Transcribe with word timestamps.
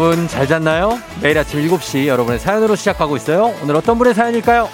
여러분 0.00 0.26
잘 0.28 0.46
잤나요? 0.46 0.98
매일 1.20 1.36
아침 1.36 1.60
7시 1.60 2.06
여러분의 2.06 2.40
사연으로 2.40 2.74
시작하고 2.74 3.18
있어요. 3.18 3.54
오늘 3.62 3.76
어떤 3.76 3.98
분의 3.98 4.14
사연일까요? 4.14 4.66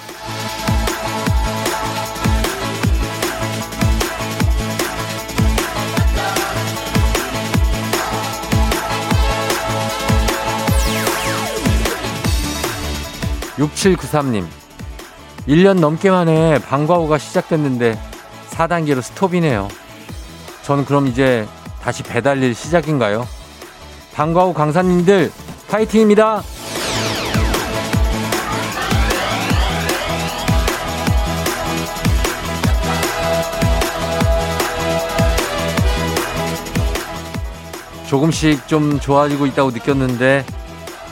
6793님. 13.58 14.46
1년 15.48 15.80
넘게 15.80 16.08
만에 16.08 16.60
방과 16.60 16.98
후가 16.98 17.18
시작됐는데 17.18 17.98
4단계로 18.50 19.02
스톱이네요. 19.02 19.66
저는 20.62 20.84
그럼 20.84 21.08
이제 21.08 21.48
다시 21.82 22.04
배달일 22.04 22.54
시작인가요? 22.54 23.26
방과 24.16 24.44
후 24.44 24.54
강사님들 24.54 25.30
파이팅입니다. 25.68 26.42
조금씩 38.08 38.66
좀 38.66 38.98
좋아지고 38.98 39.44
있다고 39.46 39.70
느꼈는데 39.72 40.46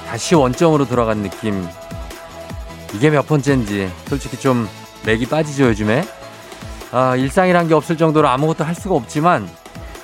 다시 0.07 0.35
원점으로 0.35 0.87
돌아간 0.87 1.23
느낌 1.23 1.67
이게 2.95 3.11
몇 3.11 3.27
번째인지 3.27 3.91
솔직히 4.07 4.39
좀 4.39 4.67
맥이 5.05 5.27
빠지죠 5.27 5.65
요즘에 5.65 6.05
아, 6.91 7.17
일상이란 7.17 7.69
게 7.69 7.75
없을 7.75 7.99
정도로 7.99 8.29
아무것도 8.29 8.65
할 8.65 8.75
수가 8.75 8.95
없지만 8.95 9.47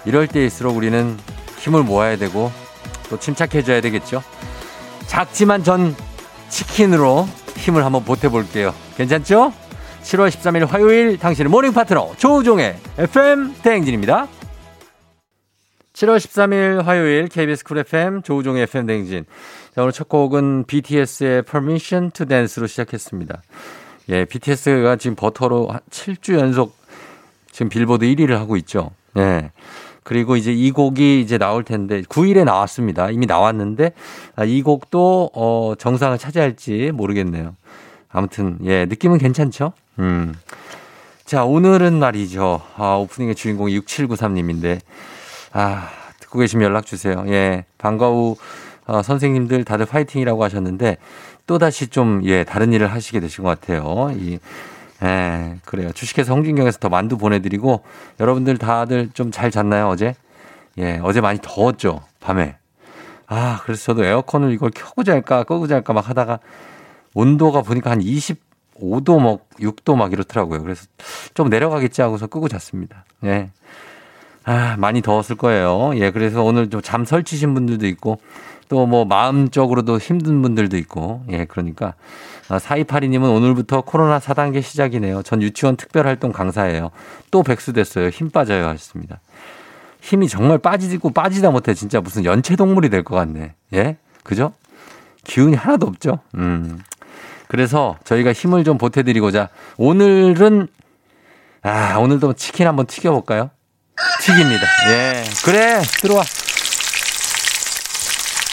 이럴 0.04 0.26
때일수록 0.26 0.76
우리는 0.76 1.16
힘을 1.60 1.84
모아야 1.84 2.16
되고 2.16 2.52
또 3.10 3.18
침착해져야 3.18 3.80
되겠죠 3.80 4.22
작지만 5.06 5.64
전 5.64 5.94
치킨으로 6.48 7.28
힘을 7.56 7.84
한번 7.84 8.04
보태볼게요 8.04 8.74
괜찮죠? 8.96 9.52
7월 10.02 10.28
13일 10.30 10.66
화요일 10.66 11.18
당신의 11.18 11.50
모닝 11.50 11.72
파트너 11.72 12.14
조우종의 12.16 12.78
FM 12.96 13.54
대행진입니다 13.62 14.28
7월 15.92 16.16
13일 16.16 16.82
화요일 16.82 17.28
KBS 17.28 17.64
쿨 17.64 17.78
FM 17.78 18.22
조우종의 18.22 18.62
FM 18.62 18.86
대행진 18.86 19.26
자, 19.74 19.82
오늘 19.82 19.92
첫 19.92 20.08
곡은 20.08 20.64
BTS의 20.64 21.42
Permission 21.42 22.10
to 22.10 22.26
Dance로 22.26 22.66
시작했습니다. 22.66 23.40
예, 24.08 24.24
BTS가 24.24 24.96
지금 24.96 25.14
버터로 25.14 25.70
7주 25.90 26.38
연속 26.38 26.76
지금 27.52 27.68
빌보드 27.68 28.04
1위를 28.04 28.30
하고 28.30 28.56
있죠. 28.56 28.90
예. 29.16 29.52
그리고 30.02 30.36
이제 30.36 30.52
이 30.52 30.70
곡이 30.70 31.20
이제 31.20 31.38
나올 31.38 31.62
텐데 31.64 32.02
9일에 32.02 32.44
나왔습니다. 32.44 33.10
이미 33.10 33.26
나왔는데 33.26 33.92
아, 34.36 34.44
이 34.44 34.62
곡도 34.62 35.30
어 35.34 35.74
정상을 35.78 36.16
차지할지 36.18 36.90
모르겠네요. 36.92 37.54
아무튼 38.08 38.58
예, 38.64 38.86
느낌은 38.86 39.18
괜찮죠? 39.18 39.72
음. 39.98 40.34
자, 41.24 41.44
오늘은 41.44 41.98
말이죠. 41.98 42.60
아, 42.76 42.96
오프닝의 42.96 43.34
주인공이 43.34 43.78
6793님인데 43.78 44.80
아, 45.52 45.88
듣고 46.18 46.40
계시면 46.40 46.64
연락 46.64 46.86
주세요. 46.86 47.24
예. 47.28 47.64
방과 47.78 48.08
후 48.08 48.36
어, 48.86 49.02
선생님들 49.02 49.64
다들 49.64 49.86
파이팅이라고 49.86 50.42
하셨는데 50.42 50.96
또 51.46 51.58
다시 51.58 51.88
좀, 51.88 52.22
예, 52.24 52.44
다른 52.44 52.72
일을 52.72 52.92
하시게 52.92 53.20
되신 53.20 53.44
것 53.44 53.60
같아요. 53.60 54.10
이, 54.16 54.38
예, 55.02 55.56
그래요. 55.64 55.92
주식회사 55.92 56.32
홍진경에서 56.34 56.78
더 56.78 56.88
만두 56.88 57.16
보내드리고 57.16 57.82
여러분들 58.20 58.58
다들 58.58 59.10
좀 59.14 59.30
잘 59.30 59.50
잤나요, 59.50 59.88
어제? 59.88 60.14
예, 60.78 61.00
어제 61.02 61.20
많이 61.20 61.38
더웠죠, 61.42 62.02
밤에. 62.20 62.56
아, 63.26 63.60
그래서 63.64 63.84
저도 63.86 64.04
에어컨을 64.04 64.52
이걸 64.52 64.70
켜고 64.74 65.04
잘까, 65.04 65.44
끄고 65.44 65.66
잘까 65.68 65.92
막 65.92 66.08
하다가 66.08 66.40
온도가 67.14 67.62
보니까 67.62 67.90
한 67.90 68.00
25도 68.00 69.20
막 69.20 69.48
6도 69.60 69.96
막 69.96 70.12
이렇더라고요. 70.12 70.62
그래서 70.62 70.86
좀 71.34 71.48
내려가겠지 71.48 72.02
하고서 72.02 72.26
끄고 72.26 72.48
잤습니다. 72.48 73.04
예. 73.24 73.50
아, 74.44 74.76
많이 74.78 75.00
더웠을 75.02 75.36
거예요. 75.36 75.92
예, 75.96 76.10
그래서 76.10 76.42
오늘 76.42 76.68
좀 76.70 76.82
잠 76.82 77.04
설치신 77.04 77.54
분들도 77.54 77.86
있고 77.86 78.20
또 78.70 78.86
뭐 78.86 79.04
마음적으로도 79.04 79.98
힘든 79.98 80.40
분들도 80.42 80.76
있고 80.78 81.22
예 81.28 81.44
그러니까 81.44 81.94
4282님은 82.48 83.24
아, 83.24 83.28
오늘부터 83.30 83.82
코로나 83.82 84.18
4단계 84.18 84.62
시작이네요. 84.62 85.22
전 85.22 85.42
유치원 85.42 85.76
특별활동 85.76 86.32
강사예요. 86.32 86.90
또 87.30 87.42
백수 87.42 87.72
됐어요. 87.72 88.08
힘 88.08 88.30
빠져요 88.30 88.66
하셨습니다. 88.68 89.20
힘이 90.00 90.28
정말 90.28 90.58
빠지고 90.58 91.10
빠지다 91.10 91.50
못해 91.50 91.74
진짜 91.74 92.00
무슨 92.00 92.24
연체동물이 92.24 92.88
될 92.90 93.02
것 93.04 93.14
같네. 93.16 93.54
예? 93.74 93.96
그죠? 94.24 94.52
기운이 95.24 95.56
하나도 95.56 95.86
없죠? 95.86 96.20
음. 96.36 96.78
그래서 97.48 97.96
저희가 98.04 98.32
힘을 98.32 98.64
좀 98.64 98.78
보태드리고자 98.78 99.48
오늘은 99.76 100.68
아, 101.62 101.98
오늘도 101.98 102.32
치킨 102.34 102.66
한번 102.66 102.86
튀겨볼까요? 102.86 103.50
튀깁니다. 104.22 104.62
예. 104.90 105.24
그래, 105.44 105.80
들어와. 106.00 106.22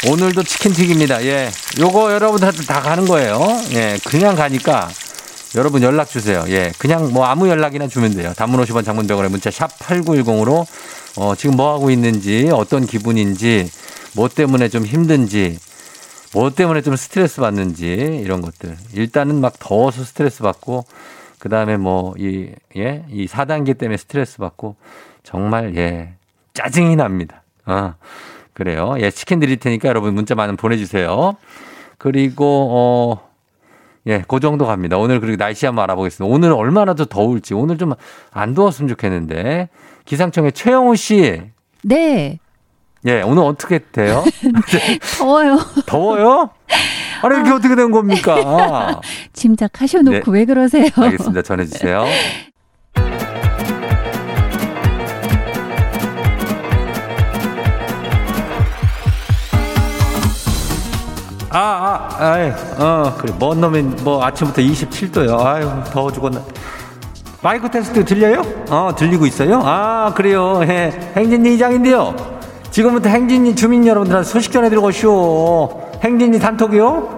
오늘도 0.06 0.44
치킨 0.44 0.74
튀깁니다. 0.74 1.26
예. 1.26 1.50
요거 1.80 2.14
여러분한테 2.14 2.64
다 2.64 2.82
가는 2.82 3.06
거예요. 3.06 3.40
예. 3.74 3.98
그냥 4.06 4.36
가니까 4.36 4.90
여러분 5.56 5.82
연락 5.82 6.08
주세요. 6.08 6.46
예. 6.50 6.72
그냥 6.78 7.12
뭐 7.12 7.26
아무 7.26 7.50
연락이나 7.50 7.88
주면 7.88 8.14
돼요. 8.14 8.32
단문 8.36 8.62
50원 8.64 8.86
장문 8.86 9.08
100원에 9.08 9.30
문자 9.30 9.50
샵 9.50 9.68
8910으로 9.80 10.66
어, 11.18 11.36
지금 11.36 11.56
뭐 11.56 11.74
하고 11.74 11.90
있는지 11.90 12.52
어떤 12.54 12.86
기분인지 12.86 13.72
뭐 14.14 14.30
때문에 14.30 14.70
좀 14.70 14.86
힘든지 14.86 15.58
뭐 16.32 16.52
때문에 16.52 16.82
좀 16.82 16.96
스트레스 16.96 17.42
받는지 17.42 17.88
이런 18.24 18.42
것들. 18.42 18.78
일단은 18.94 19.42
막 19.42 19.56
더워서 19.58 20.04
스트레스 20.04 20.44
받고 20.44 20.86
그 21.40 21.50
다음에 21.50 21.78
뭐 21.78 22.14
이, 22.20 22.52
예, 22.76 23.04
이 23.10 23.26
4단계 23.26 23.76
때문에 23.78 23.98
스트레스 23.98 24.38
받고 24.38 24.76
정말 25.24 25.76
예, 25.76 26.14
짜증이 26.54 26.96
납니다. 26.96 27.42
어. 27.66 27.96
그래요. 28.58 28.96
예, 29.00 29.12
치킨 29.12 29.40
드릴 29.40 29.58
테니까 29.58 29.88
여러분 29.88 30.16
문자 30.16 30.34
많은 30.34 30.56
보내주세요. 30.58 31.36
그리고, 32.00 32.68
어, 32.72 33.30
예, 34.08 34.24
그 34.28 34.40
정도 34.40 34.66
갑니다. 34.66 34.98
오늘 34.98 35.20
그리고 35.20 35.38
날씨 35.38 35.68
한번 35.68 35.84
알아보겠습니다. 35.84 36.34
오늘 36.34 36.52
얼마나 36.54 36.96
더 36.96 37.06
더울지. 37.06 37.54
오늘 37.54 37.78
좀 37.78 37.94
안 38.32 38.56
더웠으면 38.56 38.90
좋겠는데. 38.90 39.70
기상청의 40.06 40.54
최영우 40.54 40.96
씨. 40.96 41.42
네. 41.84 42.40
예, 43.06 43.22
오늘 43.22 43.44
어떻게 43.44 43.78
돼요? 43.78 44.24
더워요. 45.20 45.60
더워요? 45.86 46.50
아니, 47.22 47.40
이게 47.42 47.50
아. 47.52 47.56
어떻게 47.58 47.76
된 47.76 47.92
겁니까? 47.92 49.02
짐작하셔놓고 49.34 50.32
네. 50.32 50.40
왜 50.40 50.46
그러세요? 50.46 50.88
알겠습니다. 50.96 51.44
전해주세요. 51.44 52.06
아, 61.50 61.60
아, 61.60 62.24
아이, 62.34 62.52
어, 62.78 63.16
그래. 63.18 63.34
먼 63.40 63.62
놈이 63.62 63.82
뭐 64.04 64.24
아침부터 64.24 64.62
27도요. 64.62 65.40
아유, 65.40 65.70
더워 65.92 66.12
죽었나. 66.12 66.42
마이크 67.42 67.70
테스트 67.70 68.04
들려요? 68.04 68.42
어, 68.70 68.92
들리고 68.98 69.26
있어요? 69.26 69.62
아, 69.64 70.12
그래요. 70.16 70.60
예, 70.64 70.92
행진리 71.16 71.56
이장인데요. 71.56 72.16
지금부터 72.72 73.10
행진리 73.10 73.56
주민 73.56 73.86
여러분들한테 73.88 74.30
소식 74.30 74.52
전해드리고 74.52 74.92
쇼. 74.92 75.82
행진리 76.04 76.40
단톡이요? 76.40 77.18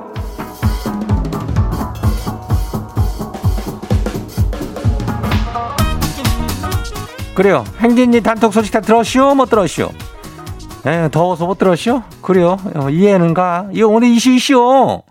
그래요. 7.34 7.64
행진리 7.80 8.22
단톡 8.22 8.54
소식 8.54 8.72
다 8.72 8.82
들었쇼? 8.82 9.34
못 9.36 9.50
들었쇼? 9.50 9.90
에, 10.86 11.10
더워서 11.10 11.46
못 11.46 11.58
들었쇼? 11.58 12.04
그래요. 12.22 12.58
어, 12.76 12.90
이해는 12.90 13.34
가. 13.34 13.68
이거 13.72 13.88
오늘 13.88 14.10
이슈 14.10 14.32
이슈. 14.32 15.02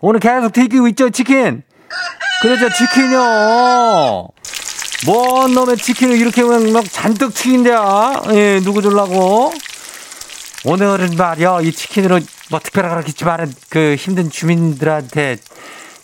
오늘 0.00 0.20
계속 0.20 0.52
튀기고 0.52 0.88
있죠, 0.88 1.10
치킨. 1.10 1.62
그래서 2.42 2.68
치킨이요. 2.68 4.28
뭔 5.06 5.54
놈의 5.54 5.76
치킨을 5.76 6.16
이렇게 6.16 6.42
막 6.42 6.84
잔뜩 6.90 7.34
튀긴대야. 7.34 8.22
예, 8.32 8.60
누구 8.62 8.82
줄라고? 8.82 9.52
오늘은 10.64 11.16
말이야, 11.16 11.60
이 11.62 11.72
치킨으로 11.72 12.20
뭐 12.50 12.60
특별하게 12.60 12.94
그렇겠지만 12.94 13.52
그 13.68 13.94
힘든 13.98 14.30
주민들한테 14.30 15.36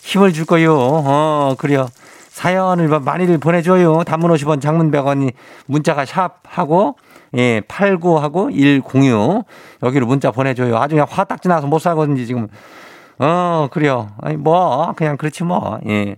힘을 0.01 0.33
줄 0.33 0.45
거요. 0.45 0.75
어, 0.77 1.55
그래요. 1.57 1.87
사연을 2.29 2.87
많이들 2.99 3.37
보내줘요. 3.37 4.03
단문 4.03 4.31
50원, 4.31 4.61
장문 4.61 4.91
100원이 4.91 5.33
문자가 5.65 6.05
샵 6.05 6.39
하고 6.47 6.97
예, 7.35 7.61
89하고 7.61 8.53
106 8.53 9.45
여기로 9.83 10.05
문자 10.05 10.31
보내줘요. 10.31 10.77
아주 10.77 10.95
그냥 10.95 11.07
화딱지 11.09 11.47
나서 11.47 11.67
못 11.67 11.79
살거든요, 11.79 12.23
지금. 12.25 12.47
어, 13.19 13.67
그래요. 13.71 14.09
아니, 14.21 14.37
뭐, 14.37 14.93
그냥 14.95 15.17
그렇지 15.17 15.43
뭐. 15.43 15.79
예. 15.87 16.15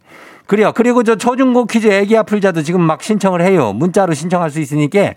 그래요. 0.48 0.72
그리고 0.76 1.04
저 1.04 1.16
초중고 1.16 1.66
퀴즈 1.66 1.88
애기 1.88 2.18
아플자도 2.18 2.62
지금 2.62 2.82
막 2.82 3.02
신청을 3.02 3.42
해요. 3.42 3.74
문자로 3.74 4.14
신청할 4.14 4.52
수 4.52 4.60
있으니까 4.60 5.14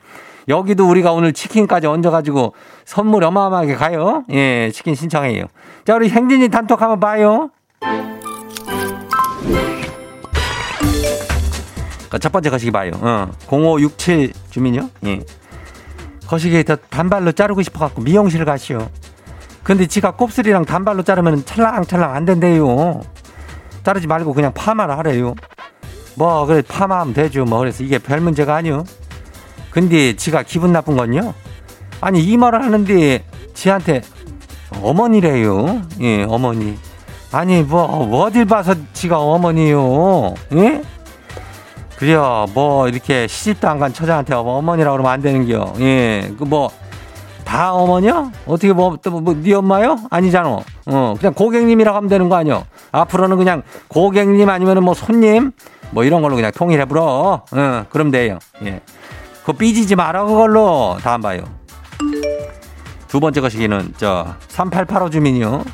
여기도 0.48 0.88
우리가 0.88 1.12
오늘 1.12 1.34
치킨까지 1.34 1.86
얹어가지고 1.86 2.54
선물 2.86 3.24
어마어마하게 3.24 3.74
가요. 3.74 4.24
예, 4.30 4.70
치킨 4.72 4.94
신청해요. 4.94 5.44
자, 5.84 5.94
우리 5.94 6.08
행진이 6.08 6.48
단톡 6.48 6.80
한번 6.80 7.00
봐요. 7.00 7.50
첫 12.20 12.32
번째 12.32 12.48
거시기 12.48 12.70
봐요. 12.70 12.92
어, 13.02 13.30
0567 13.50 14.32
주민요. 14.50 14.88
예. 15.04 15.20
거시기 16.28 16.62
단발로 16.90 17.32
자르고 17.32 17.62
싶어갖고 17.62 18.02
미용실 18.02 18.44
가시오. 18.44 18.86
근데 19.62 19.86
지가 19.86 20.12
곱슬이랑 20.12 20.66
단발로 20.66 21.02
자르면 21.02 21.46
찰랑찰랑 21.46 22.14
안 22.14 22.26
된대요. 22.26 23.00
자르지 23.82 24.06
말고 24.06 24.34
그냥 24.34 24.52
파마를 24.52 24.98
하래요. 24.98 25.34
뭐 26.16 26.44
그래 26.44 26.62
파마하면 26.66 27.14
되죠. 27.14 27.46
뭐 27.46 27.60
그래서 27.60 27.82
이게 27.82 27.98
별 27.98 28.20
문제가 28.20 28.56
아니요. 28.56 28.84
근데 29.70 30.16
지가 30.16 30.42
기분 30.42 30.70
나쁜 30.70 30.96
건요. 30.96 31.32
아니 32.02 32.22
이 32.22 32.36
말을 32.36 32.62
하는데 32.62 33.24
지한테 33.54 34.02
어머니래요. 34.82 35.82
예, 36.00 36.24
어머니. 36.24 36.76
아니 37.32 37.62
뭐 37.62 37.84
어딜 38.22 38.44
봐서 38.44 38.74
지가 38.92 39.18
어머니요. 39.18 40.34
예? 40.54 40.82
그래요. 41.98 42.46
뭐 42.54 42.88
이렇게 42.88 43.26
시집도 43.26 43.68
안 43.68 43.78
간 43.78 43.92
처자한테 43.92 44.34
어머니라고 44.34 44.96
그러면 44.96 45.12
안 45.12 45.20
되는겨. 45.20 45.74
예. 45.80 46.32
그 46.38 46.44
뭐 46.44 46.70
다 47.44 47.72
어머니야? 47.72 48.30
어떻게 48.46 48.74
뭐 48.74 48.98
또뭐 49.02 49.20
뭐, 49.22 49.34
네 49.34 49.54
엄마요? 49.54 49.96
아니잖아. 50.10 50.58
어 50.86 51.14
그냥 51.18 51.32
고객님이라고 51.32 51.96
하면 51.96 52.08
되는 52.10 52.28
거 52.28 52.36
아니야? 52.36 52.62
앞으로는 52.92 53.38
그냥 53.38 53.62
고객님 53.88 54.50
아니면은 54.50 54.84
뭐 54.84 54.92
손님 54.92 55.52
뭐 55.92 56.04
이런 56.04 56.20
걸로 56.20 56.36
그냥 56.36 56.52
통일해 56.54 56.84
불어. 56.84 57.42
어 57.50 57.84
그럼 57.88 58.10
돼요. 58.10 58.38
예. 58.66 58.82
그거 59.40 59.54
삐지지 59.54 59.96
마라 59.96 60.26
그걸로 60.26 60.98
다음 61.02 61.22
봐요. 61.22 61.40
두 63.08 63.18
번째 63.18 63.40
거시기는 63.40 63.94
저 63.96 64.26
3885 64.48 65.08
주민이요. 65.08 65.64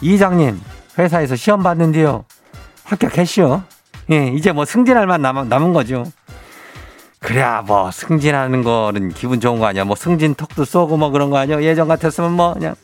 이장님 0.00 0.60
회사에서 0.98 1.36
시험 1.36 1.62
봤는데요. 1.62 2.24
합격했시오. 2.82 3.62
예, 4.10 4.28
이제 4.28 4.52
뭐 4.52 4.64
승진할 4.64 5.06
만 5.06 5.20
남은, 5.22 5.48
남은 5.48 5.72
거죠. 5.72 6.04
그래야 7.20 7.62
뭐 7.66 7.90
승진하는 7.90 8.62
거는 8.62 9.08
기분 9.10 9.40
좋은 9.40 9.58
거 9.58 9.66
아니야. 9.66 9.84
뭐 9.84 9.96
승진 9.96 10.34
턱도 10.34 10.64
쏘고 10.64 10.96
뭐 10.96 11.10
그런 11.10 11.30
거 11.30 11.38
아니야. 11.38 11.60
예전 11.62 11.88
같았으면 11.88 12.32
뭐 12.32 12.54
그냥 12.54 12.74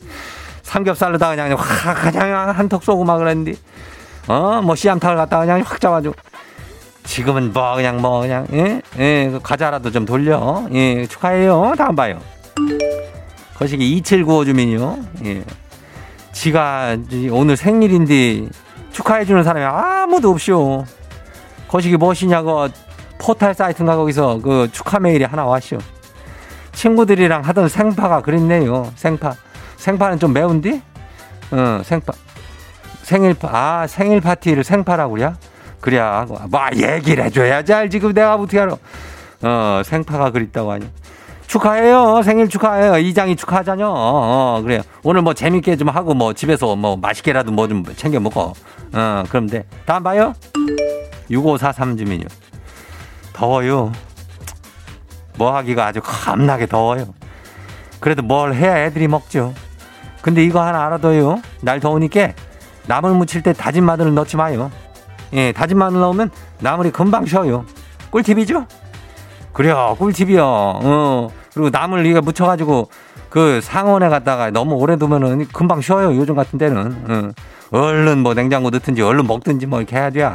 삼겹살로다 0.63 1.29
그냥 1.29 1.55
확 1.57 2.11
그냥 2.11 2.49
한 2.49 2.67
턱 2.69 2.83
쏘고 2.83 3.03
막 3.05 3.17
그랬는데 3.17 3.53
어 4.27 4.61
뭐 4.61 4.75
씨암탉을 4.75 5.15
갖다 5.17 5.39
그냥 5.39 5.61
확 5.65 5.79
잡아주고 5.79 6.15
지금은 7.05 7.53
뭐 7.53 7.75
그냥 7.75 8.01
뭐 8.01 8.21
그냥 8.21 8.47
예? 8.53 8.81
예, 8.97 9.29
그 9.31 9.39
과자라도 9.41 9.91
좀 9.91 10.05
돌려. 10.05 10.65
예, 10.73 11.05
축하해요. 11.05 11.73
다음 11.77 11.95
봐요. 11.95 12.19
거시기 13.55 13.93
2795 13.97 14.45
주민이요. 14.45 14.97
예. 15.25 15.43
지가 16.33 16.97
오늘 17.31 17.55
생일인데 17.55 18.47
축하해 18.91 19.25
주는 19.25 19.43
사람이 19.43 19.65
아무도 19.65 20.31
없쇼. 20.31 20.85
거시기 21.73 21.97
무엇이냐고 21.97 22.67
포탈 23.17 23.55
사이트인가 23.55 23.95
거기서 23.95 24.39
그 24.43 24.69
축하 24.71 24.99
메일이 24.99 25.23
하나 25.23 25.43
왔쇼. 25.43 25.79
친구들이랑 26.71 27.41
하던 27.41 27.67
생파가 27.67 28.21
그랬네요. 28.21 28.91
생파. 28.95 29.33
생파는 29.77 30.19
좀 30.19 30.33
매운디? 30.33 30.79
어, 31.49 31.81
생파. 31.83 32.13
생일파, 33.01 33.49
아, 33.51 33.87
생일 33.87 34.21
파티를 34.21 34.63
생파라고 34.63 35.15
그래? 35.15 35.33
그래야, 35.81 36.27
뭐, 36.47 36.61
얘기를 36.75 37.23
해줘야지 37.23 37.73
알지. 37.73 37.97
그 37.99 38.13
내가 38.13 38.35
어떻게 38.35 38.59
알아. 38.59 38.77
어, 39.41 39.81
생파가 39.83 40.29
그립다고 40.29 40.73
하니. 40.73 40.87
축하해요. 41.47 42.21
생일 42.23 42.49
축하해요. 42.49 42.99
이장이 42.99 43.35
축하하자뇨. 43.35 43.87
어, 43.87 44.57
어, 44.57 44.61
그래요. 44.61 44.81
오늘 45.01 45.23
뭐 45.23 45.33
재밌게 45.33 45.77
좀 45.77 45.89
하고 45.89 46.13
뭐 46.13 46.33
집에서 46.33 46.75
뭐 46.75 46.97
맛있게라도 46.97 47.51
뭐 47.51 47.67
좀 47.67 47.83
챙겨 47.95 48.19
먹어. 48.19 48.53
어, 48.93 49.23
그럼 49.27 49.47
돼. 49.47 49.65
다음 49.87 50.03
봐요. 50.03 50.35
6543 51.29 51.97
주민요. 51.97 52.25
더워요. 53.33 53.91
뭐 55.37 55.55
하기가 55.55 55.87
아주 55.87 56.01
겁나게 56.03 56.67
더워요. 56.67 57.05
그래도 57.99 58.21
뭘 58.21 58.53
해야 58.53 58.85
애들이 58.85 59.07
먹죠. 59.07 59.53
근데 60.21 60.43
이거 60.43 60.61
하나 60.61 60.85
알아둬요. 60.85 61.41
날 61.61 61.79
더우니까 61.79 62.33
나물 62.87 63.13
무칠 63.13 63.41
때 63.41 63.53
다진 63.53 63.83
마늘을 63.83 64.13
넣지 64.13 64.37
마요. 64.37 64.71
예, 65.33 65.51
다진 65.51 65.77
마늘 65.77 65.99
넣으면 66.01 66.29
나물이 66.59 66.91
금방 66.91 67.25
쉬어요. 67.25 67.65
꿀팁이죠? 68.11 68.67
그래요, 69.53 69.95
꿀팁이요. 69.99 70.43
어, 70.45 71.29
그리고 71.53 71.69
나물 71.69 72.05
이거 72.05 72.21
묻혀가지고 72.21 72.89
그 73.29 73.61
상온에 73.61 74.09
갔다가 74.09 74.51
너무 74.51 74.75
오래 74.75 74.95
두면은 74.95 75.47
금방 75.47 75.81
쉬어요. 75.81 76.15
요즘 76.15 76.35
같은 76.35 76.59
때는. 76.59 77.05
어. 77.09 77.31
얼른 77.75 78.19
뭐 78.19 78.35
냉장고 78.35 78.69
넣든지 78.69 79.01
얼른 79.01 79.25
먹든지 79.25 79.65
뭐 79.65 79.79
이렇게 79.79 79.95
해야 79.95 80.11
돼. 80.11 80.29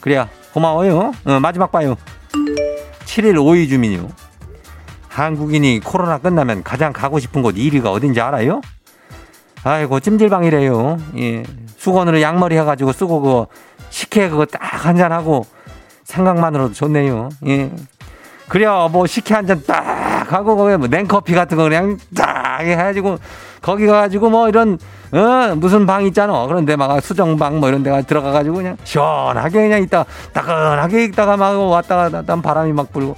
그래야 0.00 0.28
고마워요. 0.52 1.12
어, 1.24 1.40
마지막 1.40 1.70
봐요. 1.72 1.96
7일 3.04 3.34
5위 3.34 3.68
주민요. 3.68 4.08
한국인이 5.08 5.80
코로나 5.80 6.18
끝나면 6.18 6.62
가장 6.62 6.92
가고 6.92 7.18
싶은 7.18 7.42
곳 7.42 7.56
1위가 7.56 7.86
어딘지 7.86 8.20
알아요? 8.20 8.60
아이고 9.64 10.00
찜질방이래요. 10.00 10.96
예. 11.18 11.42
수건으로 11.76 12.20
양머리 12.22 12.56
해가지고 12.56 12.92
쓰고 12.92 13.20
그 13.20 13.46
식혜 13.90 14.28
그거 14.28 14.46
딱 14.46 14.60
한 14.86 14.96
잔 14.96 15.12
하고 15.12 15.44
생각만으로도 16.04 16.72
좋네요. 16.74 17.28
예. 17.46 17.70
그래요. 18.48 18.88
뭐 18.90 19.06
식혜 19.06 19.34
한 19.34 19.46
잔 19.46 19.62
딱 19.66 19.84
하고 20.32 20.56
거기 20.56 20.76
뭐 20.76 20.88
냉커피 20.88 21.34
같은 21.34 21.56
거 21.56 21.64
그냥 21.64 21.98
딱 22.16 22.60
해가지고 22.60 23.18
거기 23.62 23.86
가가지고 23.86 24.30
뭐 24.30 24.48
이런 24.48 24.78
어 25.12 25.54
무슨 25.56 25.86
방 25.86 26.04
있잖아. 26.06 26.46
그런데 26.46 26.76
막 26.76 27.00
수정방 27.00 27.60
뭐 27.60 27.68
이런 27.68 27.82
데가 27.82 28.02
들어가가지고 28.02 28.56
그냥 28.56 28.76
시원하게 28.84 29.62
그냥 29.62 29.82
있다 29.82 30.04
따끈하게 30.32 31.04
있다가 31.04 31.36
막 31.36 31.58
왔다가 31.58 32.10
갔다 32.10 32.36
바람이 32.36 32.72
막 32.72 32.92
불고. 32.92 33.16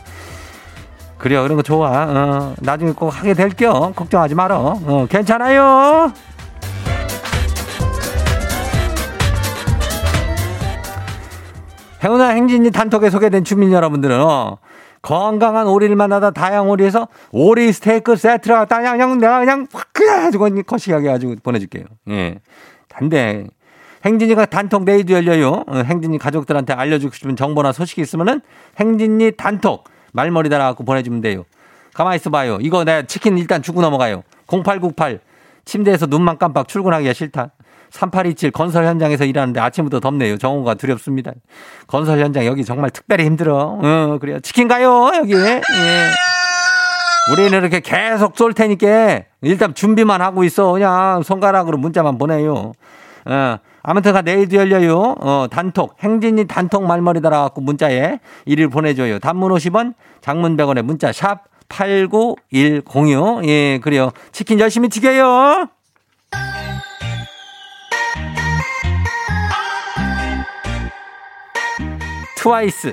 그래요. 1.19 1.43
그런 1.45 1.57
거 1.57 1.63
좋아. 1.63 1.89
어, 1.89 2.55
나중에 2.59 2.91
꼭 2.93 3.09
하게 3.09 3.35
될게요. 3.35 3.93
걱정하지 3.95 4.35
말어. 4.35 4.57
어, 4.85 5.07
괜찮아요. 5.09 6.13
행운아 12.03 12.31
행진이 12.31 12.73
단톡에 12.73 13.11
소개된 13.11 13.45
주민 13.45 13.71
여러분들은 13.71 14.21
어, 14.21 14.59
건강한 15.03 15.67
오리를 15.67 15.95
만나다 15.97 16.31
다양 16.31 16.71
오리에서 16.71 17.09
오리 17.33 17.73
스테이크 17.73 18.15
그냥, 18.17 18.67
그냥 18.67 19.19
내가 19.19 19.41
그냥 19.41 19.67
확 19.73 19.93
그냥 19.93 20.21
해가지고 20.21 20.49
거시하게 20.63 21.09
해가지고 21.09 21.37
보내줄게요. 21.43 21.85
예. 22.11 22.39
단데 22.89 23.49
행진이가 24.05 24.47
단톡 24.47 24.85
내일도 24.85 25.15
열려요. 25.15 25.65
어, 25.67 25.77
행진이 25.85 26.19
가족들한테 26.19 26.73
알려주고 26.73 27.15
싶은 27.15 27.37
정보나 27.37 27.73
소식이 27.73 28.01
있으면은 28.01 28.41
행진이 28.79 29.33
단톡 29.33 29.85
말머리 30.13 30.49
달아갖고 30.49 30.85
보내주면 30.85 31.21
돼요. 31.21 31.45
가만히 31.95 32.17
있어봐요. 32.17 32.59
이거 32.61 32.85
내가 32.85 33.03
치킨 33.03 33.39
일단 33.39 33.63
주고 33.63 33.81
넘어가요. 33.81 34.23
0898 34.49 35.21
침대에서 35.65 36.07
눈만 36.07 36.39
깜빡 36.39 36.69
출근하기가 36.69 37.13
싫다. 37.13 37.51
3827 37.93 38.51
건설 38.53 38.87
현장에서 38.87 39.25
일하는데 39.25 39.61
아침부터 39.61 40.01
덥네요. 40.01 40.39
정오가 40.39 40.75
두렵습니다. 40.75 41.33
건설 41.87 42.21
현장 42.21 42.47
여기 42.47 42.65
정말 42.65 42.91
특별히 42.91 43.25
힘들어. 43.25 43.79
어, 43.81 44.19
그래요. 44.21 44.41
치킨 44.41 44.67
가요, 44.67 45.11
여기. 45.15 45.35
예. 45.35 45.61
우리는 47.31 47.57
이렇게 47.57 47.81
계속 47.81 48.37
쏠 48.37 48.53
테니까 48.55 49.21
일단 49.43 49.75
준비만 49.75 50.21
하고 50.23 50.43
있어. 50.43 50.73
그냥 50.73 51.23
손가락으로 51.23 51.79
문자만 51.79 52.19
보내요. 52.19 52.73
어, 53.27 53.57
아무튼 53.83 54.21
내일도 54.25 54.57
열려요. 54.57 55.17
어, 55.21 55.47
단톡, 55.51 55.97
행진이 56.03 56.47
단톡 56.47 56.85
말머리 56.85 57.21
달아갖고 57.21 57.61
문자에 57.61 58.19
일일 58.47 58.69
보내줘요. 58.69 59.19
단문 59.19 59.53
50원, 59.53 59.95
장문 60.21 60.57
100원에 60.57 60.83
문자 60.83 61.13
샵 61.13 61.45
89106. 61.69 63.45
예, 63.45 63.79
그래요. 63.79 64.11
치킨 64.33 64.59
열심히 64.59 64.89
튀겨요. 64.89 65.69
트와이스, 72.43 72.93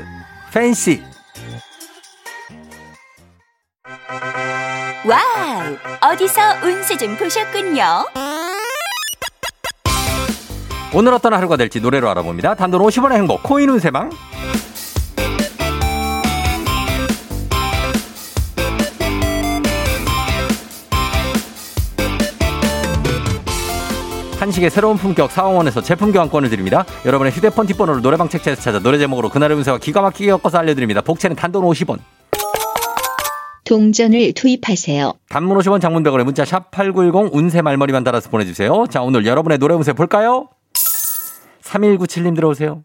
Fancy. 0.54 1.02
와우! 5.04 6.12
어디서 6.12 6.40
운세 6.64 6.98
좀 6.98 7.18
보셨군요. 7.18 7.84
오늘 10.94 11.14
어떤 11.14 11.34
하루가 11.34 11.58
될지 11.58 11.82
노래로 11.82 12.08
알아봅니다. 12.12 12.54
단돈 12.54 12.80
50원의 12.80 13.14
행복, 13.14 13.42
코인 13.42 13.72
운세방. 13.72 14.12
한식의 24.40 24.70
새로운 24.70 24.96
품격 24.98 25.32
사옹원에서 25.32 25.82
제품 25.82 26.12
교환권을 26.14 26.50
드립니다. 26.50 26.86
여러분의 27.06 27.34
휴대폰 27.34 27.68
뒷번호를 27.68 28.02
노래방 28.02 28.30
책자에서 28.30 28.62
찾아 28.62 28.80
노래 28.80 28.98
제목으로 28.98 29.30
그날의 29.30 29.58
운세와 29.58 29.80
기가 29.80 30.02
막히게 30.02 30.30
엮어서 30.30 30.58
알려드립니다. 30.60 31.02
복채는 31.02 31.36
단돈 31.36 31.64
50원. 31.66 32.00
동전을 33.66 34.34
투입하세요. 34.34 35.14
단문 35.30 35.58
50원 35.58 35.82
장문 35.82 36.04
100원에 36.04 36.24
문자 36.24 36.46
샵 36.46 36.72
8910 36.72 37.36
운세 37.36 37.62
말머리만 37.62 38.04
달아서 38.04 38.30
보내주세요. 38.30 38.86
자, 38.90 39.02
오늘 39.02 39.26
여러분의 39.26 39.58
노래 39.58 39.76
운세 39.76 39.94
볼까요? 39.94 40.48
3197님 41.64 42.34
들어오세요. 42.36 42.84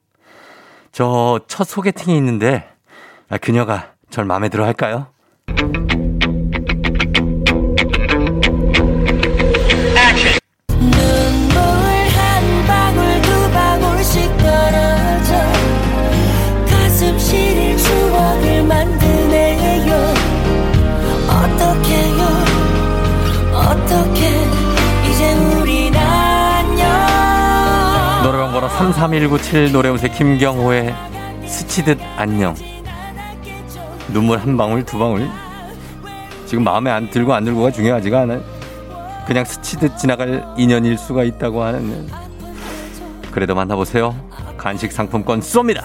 저 0.92 1.40
첫 1.49 1.64
소개팅이 1.66 2.16
있는데 2.18 2.68
아, 3.30 3.38
그녀가 3.38 3.92
절 4.11 4.25
마음에 4.25 4.49
들어 4.49 4.64
할까요? 4.64 5.06
33197 28.78 29.71
노래운세 29.71 30.09
김경호의 30.09 30.93
스치듯 31.47 31.97
안녕. 32.16 32.54
눈물 34.12 34.38
한 34.38 34.57
방울 34.57 34.85
두 34.85 34.99
방울. 34.99 35.28
지금 36.45 36.64
마음에 36.64 36.90
안 36.90 37.09
들고 37.09 37.33
안 37.33 37.45
들고가 37.45 37.71
중요하지가 37.71 38.23
않아요. 38.23 38.43
그냥 39.28 39.45
스치듯 39.45 39.97
지나갈 39.97 40.45
인연일 40.57 40.99
수가 40.99 41.23
있다고 41.23 41.62
하는. 41.62 42.09
그래도 43.31 43.54
만나보세요. 43.54 44.14
간식 44.57 44.90
상품권 44.90 45.38
쏩니다. 45.38 45.85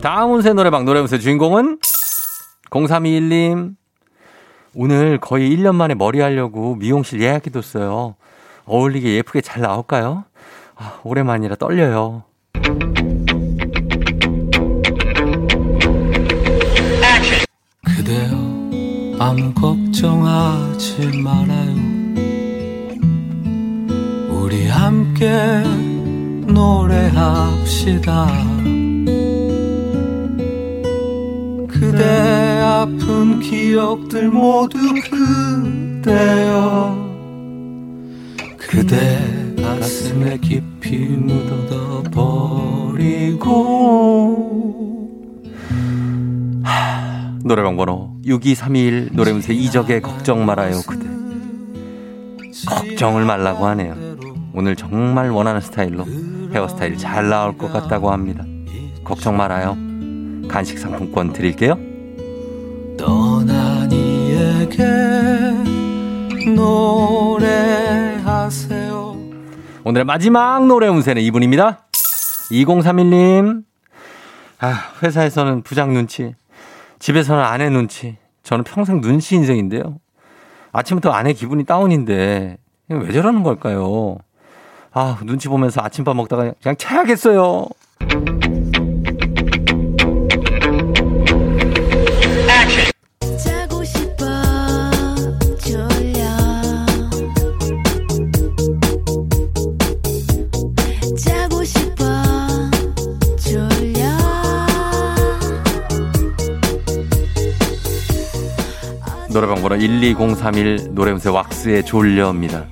다음 0.00 0.32
운세 0.32 0.54
노래방 0.54 0.84
노래운세 0.86 1.18
주인공은 1.18 1.78
0321님. 2.76 3.76
오늘 4.74 5.18
거의 5.18 5.56
1년 5.56 5.74
만에 5.74 5.94
머리 5.94 6.20
하려고 6.20 6.74
미용실 6.74 7.22
예약해뒀어요. 7.22 8.16
어울리게 8.66 9.14
예쁘게 9.16 9.40
잘 9.40 9.62
나올까요? 9.62 10.24
아, 10.74 11.00
오랜만이라 11.04 11.56
떨려요. 11.56 12.24
그대여 17.84 18.46
아무 19.18 19.54
걱정하지 19.54 21.22
말아요 21.22 21.86
우리 24.30 24.68
함께 24.68 25.26
노래합시다 26.46 28.26
그대 31.68 32.55
아픈 32.76 33.40
기억들 33.40 34.28
모두 34.28 34.78
그대여 36.02 36.94
그대 38.58 39.54
가슴에 39.62 40.36
깊이 40.36 40.98
묻어둬 40.98 42.02
버리고 42.10 43.46
노래방 47.44 47.76
번호 47.76 48.10
62321 48.26 49.08
노래운세 49.14 49.54
이적의 49.54 50.02
걱정 50.02 50.44
말아요 50.44 50.82
그대. 50.86 51.06
걱정을 52.66 53.24
말라고 53.24 53.66
하네요. 53.68 53.94
오늘 54.52 54.76
정말 54.76 55.30
원하는 55.30 55.62
스타일로 55.62 56.04
헤어스타일 56.52 56.98
잘 56.98 57.30
나올 57.30 57.56
것 57.56 57.72
같다고 57.72 58.10
합니다. 58.10 58.44
걱정 59.02 59.38
말아요. 59.38 59.78
간식 60.48 60.78
상품권 60.78 61.32
드릴게요. 61.32 61.95
노래하세요 67.86 69.16
오늘의 69.84 70.04
마지막 70.04 70.66
노래 70.66 70.88
운세는 70.88 71.22
이분입니다. 71.22 71.86
2031님. 72.50 73.64
아, 74.58 74.92
회사에서는 75.02 75.62
부장 75.62 75.92
눈치, 75.92 76.34
집에서는 76.98 77.42
아내 77.42 77.68
눈치. 77.68 78.16
저는 78.42 78.64
평생 78.64 79.00
눈치 79.00 79.34
인생인데요. 79.34 79.98
아침부터 80.72 81.10
아내 81.10 81.32
기분이 81.32 81.64
다운인데 81.64 82.56
왜 82.88 83.12
저러는 83.12 83.42
걸까요? 83.42 84.18
아, 84.92 85.18
눈치 85.24 85.48
보면서 85.48 85.82
아침밥 85.82 86.16
먹다가 86.16 86.52
그냥 86.62 86.76
차야겠어요. 86.76 87.66
노래방 109.36 109.60
번호 109.60 109.76
12031 109.76 110.94
노래운세 110.94 111.28
왁스의 111.28 111.84
졸려입니다. 111.84 112.64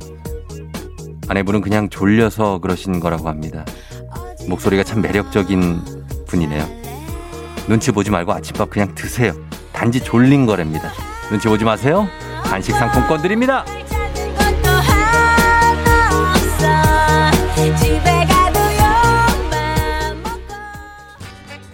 아내분은 1.28 1.60
그냥 1.60 1.90
졸려서 1.90 2.58
그러신 2.60 3.00
거라고 3.00 3.28
합니다. 3.28 3.66
목소리가 4.48 4.82
참 4.82 5.02
매력적인 5.02 5.82
분이네요. 6.26 6.66
눈치 7.68 7.92
보지 7.92 8.10
말고 8.10 8.32
아침밥 8.32 8.70
그냥 8.70 8.94
드세요. 8.94 9.34
단지 9.74 10.02
졸린 10.02 10.46
거랍니다. 10.46 10.90
눈치 11.28 11.48
보지 11.48 11.66
마세요. 11.66 12.08
간식 12.44 12.72
상품권 12.72 13.20
드립니다. 13.20 13.66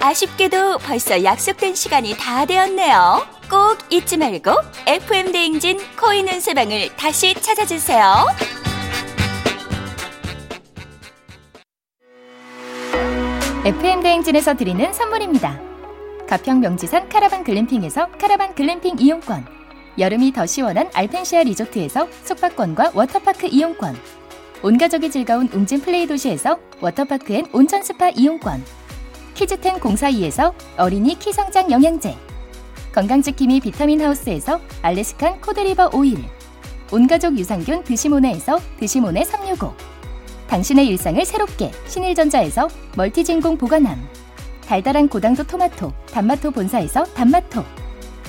아쉽게도 0.01 0.79
벌써 0.79 1.23
약속된 1.23 1.77
시간이 1.77 2.17
다 2.19 2.45
되었네요. 2.45 3.40
꼭 3.51 3.79
잊지 3.91 4.17
말고 4.17 4.53
FM 4.87 5.33
대행진 5.33 5.77
코인 6.01 6.29
운세방을 6.29 6.95
다시 6.97 7.35
찾아주세요. 7.35 8.05
FM 13.65 14.03
대행진에서 14.03 14.55
드리는 14.55 14.93
선물입니다. 14.93 15.61
가평 16.29 16.61
명지산 16.61 17.09
카라반 17.09 17.43
글램핑에서 17.43 18.13
카라반 18.13 18.55
글램핑 18.55 19.01
이용권, 19.01 19.45
여름이 19.99 20.33
더 20.33 20.47
시원한 20.47 20.89
알펜시아 20.95 21.43
리조트에서 21.43 22.07
숙박권과 22.23 22.93
워터파크 22.95 23.49
이용권, 23.49 23.97
온 24.63 24.79
가족이 24.79 25.11
즐거운 25.11 25.49
웅진 25.53 25.81
플레이 25.81 26.07
도시에서 26.07 26.61
워터파크 26.81 27.33
and 27.33 27.47
온천 27.53 27.83
스파 27.83 28.11
이용권, 28.11 28.65
키즈텐 29.35 29.81
공사이에서 29.81 30.55
어린이 30.77 31.19
키 31.19 31.33
성장 31.33 31.69
영양제, 31.71 32.30
건강지킴이 32.93 33.61
비타민 33.61 34.01
하우스에서 34.01 34.61
Alaskan 34.83 35.41
cod 35.41 35.59
liver 35.59 35.91
oil, 35.93 36.25
온 36.91 37.07
가족 37.07 37.39
유산균 37.39 37.85
드시모네에서 37.85 38.59
드시모네 38.79 39.25
365, 39.25 39.73
당신의 40.49 40.89
일상을 40.89 41.25
새롭게 41.25 41.71
신일전자에서 41.87 42.69
멀티진공 42.97 43.57
보관함 43.57 44.09
달달한 44.67 45.09
고당도 45.09 45.45
토마토 45.45 45.93
단마토 46.11 46.51
본사에서 46.51 47.05
단마토 47.05 47.65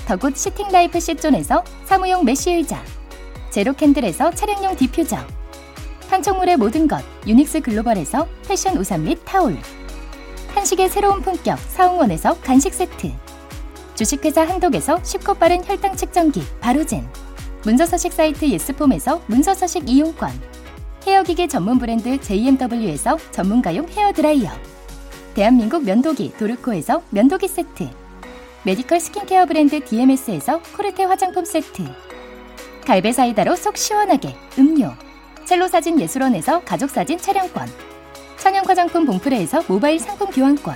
the 0.05 0.19
good 0.19 0.37
sitting 0.37 0.77
life 0.77 0.99
시존에서 0.99 1.63
사무용 1.85 2.23
메쉬 2.23 2.51
의자 2.51 2.83
제로캔들에서 3.49 4.31
차량용 4.31 4.75
디퓨저 4.75 5.17
한총물의 6.09 6.57
모든 6.57 6.87
것 6.87 7.03
유닉스 7.25 7.61
글로벌에서 7.61 8.27
패션 8.47 8.77
우산 8.77 9.03
및 9.03 9.19
타올 9.25 9.57
한식의 10.53 10.89
새로운 10.89 11.21
품격 11.21 11.57
사옹원에서 11.57 12.39
간식 12.41 12.73
세트 12.73 13.11
주식회사 13.95 14.47
한독에서 14.47 15.03
쉽고 15.03 15.35
빠른 15.35 15.63
혈당 15.63 15.95
측정기 15.95 16.43
바로젠. 16.59 17.07
문서서식 17.63 18.13
사이트 18.13 18.45
예스폼에서 18.45 19.21
문서서식 19.27 19.87
이용권. 19.87 20.31
헤어기계 21.05 21.47
전문 21.47 21.77
브랜드 21.77 22.19
JMW에서 22.19 23.17
전문가용 23.31 23.87
헤어드라이어. 23.89 24.49
대한민국 25.33 25.83
면도기 25.83 26.33
도르코에서 26.37 27.01
면도기 27.09 27.47
세트. 27.47 27.89
메디컬 28.63 28.99
스킨케어 28.99 29.45
브랜드 29.45 29.83
DMS에서 29.83 30.61
코르테 30.75 31.03
화장품 31.05 31.45
세트. 31.45 31.83
갈배 32.85 33.11
사이다로 33.11 33.55
속 33.55 33.77
시원하게 33.77 34.35
음료. 34.57 34.91
첼로 35.45 35.67
사진 35.67 35.99
예술원에서 35.99 36.61
가족 36.61 36.89
사진 36.89 37.17
촬영권. 37.17 37.67
천연 38.41 38.65
화장품 38.65 39.05
봉프레에서 39.05 39.63
모바일 39.67 39.99
상품 39.99 40.31
교환권 40.31 40.75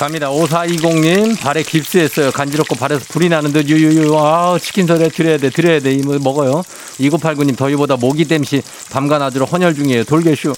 갑니다. 0.00 0.30
5420님, 0.30 1.38
발에 1.38 1.62
깁스했어요. 1.62 2.30
간지럽고 2.30 2.74
발에서 2.74 3.04
불이 3.10 3.28
나는 3.28 3.52
듯 3.52 3.68
유유유. 3.68 4.16
아 4.16 4.58
치킨 4.58 4.86
서래 4.86 5.10
드려야 5.10 5.36
돼, 5.36 5.50
드려야 5.50 5.78
돼. 5.78 5.92
이거 5.92 6.18
먹어요. 6.18 6.62
2989님, 6.98 7.54
더위보다 7.54 7.96
모기 7.96 8.24
땜시 8.24 8.62
밤과 8.90 9.18
낮으로 9.18 9.44
헌혈 9.44 9.74
중이에요. 9.74 10.04
돌개슈. 10.04 10.54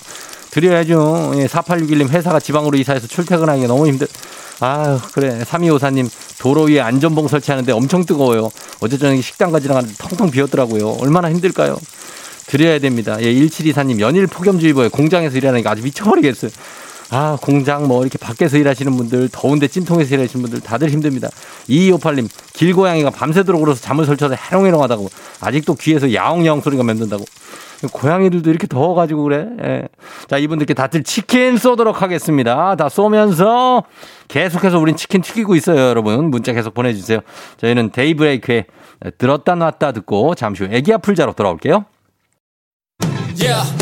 드려야죠. 0.53 1.33
예, 1.39 1.47
4861님, 1.49 2.09
회사가 2.11 2.39
지방으로 2.39 2.79
이사해서 2.79 3.09
출퇴근하기가 3.09 3.67
너무 3.67 3.89
힘들. 3.89 4.07
아유, 4.61 5.01
그래. 5.13 5.43
3254님, 5.43 6.09
도로 6.39 6.63
위에 6.63 6.81
안전봉 6.81 7.27
설치하는데 7.27 7.73
엄청 7.73 8.05
뜨거워요. 8.05 8.49
어제 8.79 8.97
저녁에 8.97 9.21
식당가 9.21 9.59
지나가는데 9.59 9.97
텅텅 9.99 10.31
비었더라고요. 10.31 10.99
얼마나 11.01 11.29
힘들까요? 11.29 11.77
드려야 12.47 12.79
됩니다. 12.79 13.17
예, 13.19 13.35
1724님, 13.35 13.99
연일 13.99 14.29
폭염주의보에 14.29 14.87
공장에서 14.87 15.37
일하니까 15.37 15.73
아주 15.73 15.83
미쳐버리겠어요. 15.83 16.53
아, 17.14 17.37
공장 17.42 17.87
뭐 17.87 18.00
이렇게 18.00 18.16
밖에서 18.16 18.57
일하시는 18.57 18.97
분들, 18.97 19.28
더운데 19.31 19.69
찜통에서 19.69 20.14
일하시는 20.14 20.42
분들 20.42 20.61
다들 20.62 20.88
힘듭니다. 20.88 21.28
2258님, 21.69 22.26
길고양이가 22.54 23.11
밤새도록 23.11 23.61
울어서 23.61 23.83
잠을 23.83 24.07
설쳐서 24.07 24.35
해롱해롱 24.35 24.83
하다고. 24.83 25.11
아직도 25.42 25.75
귀에서 25.75 26.12
야옹야옹 26.14 26.62
소리가 26.62 26.83
맴돈다고. 26.83 27.23
고양이들도 27.92 28.49
이렇게 28.49 28.66
더워가지고 28.66 29.25
그래. 29.25 29.47
예. 29.62 29.88
자, 30.28 30.38
이분들께 30.38 30.73
다들 30.73 31.02
치킨 31.02 31.59
쏘도록 31.59 32.00
하겠습니다. 32.00 32.76
다 32.76 32.88
쏘면서 32.88 33.83
계속해서 34.28 34.78
우린 34.78 34.97
치킨 34.97 35.21
튀기고 35.21 35.54
있어요, 35.54 35.81
여러분. 35.88 36.31
문자 36.31 36.54
계속 36.54 36.73
보내주세요. 36.73 37.21
저희는 37.59 37.90
데이브레이크에 37.90 38.64
들었다 39.19 39.54
놨다 39.54 39.92
듣고 39.92 40.35
잠시 40.35 40.64
후 40.64 40.73
애기야 40.73 40.99
풀자로 40.99 41.35
돌아올게요. 41.35 41.85
Yeah. 43.38 43.82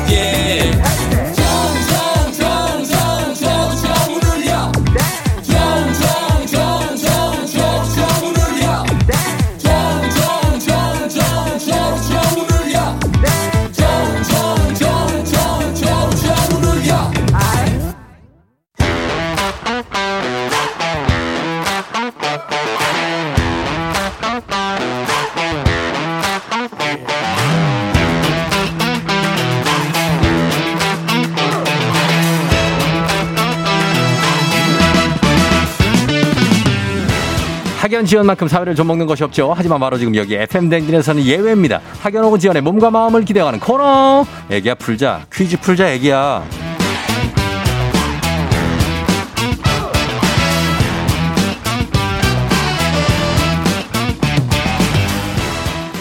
학연 37.91 38.05
지원만큼 38.05 38.47
사회를 38.47 38.73
좀 38.73 38.87
먹는 38.87 39.05
것이 39.05 39.21
없죠. 39.21 39.53
하지만 39.53 39.77
바로 39.81 39.97
지금 39.97 40.15
여기 40.15 40.35
FM 40.35 40.69
댕진에서는 40.69 41.25
예외입니다. 41.25 41.81
학연 41.99 42.23
혹은 42.23 42.39
지원의 42.39 42.61
몸과 42.61 42.89
마음을 42.89 43.25
기대어가는 43.25 43.59
코너. 43.59 44.25
애기야 44.49 44.75
풀자. 44.75 45.25
퀴즈 45.29 45.59
풀자 45.59 45.91
애기야. 45.91 46.41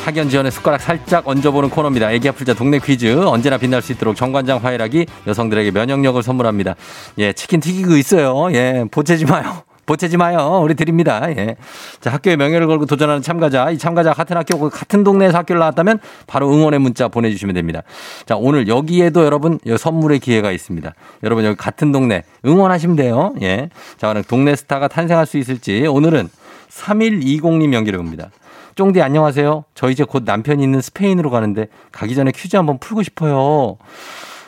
학연 0.04 0.28
지원의 0.28 0.52
숟가락 0.52 0.80
살짝 0.80 1.26
얹어보는 1.26 1.70
코너입니다. 1.70 2.12
애기 2.12 2.28
아플 2.28 2.46
자 2.46 2.54
동네 2.54 2.78
퀴즈 2.78 3.24
언제나 3.26 3.58
빛날 3.58 3.82
수 3.82 3.90
있도록 3.90 4.14
정관장 4.14 4.58
화이락이 4.62 5.06
여성들에게 5.26 5.72
면역력을 5.72 6.22
선물합니다. 6.22 6.76
예, 7.18 7.32
치킨 7.32 7.58
튀기고 7.58 7.96
있어요. 7.96 8.48
예, 8.52 8.84
보채지 8.92 9.24
마요. 9.24 9.64
보채지 9.90 10.18
마요. 10.18 10.60
우리 10.62 10.74
드립니다. 10.74 11.20
예. 11.36 11.56
자, 12.00 12.12
학교의 12.12 12.36
명예를 12.36 12.68
걸고 12.68 12.86
도전하는 12.86 13.22
참가자. 13.22 13.70
이 13.70 13.78
참가자 13.78 14.12
같은 14.12 14.36
학교, 14.36 14.70
같은 14.70 15.02
동네에서 15.02 15.38
학교를 15.38 15.58
나왔다면 15.58 15.98
바로 16.28 16.48
응원의 16.48 16.78
문자 16.78 17.08
보내주시면 17.08 17.56
됩니다. 17.56 17.82
자, 18.24 18.36
오늘 18.36 18.68
여기에도 18.68 19.24
여러분 19.24 19.58
선물의 19.76 20.20
기회가 20.20 20.52
있습니다. 20.52 20.94
여러분 21.24 21.44
여기 21.44 21.56
같은 21.56 21.90
동네 21.90 22.22
응원하시면 22.46 22.94
돼요. 22.94 23.34
예. 23.42 23.68
자, 23.96 24.10
오늘 24.10 24.22
동네 24.22 24.54
스타가 24.54 24.86
탄생할 24.86 25.26
수 25.26 25.38
있을지 25.38 25.84
오늘은 25.88 26.28
3120님 26.68 27.72
연기를 27.72 27.98
봅니다. 27.98 28.30
쫑디 28.76 29.02
안녕하세요. 29.02 29.64
저 29.74 29.90
이제 29.90 30.04
곧 30.04 30.22
남편이 30.24 30.62
있는 30.62 30.80
스페인으로 30.80 31.30
가는데 31.30 31.66
가기 31.90 32.14
전에 32.14 32.30
퀴즈 32.30 32.56
한번 32.56 32.78
풀고 32.78 33.02
싶어요. 33.02 33.76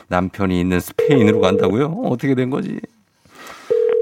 남편이 0.07 0.61
있는 0.61 0.78
스페인으로 0.78 1.40
간다고요? 1.40 2.02
어떻게 2.05 2.37
된 2.37 2.48
거지? 2.48 2.78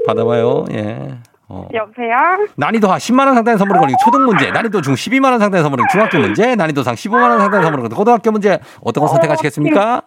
받아봐요. 0.05 0.65
예. 0.73 1.17
어. 1.53 1.67
여보세요? 1.73 2.47
난이도 2.55 2.89
하 2.89 2.95
10만 2.95 3.25
원 3.25 3.35
상당의 3.35 3.57
선물을 3.57 3.81
걸리고 3.81 3.97
초등 4.05 4.23
문제, 4.23 4.49
난이도 4.51 4.79
중 4.81 4.93
12만 4.93 5.31
원 5.31 5.39
상당의 5.39 5.63
선물을 5.63 5.83
걸리고 5.83 5.91
중학교 5.91 6.19
문제, 6.19 6.55
난이도 6.55 6.81
상 6.83 6.95
15만 6.95 7.29
원 7.29 7.39
상당의 7.39 7.63
선물을 7.65 7.81
걸리고 7.83 7.95
고등학교 7.97 8.31
문제 8.31 8.59
어떤 8.81 9.01
거 9.01 9.07
선택하시겠습니까? 9.07 10.01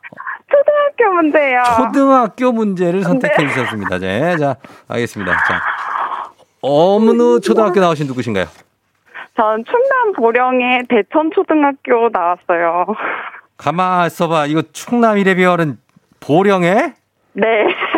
초등학교 0.50 1.14
문제요. 1.16 1.62
초등학교 1.76 2.52
문제를 2.52 3.02
선택해 3.02 3.46
주셨습니다. 3.48 3.98
네, 3.98 4.36
자, 4.38 4.56
알겠습니다. 4.88 5.32
자, 5.32 5.60
어느 6.62 7.40
초등학교 7.40 7.78
나오신 7.80 8.06
누구신가요? 8.06 8.46
전 9.36 9.64
충남 9.64 10.12
보령의 10.16 10.84
대천초등학교 10.88 12.08
나왔어요. 12.10 12.86
가만 13.58 14.06
있어봐. 14.06 14.46
이거 14.46 14.62
충남 14.72 15.18
이래비얼은 15.18 15.76
보령에 16.20 16.94
네. 17.34 17.46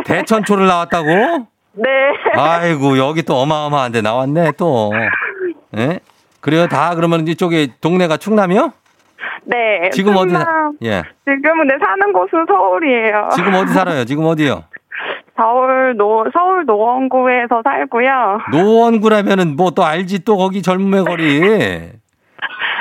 대천초를 0.05 0.67
나왔다고? 0.67 1.47
네. 1.77 1.89
아이고 2.35 2.99
여기 2.99 3.23
또 3.23 3.37
어마어마한데 3.37 4.01
나왔네 4.03 4.53
또. 4.59 4.93
예? 5.77 6.01
그래요 6.41 6.67
다 6.69 6.95
그러면 6.95 7.27
이쪽에 7.29 7.69
동네가 7.81 8.17
충남이요? 8.17 8.73
네. 9.45 9.91
지금 9.93 10.17
어디? 10.17 10.31
사- 10.31 10.39
충남, 10.45 10.73
예. 10.83 11.03
지금은 11.25 11.67
네, 11.69 11.75
사는 11.85 12.13
곳은 12.13 12.47
서울이에요. 12.49 13.29
지금 13.35 13.55
어디 13.55 13.73
살아요? 13.73 14.05
지금 14.05 14.25
어디요? 14.25 14.65
서울 15.37 15.97
노 15.97 16.25
서울 16.33 16.65
노원구에서 16.65 17.61
살고요. 17.63 18.39
노원구라면은 18.53 19.55
뭐 19.57 19.71
또 19.71 19.85
알지 19.85 20.25
또 20.25 20.37
거기 20.37 20.63
젊음의 20.63 21.05
거리. 21.05 21.41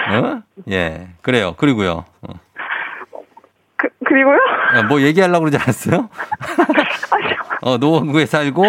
어? 0.09 0.41
예. 0.71 1.07
그래요. 1.21 1.53
그리고요. 1.57 2.05
어. 2.21 2.33
그, 4.05 4.13
그리고요. 4.13 4.37
어, 4.37 4.83
뭐 4.87 5.01
얘기하려고 5.01 5.41
그러지 5.41 5.57
않았어요? 5.57 6.09
어, 7.61 7.77
노원구에 7.77 8.25
살고 8.25 8.63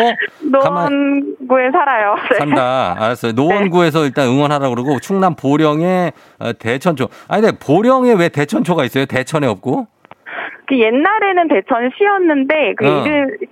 가만 0.63 1.37
노원구에 1.39 1.71
살아요. 1.71 2.15
네. 2.31 2.39
산다. 2.39 2.95
알았어요. 2.99 3.33
노원구에서 3.33 4.05
일단 4.05 4.29
응원하라고 4.29 4.75
그러고 4.75 4.99
충남 5.01 5.35
보령에 5.35 6.13
어, 6.39 6.53
대천초. 6.53 7.09
아니 7.29 7.43
근데 7.43 7.59
보령에 7.59 8.15
왜 8.15 8.29
대천초가 8.29 8.85
있어요? 8.85 9.07
대천에 9.07 9.47
없고? 9.47 9.87
그 10.69 10.79
옛날에는 10.79 11.49
대천시였는데 11.49 12.75
그 12.77 12.87
어. 12.87 13.05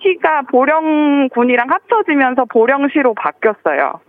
시가 0.03 0.43
보령군이랑 0.51 1.69
합쳐지면서 1.71 2.47
보령시로 2.47 3.15
바뀌었어요. 3.15 4.01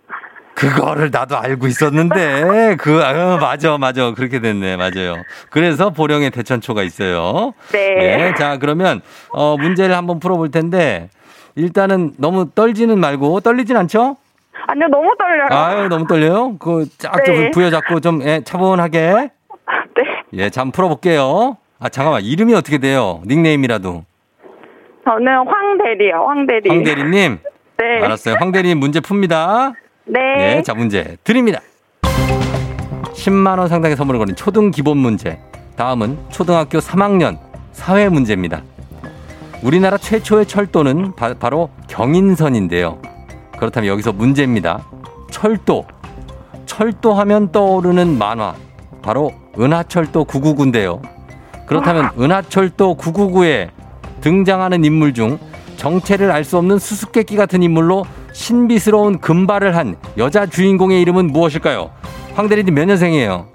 그거를 0.56 1.10
나도 1.12 1.38
알고 1.38 1.68
있었는데 1.68 2.78
그 2.80 3.04
아, 3.04 3.38
맞아 3.38 3.78
맞아 3.78 4.13
그렇게 4.13 4.39
됐네 4.39 4.78
맞아요. 4.78 5.15
그래서 5.50 5.89
보령에 5.89 6.30
대천초가 6.30 6.82
있어요. 6.84 7.54
네. 7.74 8.30
예, 8.30 8.34
자 8.38 8.58
그러면 8.58 9.02
어 9.32 9.58
문제를 9.58 9.96
한번 9.96 10.20
풀어볼 10.20 10.52
텐데 10.52 11.10
일단은 11.56 12.13
너무 12.18 12.50
떨지는 12.52 13.00
말고 13.00 13.41
떨리진 13.41 13.76
않죠? 13.78 14.18
아니요, 14.68 14.88
너무 14.88 15.13
떨려요. 15.18 15.48
아유 15.52 15.88
너무 15.89 16.08
떨려요. 16.08 16.58
그쫙좀 16.58 17.36
네. 17.36 17.52
부여잡고 17.52 18.00
좀 18.00 18.22
예, 18.24 18.41
차분하게 18.44 19.00
네. 19.10 19.30
예, 20.34 20.50
잠 20.50 20.72
풀어볼게요. 20.72 21.58
아 21.80 21.89
잠깐만 21.89 22.24
이름이 22.24 22.54
어떻게 22.56 22.78
돼요? 22.78 23.22
닉네임이라도 23.28 24.06
저는 25.04 25.48
황대리요, 25.48 26.26
황대리. 26.28 26.70
황대리님. 26.70 27.39
네. 27.78 28.02
알았어요. 28.04 28.36
황대리님 28.39 28.80
문제 28.80 29.02
풉니다. 29.02 29.74
네. 30.06 30.20
네, 30.38 30.62
자 30.62 30.74
문제 30.74 31.18
드립니다. 31.24 31.60
10만 33.13 33.58
원 33.58 33.68
상당의 33.68 33.98
선물을 33.98 34.20
거는 34.20 34.36
초등 34.36 34.72
기본 34.72 34.98
문제. 34.98 35.39
다음은 35.76 36.18
초등학교 36.30 36.80
3학년 36.80 37.39
사회 37.72 38.08
문제입니다. 38.08 38.62
우리나라 39.63 39.98
최초의 39.98 40.46
철도는 40.46 41.15
바, 41.15 41.34
로 41.50 41.70
경인선인데요. 41.88 43.02
그렇다면 43.58 43.89
여기서 43.89 44.13
문제입니다. 44.13 44.86
철도. 45.32 45.86
철도하면 46.68 47.52
떠오르는 47.52 48.18
만화. 48.18 48.54
바로 49.02 49.34
은하철도 49.58 50.26
999인데요. 50.26 51.02
그렇다면 51.65 52.12
은하철도 52.20 52.96
999에 52.98 53.70
등장하는 54.22 54.84
인물 54.84 55.13
중 55.13 55.39
정체를 55.89 56.32
알 56.32 56.43
수 56.43 56.58
없는 56.58 56.80
수수께끼 56.80 57.36
같은 57.36 57.62
인물로 57.62 58.06
신비스러운 58.34 59.19
금발을 59.19 59.76
한 59.76 59.95
여자 60.17 60.48
주인공의 60.48 61.00
이름은 61.02 61.28
무엇일까요? 61.28 61.91
황 62.34 62.50
대리님 62.50 62.74
몇 62.74 62.86
년생이에요? 62.86 63.48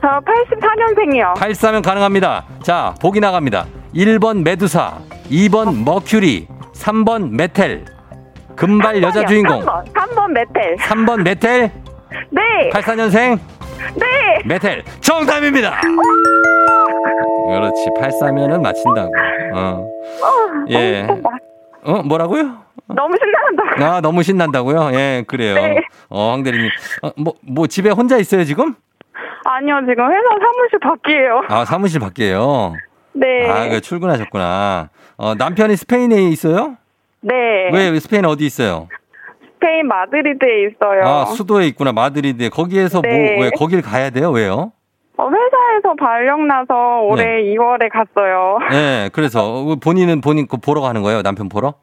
저 0.00 0.20
84년생이요. 0.20 1.34
84면 1.34 1.82
가능합니다. 1.82 2.44
자, 2.62 2.94
보기 3.00 3.18
나갑니다. 3.18 3.66
1번 3.94 4.42
메두사, 4.44 4.98
2번 5.30 5.82
머큐리, 5.84 6.46
3번 6.74 7.30
메텔. 7.30 7.84
금발 8.54 9.02
여자 9.02 9.26
주인공. 9.26 9.62
3번, 9.64 9.92
3번 9.92 10.30
메텔. 10.32 10.76
3번 10.76 11.22
메텔. 11.22 11.72
네. 12.30 12.70
84년생 12.72 13.38
네. 13.96 14.06
메텔 14.44 14.84
정답입니다. 15.00 15.80
그렇지. 17.52 17.86
84면은 17.96 18.60
맞힌다고. 18.62 19.12
어. 19.54 19.88
예. 20.70 21.06
어, 21.84 22.02
뭐라고요? 22.02 22.62
너무 22.86 23.14
신난다. 23.18 23.86
아, 23.96 24.00
너무 24.00 24.22
신난다고요? 24.22 24.90
예, 24.94 25.24
그래요. 25.26 25.54
네. 25.54 25.82
어, 26.08 26.30
황 26.32 26.42
대리님. 26.42 26.70
어, 27.02 27.10
뭐, 27.16 27.34
뭐, 27.42 27.66
집에 27.66 27.90
혼자 27.90 28.18
있어요, 28.18 28.44
지금? 28.44 28.74
아니요, 29.44 29.80
지금 29.88 30.04
회사 30.10 30.22
사무실 30.40 30.78
밖이에요. 30.80 31.42
아, 31.48 31.64
사무실 31.64 32.00
밖이에요. 32.00 32.74
네. 33.14 33.48
아, 33.48 33.68
그 33.68 33.80
출근하셨구나. 33.80 34.90
어, 35.16 35.34
남편이 35.34 35.76
스페인에 35.76 36.22
있어요? 36.30 36.76
네. 37.20 37.34
왜 37.72 37.98
스페인 38.00 38.24
어디 38.24 38.46
있어요? 38.46 38.88
스페인 39.54 39.86
마드리드에 39.86 40.66
있어요. 40.66 41.04
아, 41.04 41.24
수도에 41.26 41.66
있구나. 41.68 41.92
마드리드에. 41.92 42.48
거기에서 42.48 43.00
네. 43.00 43.34
뭐, 43.34 43.44
왜, 43.44 43.50
거길 43.50 43.82
가야 43.82 44.10
돼요? 44.10 44.30
왜요? 44.30 44.72
어, 45.18 45.28
회사에서 45.28 45.94
발령 45.98 46.46
나서 46.48 47.00
올해 47.02 47.24
네. 47.24 47.54
2월에 47.54 47.88
갔어요. 47.92 48.58
예, 48.72 49.10
그래서 49.14 49.76
본인은 49.82 50.20
본인 50.20 50.46
거 50.48 50.56
보러 50.56 50.80
가는 50.80 51.02
거예요? 51.02 51.22
남편 51.22 51.48
보러? 51.48 51.74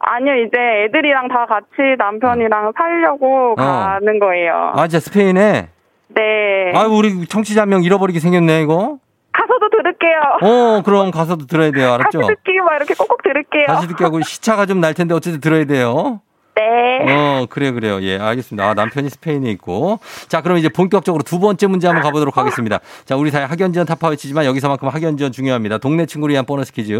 아니요, 0.00 0.34
이제 0.46 0.58
애들이랑 0.58 1.28
다 1.28 1.46
같이 1.46 1.68
남편이랑 1.96 2.72
살려고 2.76 3.54
가는 3.54 4.18
거예요. 4.18 4.72
어. 4.74 4.80
아, 4.80 4.88
진짜 4.88 4.98
스페인에? 5.00 5.68
네. 6.08 6.72
아, 6.74 6.86
우리 6.86 7.24
청취자 7.26 7.62
한 7.62 7.68
명 7.68 7.82
잃어버리게 7.84 8.18
생겼네, 8.18 8.62
이거? 8.62 8.98
가서도 9.32 9.70
들을게요. 9.70 10.18
어, 10.42 10.82
그럼 10.82 11.10
가서도 11.12 11.46
들어야 11.46 11.70
돼요. 11.70 11.92
알았죠? 11.94 12.20
다시 12.20 12.34
듣기 12.34 12.58
막 12.60 12.74
이렇게 12.76 12.94
꼭꼭 12.94 13.22
들을게요. 13.22 13.66
다시 13.66 13.88
듣게 13.88 14.04
하고 14.04 14.20
시차가 14.20 14.66
좀 14.66 14.80
날 14.80 14.92
텐데 14.92 15.14
어쨌든 15.14 15.40
들어야 15.40 15.64
돼요. 15.64 16.20
네. 16.54 17.10
어, 17.10 17.46
그래요, 17.48 17.72
그래요. 17.72 18.02
예, 18.02 18.18
알겠습니다. 18.18 18.68
아, 18.68 18.74
남편이 18.74 19.08
스페인에 19.08 19.50
있고. 19.52 20.00
자, 20.28 20.42
그럼 20.42 20.58
이제 20.58 20.68
본격적으로 20.68 21.22
두 21.22 21.38
번째 21.38 21.66
문제 21.66 21.86
한번 21.86 22.02
가보도록 22.02 22.36
하겠습니다. 22.36 22.78
자, 23.06 23.16
우리 23.16 23.30
사회 23.30 23.44
학연 23.44 23.72
지원 23.72 23.86
타파 23.86 24.08
외치지만 24.08 24.44
여기서만큼 24.44 24.88
학연 24.88 25.16
지원 25.16 25.32
중요합니다. 25.32 25.78
동네 25.78 26.04
친구를 26.04 26.34
위한 26.34 26.44
보너스 26.44 26.70
퀴즈. 26.72 26.98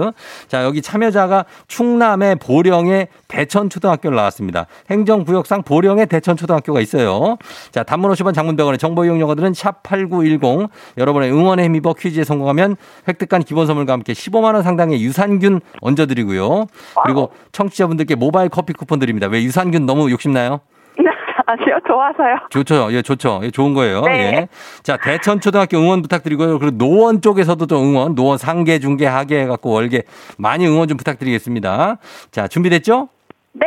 자, 0.48 0.64
여기 0.64 0.80
참여자가 0.80 1.44
충남의 1.68 2.36
보령의 2.36 3.08
대천초등학교를 3.28 4.16
나왔습니다. 4.16 4.66
행정구역상 4.90 5.64
보령의 5.64 6.06
대천초등학교가 6.06 6.80
있어요. 6.80 7.36
자, 7.72 7.82
단문 7.82 8.10
50원 8.10 8.32
장문병원의 8.32 8.78
정보 8.78 9.04
이용료가들은 9.04 9.52
샵8910 9.52 10.70
여러분의 10.96 11.30
응원에 11.30 11.64
힘입어 11.64 11.92
퀴즈에 11.92 12.24
성공하면 12.24 12.76
획득한 13.06 13.42
기본 13.42 13.66
선물과 13.66 13.92
함께 13.92 14.14
15만 14.14 14.54
원 14.54 14.62
상당의 14.62 15.02
유산균 15.02 15.60
얹어드리고요. 15.82 16.66
그리고 17.04 17.32
청취자분들께 17.52 18.14
모바일 18.14 18.48
커피 18.48 18.72
쿠폰 18.72 18.98
드립니다. 18.98 19.26
왜 19.26 19.41
유산균 19.44 19.86
너무 19.86 20.10
욕심나요? 20.10 20.60
아니요, 21.46 21.78
좋아서요. 21.86 22.36
좋죠. 22.50 22.88
예, 22.92 23.02
좋죠. 23.02 23.40
예, 23.42 23.50
좋은 23.50 23.74
거예요. 23.74 24.02
네. 24.02 24.12
예. 24.12 24.48
자, 24.82 24.96
대천초등학교 24.96 25.78
응원 25.78 26.02
부탁드리고요. 26.02 26.58
그리고 26.58 26.76
노원 26.76 27.20
쪽에서도 27.20 27.66
좀 27.66 27.82
응원, 27.82 28.14
노원 28.14 28.38
상계, 28.38 28.78
중계, 28.78 29.06
하계 29.06 29.40
해갖고 29.42 29.70
월계 29.70 30.02
많이 30.38 30.66
응원 30.66 30.88
좀 30.88 30.96
부탁드리겠습니다. 30.96 31.98
자, 32.30 32.48
준비됐죠? 32.48 33.08
네. 33.54 33.66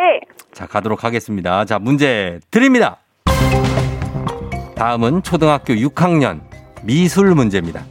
자, 0.53 0.67
가도록 0.67 1.03
하겠습니다. 1.03 1.65
자, 1.65 1.79
문제 1.79 2.39
드립니다. 2.49 2.97
다음은 4.75 5.23
초등학교 5.23 5.73
6학년 5.73 6.41
미술 6.83 7.33
문제입니다. 7.35 7.83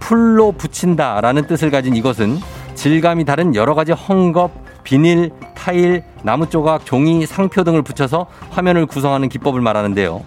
풀로 0.00 0.52
붙인다 0.52 1.20
라는 1.20 1.46
뜻을 1.46 1.70
가진 1.70 1.94
이것은 1.94 2.38
질감이 2.74 3.24
다른 3.24 3.54
여러 3.54 3.74
가지 3.74 3.92
헝겊, 3.92 4.50
비닐, 4.90 5.30
타일, 5.54 6.02
나무 6.24 6.48
조각, 6.50 6.84
종이, 6.84 7.24
상표 7.24 7.62
등을 7.62 7.82
붙여서 7.82 8.26
화면을 8.50 8.86
구성하는 8.86 9.28
기법을 9.28 9.60
말하는데요. 9.60 10.20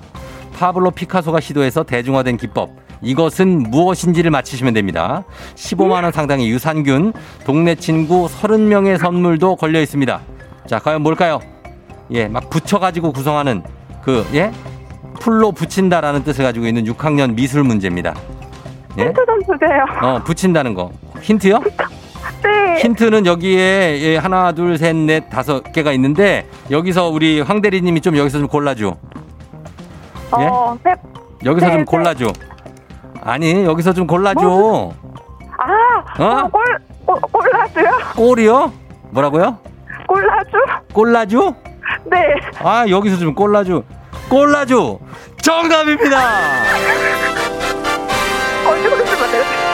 파블로 0.56 0.92
피카소가 0.92 1.42
시도해서 1.42 1.84
대중화된 1.84 2.38
기법. 2.38 2.70
이것은 3.02 3.64
무엇인지를 3.64 4.32
맞히시면 4.32 4.74
됩니다. 4.74 5.26
15만원 5.56 6.14
상당의 6.14 6.50
유산균, 6.50 7.12
동네 7.46 7.76
친구 7.76 8.28
30명의 8.28 8.98
선물도 8.98 9.58
걸려 9.58 9.82
있습니다. 9.82 10.22
자, 10.66 10.80
과연 10.80 11.02
뭘까요? 11.02 11.42
예, 12.12 12.30
막 12.30 12.50
붙여가지고 12.50 13.12
구성하는 13.12 13.64
그, 14.02 14.26
예? 14.34 14.50
풀로 15.20 15.52
붙인다라는 15.52 16.24
뜻을 16.24 16.46
가지고 16.46 16.68
있는 16.68 16.86
6학년 16.86 17.34
미술 17.36 17.64
문제입니다. 17.64 18.14
예? 18.98 19.08
힌트 19.08 19.26
좀 19.26 19.40
주세요. 19.42 19.86
어, 20.02 20.24
붙인다는 20.24 20.74
거. 20.74 20.90
힌트요? 21.22 21.60
네. 22.42 22.80
힌트는 22.82 23.26
여기에 23.26 24.02
예, 24.02 24.18
하나, 24.18 24.52
둘, 24.52 24.78
셋, 24.78 24.96
넷, 24.96 25.30
다섯 25.30 25.62
개가 25.72 25.92
있는데 25.94 26.48
여기서 26.72 27.10
우리 27.10 27.40
황 27.42 27.62
대리님이 27.62 28.02
좀 28.02 28.18
여기서 28.18 28.40
좀 28.40 28.48
골라줘. 28.48 28.96
예? 30.40 30.46
어, 30.46 30.78
세, 30.84 30.94
여기서 31.46 31.68
네, 31.68 31.72
좀 31.72 31.82
네. 31.82 31.86
골라줘. 31.86 32.34
아니, 33.22 33.64
여기서 33.66 33.94
좀 33.94 34.08
골라줘. 34.08 34.92
아, 35.58 36.24
어? 36.24 36.26
어? 36.26 36.50
골, 36.50 36.64
골, 37.06 37.22
골라줘요? 37.32 37.92
골이요? 38.16 38.74
뭐라고요? 39.12 39.58
골라줘? 40.08 40.58
골라줘? 40.94 41.54
네. 42.06 42.18
아, 42.60 42.86
여기서 42.90 43.18
좀 43.18 43.34
골라줘. 43.34 43.84
골라줘. 44.30 45.00
정답입니다. 45.42 46.20
어디서 48.66 49.06
주면 49.06 49.73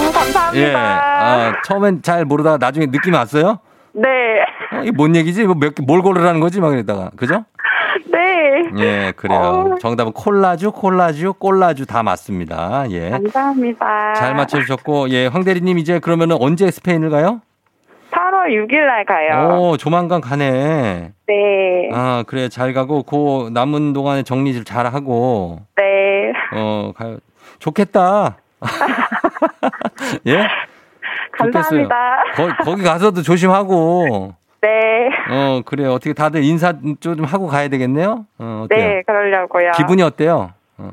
어, 0.00 0.10
감사합니다. 0.12 0.56
예. 0.70 0.74
아, 0.74 1.52
처음엔 1.64 2.02
잘 2.02 2.24
모르다가 2.24 2.56
나중에 2.58 2.86
느낌 2.86 3.14
왔어요? 3.14 3.58
네. 3.92 4.08
어, 4.72 4.80
이게 4.82 4.90
뭔 4.92 5.14
얘기지? 5.16 5.44
뭐 5.44 5.54
몇 5.54 5.74
개, 5.74 5.82
뭘 5.84 6.00
고르라는 6.02 6.40
거지? 6.40 6.60
막 6.60 6.72
이러다가. 6.72 7.10
그죠? 7.16 7.44
네. 8.10 8.20
예, 8.78 9.12
그래요. 9.16 9.38
어. 9.40 9.78
정답은 9.80 10.12
콜라주, 10.12 10.72
콜라주, 10.72 11.34
콜라주 11.34 11.86
다 11.86 12.02
맞습니다. 12.02 12.84
예. 12.90 13.10
감사합니다. 13.10 14.14
잘 14.14 14.34
맞춰주셨고, 14.34 15.10
예, 15.10 15.26
황 15.26 15.44
대리님 15.44 15.78
이제 15.78 15.98
그러면은 15.98 16.36
언제 16.40 16.70
스페인을 16.70 17.10
가요? 17.10 17.40
8월 18.12 18.48
6일 18.48 18.86
날 18.86 19.04
가요. 19.04 19.58
오, 19.60 19.76
조만간 19.76 20.20
가네. 20.20 21.12
네. 21.26 21.90
아, 21.92 22.24
그래, 22.26 22.48
잘 22.48 22.72
가고, 22.72 23.02
그 23.04 23.50
남은 23.52 23.92
동안에 23.92 24.22
정리 24.24 24.52
좀잘 24.54 24.86
하고, 24.86 25.60
네. 25.76 26.32
어, 26.54 26.92
가요. 26.96 27.18
좋겠다. 27.60 28.36
예? 30.26 30.46
감사합니다. 31.32 32.22
거, 32.36 32.48
거기 32.64 32.82
가서도 32.82 33.22
조심하고, 33.22 34.34
네. 34.62 35.08
어, 35.30 35.62
그래. 35.64 35.86
어떻게 35.86 36.12
다들 36.12 36.44
인사 36.44 36.74
좀 37.00 37.24
하고 37.24 37.46
가야 37.46 37.68
되겠네요? 37.68 38.26
어, 38.38 38.62
어때요? 38.64 38.88
네, 38.88 39.02
그러려고요. 39.06 39.70
기분이 39.76 40.02
어때요? 40.02 40.52
어. 40.78 40.90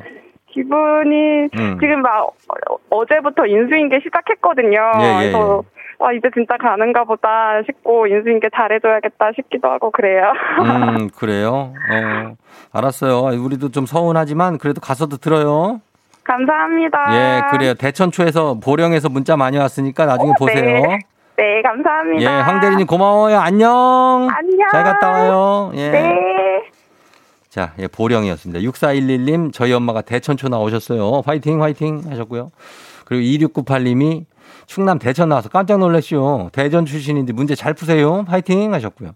기분이 0.51 1.49
음. 1.57 1.77
지금 1.79 2.01
막 2.01 2.27
어- 2.27 2.77
어제부터 2.89 3.45
인수인계 3.45 3.99
시작했거든요. 4.03 4.79
예, 5.01 5.03
예, 5.03 5.31
그래서 5.31 5.63
아, 5.99 6.11
이제 6.13 6.29
진짜 6.33 6.55
가는가 6.57 7.03
보다 7.03 7.61
싶고 7.65 8.07
인수인계 8.07 8.49
잘해줘야겠다 8.55 9.31
싶기도 9.35 9.67
하고 9.69 9.91
그래요. 9.91 10.31
음, 10.61 11.09
그래요? 11.17 11.73
어, 11.91 12.35
알았어요. 12.71 13.39
우리도 13.43 13.69
좀 13.71 13.85
서운하지만 13.85 14.57
그래도 14.57 14.79
가서도 14.81 15.17
들어요. 15.17 15.81
감사합니다. 16.27 16.97
예, 17.13 17.41
그래요. 17.51 17.73
대천초에서 17.73 18.55
보령에서 18.55 19.09
문자 19.09 19.37
많이 19.37 19.57
왔으니까 19.57 20.05
나중에 20.05 20.33
보세요. 20.37 20.61
네. 20.63 20.99
네, 21.37 21.61
감사합니다. 21.61 22.21
예, 22.21 22.41
황대리님 22.41 22.87
고마워요. 22.87 23.37
안녕. 23.39 24.27
안녕. 24.29 24.69
잘 24.71 24.83
갔다 24.83 25.11
와요. 25.11 25.71
예. 25.75 25.89
네. 25.91 26.09
자, 27.49 27.73
예, 27.79 27.87
보령이었습니다. 27.87 28.59
6411님, 28.59 29.53
저희 29.53 29.71
엄마가 29.73 30.01
대천초 30.01 30.49
나오셨어요. 30.49 31.21
화이팅, 31.25 31.61
화이팅 31.61 32.03
하셨고요. 32.09 32.51
그리고 33.05 33.47
2698님이 33.61 34.25
충남 34.65 34.99
대천 34.99 35.29
나와서 35.29 35.49
깜짝 35.49 35.77
놀랐쇼. 35.79 36.49
대전 36.51 36.85
출신인데 36.85 37.33
문제 37.33 37.55
잘 37.55 37.73
푸세요. 37.73 38.25
화이팅 38.27 38.73
하셨고요. 38.73 39.11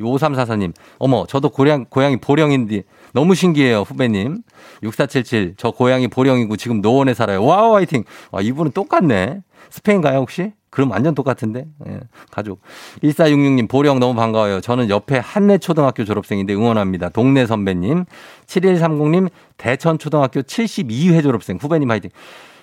5344님, 0.00 0.72
어머, 0.98 1.26
저도 1.26 1.50
고향, 1.50 1.84
고향이 1.84 2.16
보령인데, 2.20 2.84
너무 3.12 3.34
신기해요, 3.34 3.80
후배님. 3.82 4.38
6477, 4.82 5.54
저 5.56 5.70
고향이 5.70 6.08
보령이고 6.08 6.56
지금 6.56 6.80
노원에 6.80 7.14
살아요. 7.14 7.44
wow, 7.44 7.74
화이팅! 7.74 8.04
아, 8.32 8.40
이분은 8.40 8.72
똑같네. 8.72 9.42
스페인 9.70 10.00
가요, 10.00 10.18
혹시? 10.18 10.52
그럼 10.70 10.92
완전 10.92 11.14
똑같은데? 11.16 11.66
예, 11.88 12.00
가족. 12.30 12.60
1466님, 13.02 13.68
보령 13.68 13.98
너무 13.98 14.14
반가워요. 14.14 14.60
저는 14.60 14.88
옆에 14.88 15.18
한내초등학교 15.18 16.04
졸업생인데 16.04 16.54
응원합니다. 16.54 17.08
동네 17.08 17.44
선배님. 17.46 18.04
7130님, 18.46 19.28
대천초등학교 19.56 20.42
72회 20.42 21.22
졸업생. 21.22 21.58
후배님 21.60 21.90
화이팅. 21.90 22.10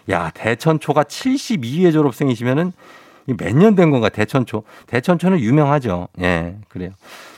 야, 0.09 0.31
대천초가 0.33 1.03
72회 1.03 1.91
졸업생이시면은 1.91 2.71
몇 3.37 3.53
년 3.53 3.75
된 3.75 3.91
건가, 3.91 4.07
대천초. 4.07 4.63
대천초는 4.87 5.41
유명하죠. 5.41 6.07
예, 6.21 6.55
그래요. 6.69 6.91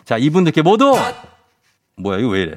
자, 0.06 0.18
이분들께 0.20 0.62
모두! 0.62 0.94
뭐야, 1.98 2.20
이거 2.20 2.28
왜 2.30 2.42
이래? 2.44 2.56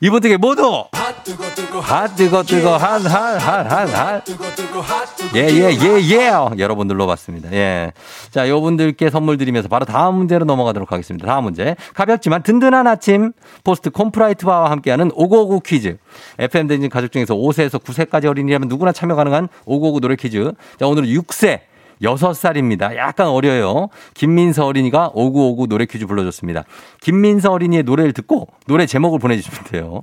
이분들께 0.00 0.36
모두! 0.36 0.84
핫 0.92 1.24
뜨거 1.24 1.44
뜨거 1.54 1.80
핫, 1.80 2.16
뜨거, 2.16 2.42
뜨거, 2.42 2.76
핫, 2.76 3.02
핫, 3.04 3.36
핫, 3.36 3.66
핫, 3.70 3.88
핫. 3.90 4.24
뜨거 4.24 4.44
뜨거 4.54 4.80
핫 4.80 5.16
뜨거 5.16 5.38
예, 5.38 5.48
예, 5.48 5.70
예, 5.72 6.00
예. 6.10 6.30
여러 6.58 6.74
분 6.74 6.86
눌러봤습니다. 6.88 7.52
예. 7.52 7.92
자, 8.30 8.48
요분들께 8.48 9.10
선물 9.10 9.36
드리면서 9.36 9.68
바로 9.68 9.84
다음 9.84 10.14
문제로 10.16 10.44
넘어가도록 10.44 10.92
하겠습니다. 10.92 11.26
다음 11.26 11.44
문제. 11.44 11.76
가볍지만 11.94 12.42
든든한 12.42 12.86
아침. 12.86 13.32
포스트 13.64 13.90
콘푸라이트 13.90 14.46
바와 14.46 14.70
함께하는 14.70 15.10
5959 15.14 15.60
퀴즈. 15.60 15.96
FM 16.38 16.66
대행진 16.68 16.90
가족 16.90 17.12
중에서 17.12 17.34
5세에서 17.34 17.82
9세까지 17.82 18.26
어린이라면 18.26 18.68
누구나 18.68 18.92
참여 18.92 19.14
가능한 19.14 19.48
5959 19.66 20.00
노래 20.00 20.16
퀴즈. 20.16 20.52
자, 20.78 20.86
오늘은 20.86 21.08
6세. 21.08 21.60
6살입니다. 22.02 22.96
약간 22.96 23.28
어려요. 23.28 23.88
김민서 24.14 24.66
어린이가 24.66 25.10
5959 25.14 25.66
노래 25.68 25.86
퀴즈 25.86 26.06
불러줬습니다. 26.06 26.64
김민서 27.00 27.52
어린이의 27.52 27.82
노래를 27.82 28.12
듣고 28.12 28.48
노래 28.66 28.86
제목을 28.86 29.18
보내주시면 29.18 29.64
돼요. 29.64 30.02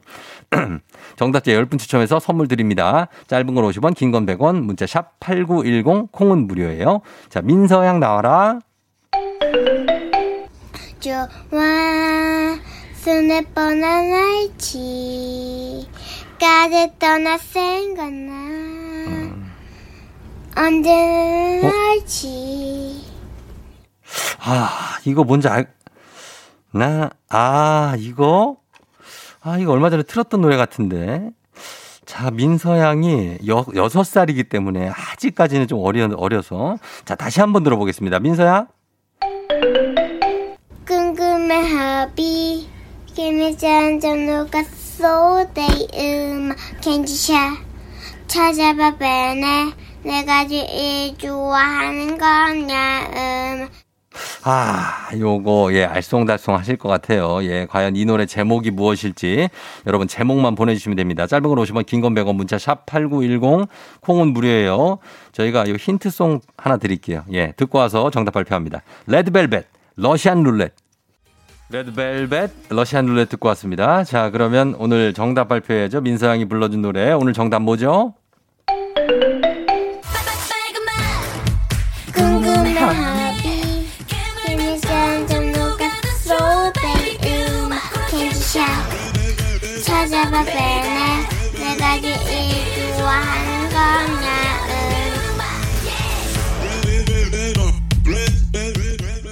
정답자 1.17 1.51
10분 1.51 1.79
추첨해서 1.79 2.19
선물 2.19 2.47
드립니다. 2.47 3.07
짧은 3.27 3.53
건 3.53 3.63
50원, 3.65 3.95
긴 3.95 4.11
건 4.11 4.25
100원, 4.25 4.61
문자 4.61 4.85
샵 4.87 5.19
8910, 5.19 6.11
콩은 6.11 6.47
무료예요. 6.47 7.01
자, 7.29 7.41
민서양 7.41 7.99
나와라. 7.99 8.59
좋아 10.99 12.57
손에 12.95 13.41
뻔한 13.53 14.11
알지 14.13 15.87
까지 16.39 16.91
떠나 16.99 17.37
생각나 17.37 18.66
언제는 20.57 21.65
어? 21.65 21.71
알지 21.91 23.05
아, 24.39 24.97
이거 25.05 25.23
뭔지 25.23 25.47
알, 25.47 25.67
나, 26.71 27.09
아, 27.29 27.95
이거? 27.99 28.57
아, 29.41 29.57
이거 29.57 29.71
얼마 29.73 29.89
전에 29.89 30.03
틀었던 30.03 30.41
노래 30.41 30.57
같은데. 30.57 31.29
자, 32.05 32.31
민서양이 32.31 33.37
여, 33.47 33.65
6살이기 33.65 34.49
때문에 34.49 34.89
아직까지는 34.89 35.67
좀 35.67 35.79
어려, 35.83 36.07
어려서. 36.15 36.77
자, 37.03 37.15
다시 37.15 37.41
한번 37.41 37.63
들어보겠습니다. 37.63 38.19
민서양. 38.19 38.67
궁금해 40.87 41.55
합이 41.55 42.69
김이 43.13 43.57
잔점 43.57 44.25
녹았어 44.25 45.45
내 45.53 45.67
음악 45.99 46.55
캔디샤 46.81 47.57
찾아봐 48.27 48.97
빼네 48.97 49.73
내가 50.07 50.47
제일 50.47 51.17
좋아하는 51.17 52.17
거냐 52.17 52.99
음 53.13 53.67
아, 54.43 55.09
요거, 55.13 55.73
예, 55.73 55.85
알쏭달쏭 55.85 56.53
하실 56.53 56.77
것 56.77 56.89
같아요. 56.89 57.43
예, 57.43 57.67
과연 57.69 57.95
이 57.95 58.05
노래 58.05 58.25
제목이 58.25 58.71
무엇일지 58.71 59.49
여러분 59.85 60.07
제목만 60.07 60.55
보내주시면 60.55 60.95
됩니다. 60.95 61.27
짧은 61.27 61.47
걸 61.47 61.59
오시면 61.59 61.83
긴건 61.83 62.15
100원 62.15 62.35
문자 62.35 62.57
샵 62.57 62.85
8910 62.87 63.67
콩은 64.01 64.29
무료예요. 64.29 64.97
저희가 65.33 65.67
요 65.67 65.75
힌트송 65.75 66.39
하나 66.57 66.77
드릴게요. 66.77 67.25
예, 67.33 67.51
듣고 67.57 67.77
와서 67.77 68.09
정답 68.09 68.31
발표합니다. 68.31 68.81
레드벨벳, 69.05 69.67
러시안 69.97 70.41
룰렛. 70.41 70.73
레드벨벳, 71.69 72.51
러시안 72.69 73.05
룰렛 73.05 73.29
듣고 73.29 73.49
왔습니다. 73.49 74.03
자, 74.05 74.31
그러면 74.31 74.73
오늘 74.79 75.13
정답 75.13 75.49
발표해야죠. 75.49 76.01
민서 76.01 76.27
양이 76.27 76.45
불러준 76.45 76.81
노래. 76.81 77.11
오늘 77.11 77.33
정답 77.33 77.61
뭐죠? 77.61 78.13
궁금해 82.87 83.03
합이 83.03 83.87
김이 84.07 84.79
잔점 84.79 85.51
녹았어 85.51 86.71
내 86.71 87.49
음악 87.57 87.81
캔디샤 88.09 88.65
찾아봐 89.83 90.45
빼네 90.45 91.27
내가 91.59 91.99
제일 91.99 92.95
좋아하는 92.97 93.69
거냐 93.69 94.27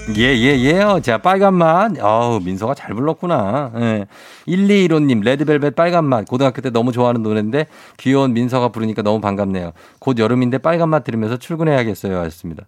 음 0.07 0.13
예, 0.17 0.21
예, 0.21 0.59
예요. 0.59 0.99
자, 1.01 1.17
빨간 1.17 1.55
맛. 1.55 1.91
어우, 1.99 2.39
민서가 2.39 2.73
잘 2.73 2.93
불렀구나. 2.93 3.71
예. 3.75 4.05
1215님, 4.47 5.23
레드벨벳 5.23 5.75
빨간 5.75 6.05
맛. 6.05 6.25
고등학교 6.27 6.61
때 6.61 6.69
너무 6.69 6.91
좋아하는 6.91 7.23
노래인데 7.23 7.67
귀여운 7.97 8.33
민서가 8.33 8.69
부르니까 8.69 9.01
너무 9.01 9.19
반갑네요. 9.21 9.71
곧 9.99 10.19
여름인데 10.19 10.59
빨간 10.59 10.89
맛 10.89 11.03
들으면서 11.03 11.37
출근해야겠어요. 11.37 12.17
하셨습니다. 12.19 12.65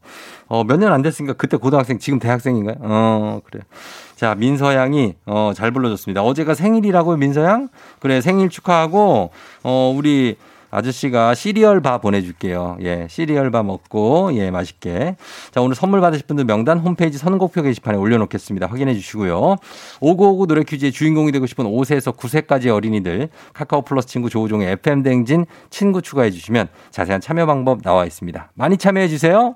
어, 0.47 0.63
몇 0.63 0.77
년 0.79 0.91
안 0.93 1.01
됐으니까 1.01 1.33
그때 1.33 1.57
고등학생, 1.57 1.99
지금 1.99 2.19
대학생인가요? 2.19 2.75
어, 2.81 3.41
그래요. 3.43 3.63
자, 4.15 4.33
민서 4.35 4.73
양이, 4.73 5.13
어, 5.25 5.51
잘 5.55 5.71
불러줬습니다. 5.71 6.23
어제가 6.23 6.53
생일이라고요, 6.55 7.17
민서 7.17 7.43
양? 7.43 7.69
그래, 7.99 8.21
생일 8.21 8.49
축하하고, 8.49 9.29
어, 9.63 9.93
우리 9.95 10.37
아저씨가 10.69 11.33
시리얼 11.33 11.81
바 11.81 11.99
보내줄게요. 11.99 12.77
예, 12.81 13.07
시리얼 13.09 13.51
바 13.51 13.63
먹고, 13.63 14.31
예, 14.33 14.51
맛있게. 14.51 15.15
자, 15.51 15.61
오늘 15.61 15.75
선물 15.75 16.01
받으실 16.01 16.25
분들 16.27 16.45
명단 16.45 16.79
홈페이지 16.79 17.17
선곡표 17.17 17.61
게시판에 17.61 17.97
올려놓겠습니다. 17.97 18.67
확인해 18.67 18.93
주시고요. 18.93 19.55
5959 20.01 20.47
노래 20.47 20.63
퀴즈의 20.63 20.91
주인공이 20.91 21.31
되고 21.31 21.45
싶은 21.45 21.65
5세에서 21.65 22.15
9세까지 22.15 22.67
어린이들 22.67 23.29
카카오 23.53 23.83
플러스 23.83 24.07
친구 24.07 24.29
조우종의 24.29 24.71
FM댕진 24.73 25.45
친구 25.69 26.01
추가해 26.01 26.31
주시면 26.31 26.67
자세한 26.91 27.21
참여 27.21 27.45
방법 27.45 27.81
나와 27.81 28.05
있습니다. 28.05 28.51
많이 28.55 28.77
참여해 28.77 29.07
주세요. 29.07 29.55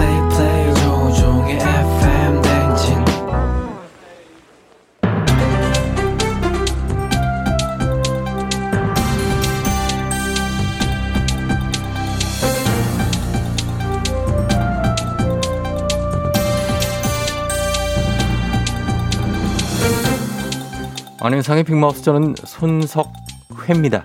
안윤상의 21.23 21.65
빅마우스 21.65 22.01
저는 22.01 22.33
손석회입니다. 22.43 24.03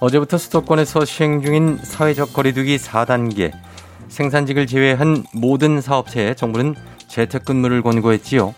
어제부터 0.00 0.38
수도권에서 0.38 1.04
시행 1.04 1.42
중인 1.42 1.76
사회적 1.82 2.32
거리두기 2.32 2.78
4단계 2.78 3.52
생산직을 4.08 4.66
제외한 4.66 5.24
모든 5.34 5.82
사업체에 5.82 6.32
정부는 6.32 6.74
재택근무를 7.06 7.82
권고했지요. 7.82 8.54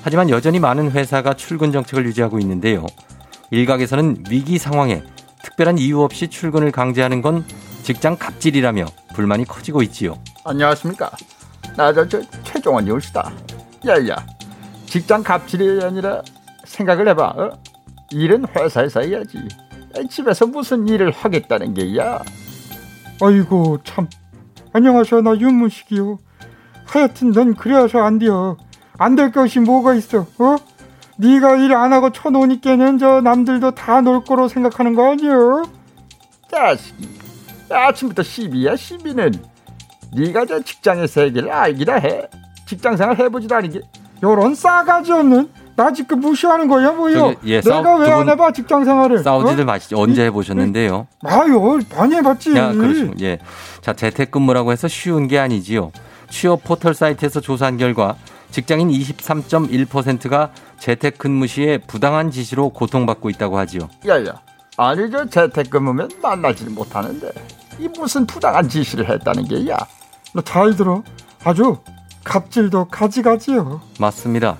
하지만 0.00 0.30
여전히 0.30 0.58
많은 0.58 0.90
회사가 0.90 1.34
출근 1.34 1.70
정책을 1.70 2.06
유지하고 2.06 2.38
있는데요. 2.38 2.86
일각에서는 3.50 4.24
위기 4.30 4.56
상황에 4.56 5.02
특별한 5.42 5.76
이유 5.76 6.00
없이 6.00 6.28
출근을 6.28 6.72
강제하는 6.72 7.20
건 7.20 7.44
직장 7.82 8.16
갑질이라며 8.16 8.86
불만이 9.14 9.44
커지고 9.44 9.82
있지요. 9.82 10.18
안녕하십니까. 10.44 11.10
나저저 11.76 12.22
최종원 12.42 12.88
열시다. 12.88 13.32
야야, 13.86 14.16
직장 14.86 15.22
갑질이 15.22 15.84
아니라 15.84 16.22
생각을 16.66 17.08
해봐. 17.08 17.24
어? 17.36 17.50
일은 18.10 18.44
회사에서 18.54 19.00
해야지. 19.00 19.38
야, 19.38 20.02
집에서 20.08 20.46
무슨 20.46 20.86
일을 20.88 21.10
하겠다는 21.10 21.74
게야. 21.74 22.20
아이고 23.22 23.78
참. 23.84 24.08
안녕하세요. 24.72 25.22
나 25.22 25.36
윤문식이요. 25.36 26.18
하여튼 26.84 27.32
넌 27.32 27.54
그래서 27.54 28.00
안 28.02 28.18
돼요. 28.18 28.56
안 28.98 29.16
될 29.16 29.32
것이 29.32 29.60
뭐가 29.60 29.94
있어? 29.94 30.20
어? 30.38 30.56
네가 31.18 31.56
일 31.56 31.72
안 31.72 31.92
하고 31.92 32.10
쳐놓으니까는 32.10 32.98
저 32.98 33.20
남들도 33.22 33.74
다 33.74 34.00
놀 34.00 34.22
거로 34.24 34.48
생각하는 34.48 34.94
거 34.94 35.10
아니여? 35.12 35.62
자식이. 36.50 37.08
아침부터 37.70 38.22
시비야 38.22 38.76
시비는. 38.76 39.32
네가 40.14 40.46
저 40.46 40.60
직장의 40.60 41.08
세계를 41.08 41.50
알기라 41.50 41.96
해. 41.96 42.28
직장생활 42.66 43.18
해보지도 43.18 43.54
않은 43.56 43.70
게 43.70 43.80
요런 44.22 44.54
싸가지 44.54 45.12
없는 45.12 45.48
나 45.76 45.92
지금 45.92 46.20
무시하는 46.20 46.68
거야 46.68 46.90
뭐요? 46.92 47.34
예, 47.44 47.60
내가 47.60 47.96
왜두안분 47.96 48.30
해봐 48.30 48.52
직장 48.52 48.84
생활을? 48.84 49.22
싸우지들 49.22 49.62
어? 49.62 49.66
마시죠. 49.66 49.98
언제 50.00 50.24
해보셨는데요? 50.24 51.06
아유 51.24 51.80
많이 51.94 52.14
해봤지. 52.14 52.56
야, 52.56 52.72
그렇죠. 52.72 53.12
예. 53.20 53.38
자, 53.82 53.92
재택근무라고 53.92 54.72
해서 54.72 54.88
쉬운 54.88 55.28
게 55.28 55.38
아니지요. 55.38 55.92
취업 56.30 56.64
포털 56.64 56.94
사이트에서 56.94 57.40
조사한 57.40 57.76
결과 57.76 58.16
직장인 58.50 58.88
23.1%가 58.88 60.50
재택근무 60.78 61.46
시에 61.46 61.78
부당한 61.78 62.30
지시로 62.30 62.70
고통받고 62.70 63.28
있다고 63.30 63.58
하지요. 63.58 63.88
야야. 64.06 64.32
아니 64.78 65.10
저 65.10 65.26
재택근무면 65.26 66.08
만나질 66.22 66.70
못하는데 66.70 67.30
이 67.78 67.88
무슨 67.88 68.26
부당한 68.26 68.68
지시를 68.68 69.08
했다는 69.10 69.44
게야. 69.44 69.76
너 70.32 70.40
잘 70.42 70.74
들어. 70.74 71.02
아주 71.44 71.76
갑질도 72.24 72.86
가지가지요. 72.86 73.80
맞습니다. 74.00 74.56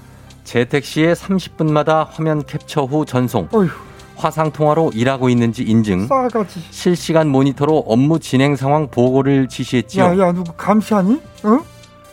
재택 0.47 0.85
시에 0.85 1.13
30분마다 1.13 2.07
화면 2.09 2.45
캡처 2.45 2.83
후 2.85 3.05
전송, 3.05 3.49
어휴 3.53 3.69
화상 4.15 4.53
통화로 4.53 4.93
일하고 4.95 5.29
있는지 5.29 5.65
인증, 5.65 6.07
싸가지. 6.07 6.61
실시간 6.71 7.29
모니터로 7.29 7.79
업무 7.87 8.21
진행 8.21 8.55
상황 8.55 8.89
보고를 8.89 9.49
지시했지요. 9.49 10.05
야 10.05 10.17
야 10.17 10.33
누구 10.33 10.53
감시하니? 10.57 11.21
어? 11.43 11.59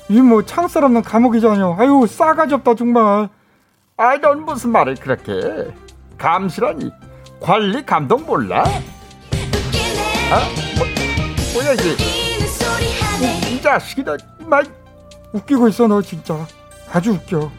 이뭐 0.09 0.43
창살 0.45 0.83
없는 0.83 1.03
감옥이잖여. 1.03 1.77
아유 1.79 2.05
싸가지 2.09 2.55
없다 2.55 2.73
정말. 2.75 3.29
아이 3.97 4.19
넌 4.19 4.43
무슨 4.43 4.71
말을 4.71 4.95
그렇게 4.95 5.31
해? 5.31 5.67
감시라니 6.17 6.89
관리 7.39 7.85
감독 7.85 8.25
몰라? 8.25 8.63
아? 8.63 10.39
뭐, 10.77 10.87
뭐야 11.53 11.73
이게 11.73 11.91
이, 13.51 13.55
이 13.55 13.61
자식이 13.61 14.03
너 14.03 14.17
말, 14.39 14.65
웃기고 15.33 15.67
있어 15.67 15.87
너 15.87 16.01
진짜. 16.01 16.45
아주 16.91 17.11
웃겨. 17.11 17.49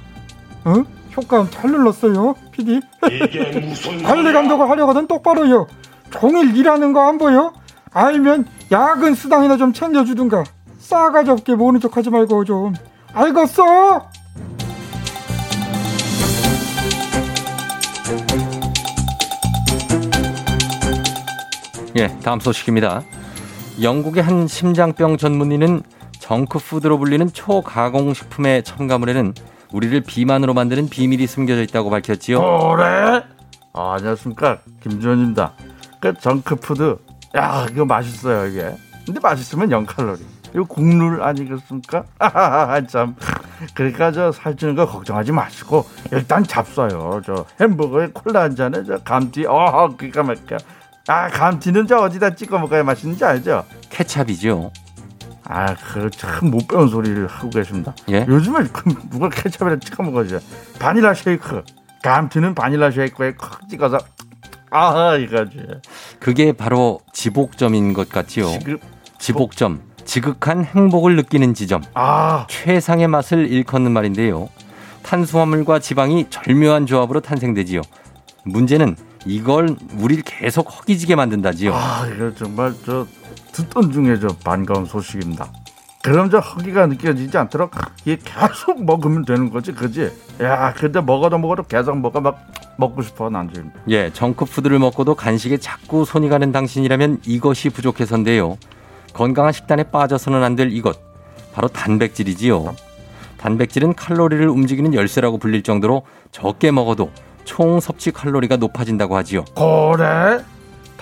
어? 0.64 0.82
효과음 1.16 1.48
잘 1.50 1.70
눌렀어요, 1.70 2.34
PD. 2.52 2.80
관리 4.04 4.32
감독을 4.32 4.68
하려거든 4.70 5.06
똑바로요. 5.06 5.66
종일 6.10 6.56
일하는 6.56 6.92
거 6.92 7.00
안 7.00 7.18
보여? 7.18 7.52
알면 7.92 8.46
야근 8.72 9.14
수당이나 9.14 9.56
좀 9.56 9.72
챙겨주든가. 9.72 10.44
싸가지 10.78 11.30
없게 11.30 11.54
모른 11.54 11.80
척하지 11.80 12.10
말고 12.10 12.44
좀. 12.44 12.74
알겠어? 13.12 14.08
예, 21.96 22.08
다음 22.22 22.40
소식입니다. 22.40 23.02
영국의 23.80 24.22
한 24.22 24.46
심장병 24.48 25.16
전문의는 25.16 25.82
정크푸드로 26.18 26.98
불리는 26.98 27.32
초가공식품의 27.32 28.64
첨가물에는 28.64 29.34
우리를 29.72 30.00
비만으로 30.02 30.54
만드는 30.54 30.88
비밀이 30.88 31.26
숨겨져 31.26 31.62
있다고 31.62 31.90
밝혔지요. 31.90 32.38
그래? 32.40 33.22
아, 33.72 33.94
안녕하십니까 33.94 34.58
김주현입니다. 34.82 35.52
그 36.00 36.14
정크푸드 36.14 36.96
야 37.36 37.66
이거 37.70 37.84
맛있어요 37.84 38.46
이게. 38.46 38.76
근데 39.04 39.20
맛있으면 39.20 39.70
0 39.70 39.84
칼로리. 39.86 40.20
이거 40.54 40.62
국룰 40.64 41.20
아니겠습니까? 41.20 42.04
아하하, 42.18 42.86
참. 42.86 43.16
그러니까 43.74 44.12
저 44.12 44.30
살찌는 44.30 44.76
거 44.76 44.86
걱정하지 44.86 45.32
마시고 45.32 45.84
일단 46.12 46.44
잡숴요. 46.44 47.24
저 47.24 47.44
햄버거에 47.60 48.08
콜라 48.12 48.42
한 48.42 48.54
잔에 48.54 48.84
저 48.84 48.98
감튀 48.98 49.46
어 49.46 49.88
기가 49.98 50.22
막혀. 50.22 50.56
아 51.08 51.28
감튀는 51.28 51.86
저 51.86 51.96
어디다 51.98 52.34
찍어 52.34 52.58
먹어야 52.58 52.82
맛있는지 52.84 53.24
알죠? 53.24 53.64
케찹이죠. 53.90 54.70
아, 55.46 55.74
그 55.74 56.08
참 56.10 56.50
못 56.50 56.66
배운 56.68 56.88
소리를 56.88 57.26
하고 57.26 57.50
계십니다. 57.50 57.94
예? 58.10 58.24
요즘에 58.28 58.64
그 58.72 58.94
누가 59.10 59.28
케첩이라 59.28 59.76
찍어 59.78 60.02
먹어죠. 60.02 60.40
바닐라 60.78 61.12
쉐이크. 61.14 61.62
감튀는 62.02 62.54
바닐라 62.54 62.90
쉐이크에 62.90 63.34
콕 63.34 63.68
찍어서 63.68 63.98
아, 64.70 65.16
이거지. 65.16 65.58
그게 66.18 66.52
바로 66.52 67.00
지복점인 67.12 67.92
것 67.92 68.08
같지요. 68.08 68.46
지금 68.58 68.78
지복점. 69.18 69.80
지극한 70.04 70.64
행복을 70.64 71.16
느끼는 71.16 71.54
지점. 71.54 71.82
아, 71.94 72.46
최상의 72.48 73.08
맛을 73.08 73.50
일컫는 73.50 73.92
말인데요. 73.92 74.48
탄수화물과 75.02 75.78
지방이 75.78 76.26
절묘한 76.30 76.86
조합으로 76.86 77.20
탄생되지요. 77.20 77.80
문제는 78.44 78.96
이걸 79.26 79.76
우리를 79.96 80.22
계속 80.26 80.62
허기지게 80.76 81.14
만든다지요. 81.16 81.72
아, 81.74 82.06
이거 82.14 82.34
정말 82.34 82.74
저 82.84 83.06
듣던 83.52 83.92
중에 83.92 84.18
저 84.20 84.28
반가운 84.44 84.84
소식입니다. 84.84 85.48
그럼 86.02 86.28
저 86.30 86.38
허기가 86.38 86.86
느껴지지 86.86 87.36
않도록 87.38 87.70
이게 88.04 88.18
계속 88.22 88.84
먹으면 88.84 89.24
되는 89.24 89.48
거지, 89.50 89.72
그지? 89.72 90.10
야, 90.42 90.72
근데 90.74 91.00
먹어도 91.00 91.38
먹어도 91.38 91.62
계속 91.62 91.96
먹어 91.98 92.20
막 92.20 92.38
먹고 92.76 93.00
싶어 93.02 93.30
난 93.30 93.48
지금. 93.52 93.70
예, 93.88 94.10
정크푸드를 94.12 94.78
먹고도 94.80 95.14
간식에 95.14 95.56
자꾸 95.56 96.04
손이 96.04 96.28
가는 96.28 96.52
당신이라면 96.52 97.20
이것이 97.24 97.70
부족해서인데요. 97.70 98.58
건강한 99.14 99.52
식단에 99.52 99.84
빠져서는 99.84 100.42
안 100.42 100.56
될 100.56 100.72
이것. 100.72 100.98
바로 101.54 101.68
단백질이지요. 101.68 102.74
단백질은 103.38 103.94
칼로리를 103.94 104.46
움직이는 104.48 104.92
열쇠라고 104.92 105.38
불릴 105.38 105.62
정도로 105.62 106.02
적게 106.32 106.70
먹어도 106.70 107.10
총 107.44 107.78
섭취 107.78 108.10
칼로리가 108.10 108.56
높아진다고 108.56 109.16
하지요. 109.16 109.44
그래? 109.54 110.42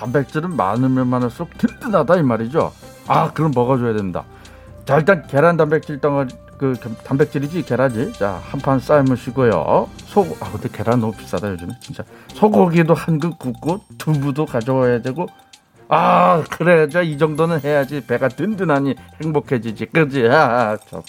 단백질은 0.02 0.56
많으면 0.56 1.06
많을수록 1.06 1.56
든든하다 1.58 2.16
이 2.16 2.22
말이죠. 2.22 2.72
아, 3.06 3.30
그럼 3.32 3.52
먹어줘야 3.54 3.92
된다. 3.94 4.24
자, 4.84 4.96
일단 4.98 5.24
계란 5.28 5.56
단백질 5.56 6.00
덩어리 6.00 6.34
그 6.58 6.74
단백질이지 7.04 7.62
계란이. 7.62 8.12
자, 8.14 8.40
한 8.44 8.60
판 8.60 8.78
삶으 8.80 9.14
시고요. 9.16 9.88
소, 10.06 10.22
아 10.40 10.50
근데 10.50 10.68
계란 10.72 11.00
너무 11.00 11.12
비싸다 11.12 11.50
요즘에 11.50 11.72
진짜. 11.80 12.02
소고기도 12.34 12.94
한근 12.94 13.32
굽고 13.38 13.80
두부도 13.98 14.46
가져와야 14.46 15.02
되고. 15.02 15.26
아, 15.88 16.42
그래, 16.50 16.88
저이 16.88 17.16
정도는 17.18 17.60
해야지 17.62 18.04
배가 18.06 18.28
든든하니 18.28 18.94
행복해지지, 19.22 19.86
그지? 19.86 20.26
아, 20.28 20.76
저. 20.88 21.02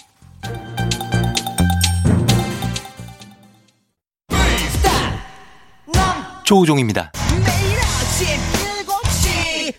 조우종입니다. 6.44 7.10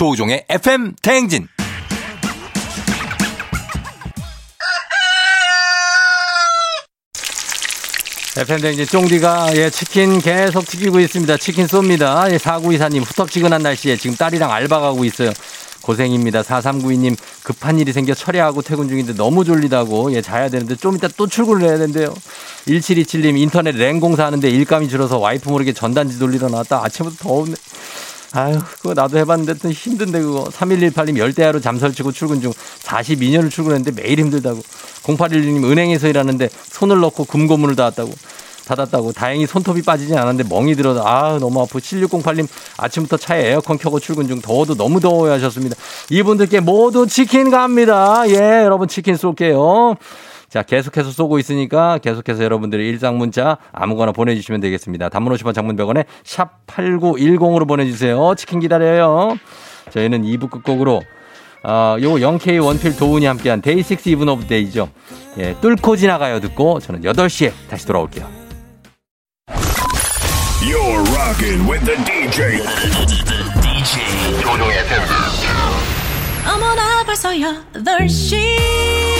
조우종의 0.00 0.46
FM 0.48 0.94
대행진 1.02 1.46
FM 8.34 8.60
댕진 8.62 8.86
쫑디가 8.86 9.54
예, 9.56 9.68
치킨 9.68 10.18
계속 10.20 10.64
튀기고 10.64 11.00
있습니다. 11.00 11.36
치킨 11.36 11.66
쏩니다. 11.66 12.32
예, 12.32 12.38
4924님 12.38 13.04
후텁지근한 13.04 13.60
날씨에 13.62 13.96
지금 13.96 14.16
딸이랑 14.16 14.50
알바 14.50 14.80
가고 14.80 15.04
있어요. 15.04 15.32
고생입니다. 15.82 16.44
4392님 16.44 17.14
급한 17.42 17.78
일이 17.78 17.92
생겨 17.92 18.14
철야하고 18.14 18.62
퇴근 18.62 18.88
중인데 18.88 19.12
너무 19.16 19.44
졸리다고 19.44 20.14
예 20.14 20.22
자야 20.22 20.48
되는데 20.48 20.76
좀 20.76 20.96
이따 20.96 21.08
또 21.08 21.26
출근을 21.26 21.68
해야 21.68 21.76
된대요. 21.76 22.14
1727님 22.66 23.36
인터넷 23.36 23.76
랭 23.76 24.00
공사하는데 24.00 24.48
일감이 24.48 24.88
줄어서 24.88 25.18
와이프 25.18 25.50
모르게 25.50 25.74
전단지 25.74 26.18
돌리러 26.18 26.48
나왔다 26.48 26.82
아침부터 26.84 27.22
더웠네. 27.22 27.54
아유 28.32 28.58
그거 28.76 28.94
나도 28.94 29.18
해봤는데 29.18 29.54
또 29.54 29.70
힘든데 29.70 30.20
그거. 30.20 30.44
3118님 30.44 31.18
열대야로 31.18 31.60
잠 31.60 31.78
설치고 31.78 32.12
출근 32.12 32.40
중 32.40 32.52
42년을 32.82 33.50
출근했는데 33.50 34.00
매일 34.00 34.20
힘들다고. 34.20 34.60
0816님 35.02 35.64
은행에서 35.70 36.08
일하는데 36.08 36.48
손을 36.70 37.00
넣고 37.00 37.24
금고문을 37.24 37.74
닫았다고. 37.76 38.12
닫았다고. 38.66 39.12
다행히 39.12 39.46
손톱이 39.46 39.82
빠지진 39.82 40.16
않았는데 40.16 40.48
멍이 40.48 40.76
들어서. 40.76 41.02
아 41.04 41.38
너무 41.40 41.60
아프 41.60 41.78
7608님 41.78 42.46
아침부터 42.76 43.16
차에 43.16 43.48
에어컨 43.48 43.78
켜고 43.78 43.98
출근 43.98 44.28
중 44.28 44.40
더워도 44.40 44.76
너무 44.76 45.00
더워요 45.00 45.32
하셨습니다. 45.32 45.74
이분들께 46.10 46.60
모두 46.60 47.06
치킨 47.08 47.50
갑니다. 47.50 48.22
예 48.28 48.62
여러분 48.62 48.86
치킨 48.86 49.16
쏠게요 49.16 49.96
자 50.50 50.62
계속해서 50.62 51.10
쏘고 51.12 51.38
있으니까 51.38 51.98
계속해서 51.98 52.42
여러분들의 52.44 52.86
일상 52.88 53.16
문자 53.18 53.56
아무거나 53.72 54.10
보내주시면 54.10 54.60
되겠습니다 54.60 55.08
단문 55.08 55.32
50원 55.34 55.54
장문 55.54 55.76
100원에 55.76 56.04
샵 56.24 56.66
8910으로 56.66 57.68
보내주세요 57.68 58.34
치킨 58.34 58.58
기다려요 58.58 59.38
저희는 59.90 60.24
2부 60.24 60.50
끝곡으로 60.50 61.02
어, 61.62 61.96
요거 62.00 62.16
영케이 62.16 62.64
원필 62.64 62.96
도운이 62.96 63.26
함께한 63.26 63.60
데이식스 63.60 64.08
이븐 64.08 64.28
오브 64.30 64.46
데이죠. 64.46 64.88
예, 65.38 65.54
뚫고 65.60 65.96
지나가요 65.96 66.40
듣고 66.40 66.80
저는 66.80 67.02
8시에 67.02 67.52
다시 67.68 67.86
돌아올게요. 67.86 68.26
You're 70.62 71.04
rocking 71.14 71.70
with 71.70 71.84
the 71.84 71.96
DJ. 72.04 72.62
DJ 73.60 74.40
조우종의 74.40 74.78
FM. 74.78 75.02
어머나 76.46 77.04
벌써 77.04 77.30
8시 77.30 79.19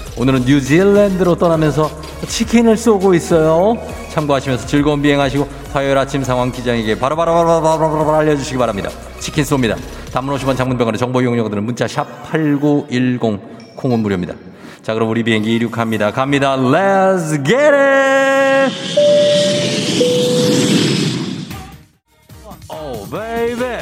오늘은 0.17 0.45
뉴질랜드로 0.45 1.35
떠나면서 1.35 1.89
치킨을 2.27 2.77
쏘고 2.77 3.13
있어요. 3.13 3.77
참고하시면서 4.09 4.67
즐거운 4.67 5.01
비행하시고 5.01 5.47
화요일 5.73 5.97
아침 5.97 6.23
상황 6.23 6.51
기장에게 6.51 6.99
바로바로바로바로 6.99 8.13
알려주시기 8.15 8.57
바랍니다. 8.57 8.89
치킨 9.19 9.43
쏩니다. 9.43 9.77
단문 10.11 10.35
50원 10.37 10.57
장문병원의 10.57 10.99
정보 10.99 11.21
이용료들은 11.21 11.63
문자 11.63 11.87
샵 11.87 12.05
8910 12.29 13.75
콩은 13.77 13.99
무료입니다. 13.99 14.33
자 14.83 14.93
그럼 14.93 15.09
우리 15.09 15.23
비행기 15.23 15.53
이륙합니다. 15.55 16.11
갑니다. 16.11 16.57
Let's 16.57 17.43
get 17.45 17.55
it! 17.57 18.71
오 22.69 23.07
베이베 23.09 23.79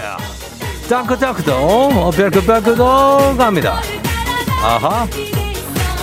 땅크 0.90 1.18
땅크동 1.18 1.98
어, 1.98 2.12
벨크 2.12 2.42
벨크동 2.44 3.38
갑니다 3.38 3.80
아하 4.64 5.06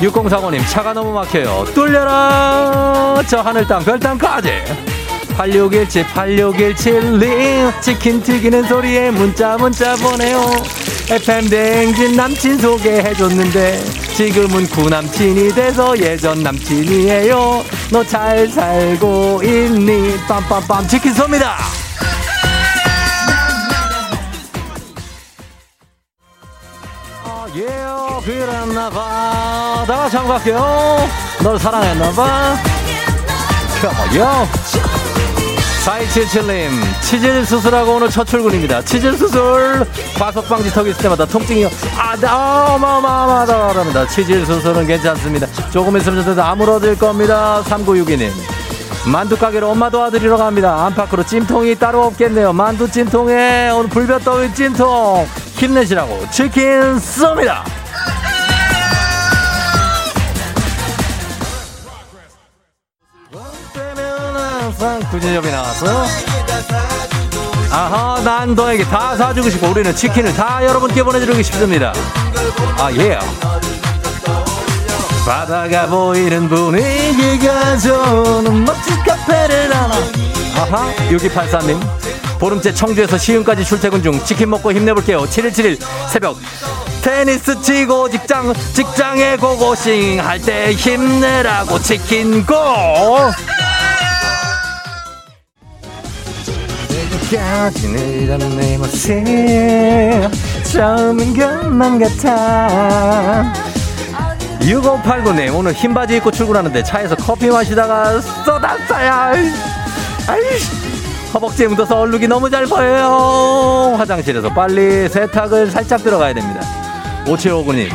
6045님 0.00 0.60
차가 0.68 0.92
너무 0.92 1.12
막혀요. 1.12 1.64
뚫려라. 1.74 3.22
저 3.26 3.40
하늘 3.40 3.66
땅 3.66 3.82
별 3.84 3.98
땅까지. 3.98 4.50
8617 5.36 6.04
8617님 6.06 7.82
치킨 7.82 8.22
튀기는 8.22 8.62
소리에 8.64 9.10
문자 9.10 9.56
문자 9.56 9.94
보내요. 9.96 10.40
FM 11.10 11.48
대행진 11.48 12.16
남친 12.16 12.58
소개해줬는데 12.58 13.78
지금은 14.16 14.66
구남친이 14.66 15.54
돼서 15.54 15.96
예전 15.98 16.42
남친이에요. 16.42 17.64
너 17.92 18.02
잘 18.04 18.48
살고 18.48 19.42
있니? 19.44 20.16
빰빰빰 20.26 20.88
치킨 20.88 21.12
쏩니다 21.14 21.54
예요 27.56 28.20
그랬나봐 28.22 29.84
다 29.86 29.96
같이 29.96 30.16
한번 30.16 30.36
갈게요. 30.36 31.08
널 31.42 31.58
사랑했나봐. 31.58 32.56
컴온요 33.80 34.48
4277님 35.84 36.70
치질 37.02 37.46
수술하고 37.46 37.94
오늘 37.94 38.10
첫 38.10 38.24
출근입니다. 38.24 38.82
치질 38.82 39.16
수술. 39.16 39.86
과속방지 40.18 40.70
턱 40.70 40.86
있을 40.88 41.00
때마다 41.02 41.24
통증이 41.24 41.66
아다 41.96 42.74
어마어마하다랍니다. 42.74 44.08
치질 44.08 44.44
수술은 44.44 44.86
괜찮습니다. 44.86 45.46
조금 45.70 45.96
있으면 45.96 46.24
저도 46.24 46.42
아물어질 46.42 46.98
겁니다. 46.98 47.62
3962님. 47.64 48.32
만두 49.10 49.36
가게로 49.36 49.70
엄마 49.70 49.88
도와드리러 49.88 50.36
갑니다. 50.36 50.86
안팎으로 50.86 51.24
찜통이 51.24 51.76
따로 51.76 52.02
없겠네요. 52.06 52.52
만두 52.52 52.90
찜통에 52.90 53.70
오늘 53.70 53.88
불볕 53.88 54.24
더위 54.24 54.52
찜통 54.52 55.26
힘내시라고 55.56 56.30
치킨 56.30 56.96
쏩니다. 56.98 57.62
항상 64.60 65.00
구진엽이 65.10 65.50
나왔어요 65.50 66.06
아하 67.70 68.20
난 68.22 68.54
너에게 68.54 68.84
다 68.84 69.16
사주고 69.16 69.50
싶고 69.50 69.68
우리는 69.68 69.94
치킨을 69.94 70.34
다 70.34 70.64
여러분께 70.64 71.02
보내드리고 71.02 71.42
싶습니다. 71.42 71.92
아 72.78 72.90
예. 72.92 73.18
바다가 75.26 75.86
보이는 75.86 76.48
분위기가 76.48 77.76
좋은 77.76 78.64
멋진 78.64 78.96
카페를 79.04 79.74
하나. 79.74 79.94
아하 80.56 80.92
6283님 81.10 81.78
보름째 82.38 82.72
청주에서 82.74 83.18
시흥까지 83.18 83.64
출퇴근 83.64 84.02
중 84.02 84.22
치킨 84.24 84.50
먹고 84.50 84.72
힘내볼게요. 84.72 85.26
7171 85.28 85.78
새벽. 86.10 86.36
테니스 87.02 87.62
치고 87.62 88.10
직장 88.10 88.52
직장에 88.74 89.36
고고싱 89.36 90.20
할 90.26 90.40
때 90.40 90.72
힘내라고 90.72 91.78
치킨 91.80 92.44
고! 92.44 92.54
까지는 97.32 98.56
내 98.56 98.78
모습 98.78 99.10
처음인 100.64 101.36
것만 101.36 101.98
같아. 101.98 103.52
6589님 104.60 105.54
오늘 105.54 105.72
흰바지 105.72 106.16
입고 106.16 106.30
출근하는데 106.30 106.82
차에서 106.84 107.16
커피 107.16 107.48
마시다가 107.48 108.20
쏟았어요. 108.20 109.34
아이씨 110.28 110.85
허벅지에 111.36 111.66
묻어서 111.66 112.00
얼룩이 112.00 112.26
너무 112.28 112.48
잘 112.48 112.64
보여요. 112.64 113.94
화장실에서 113.98 114.48
빨리 114.54 115.06
세탁을 115.06 115.70
살짝 115.70 116.02
들어가야 116.02 116.32
됩니다. 116.32 116.62
5759님 117.26 117.90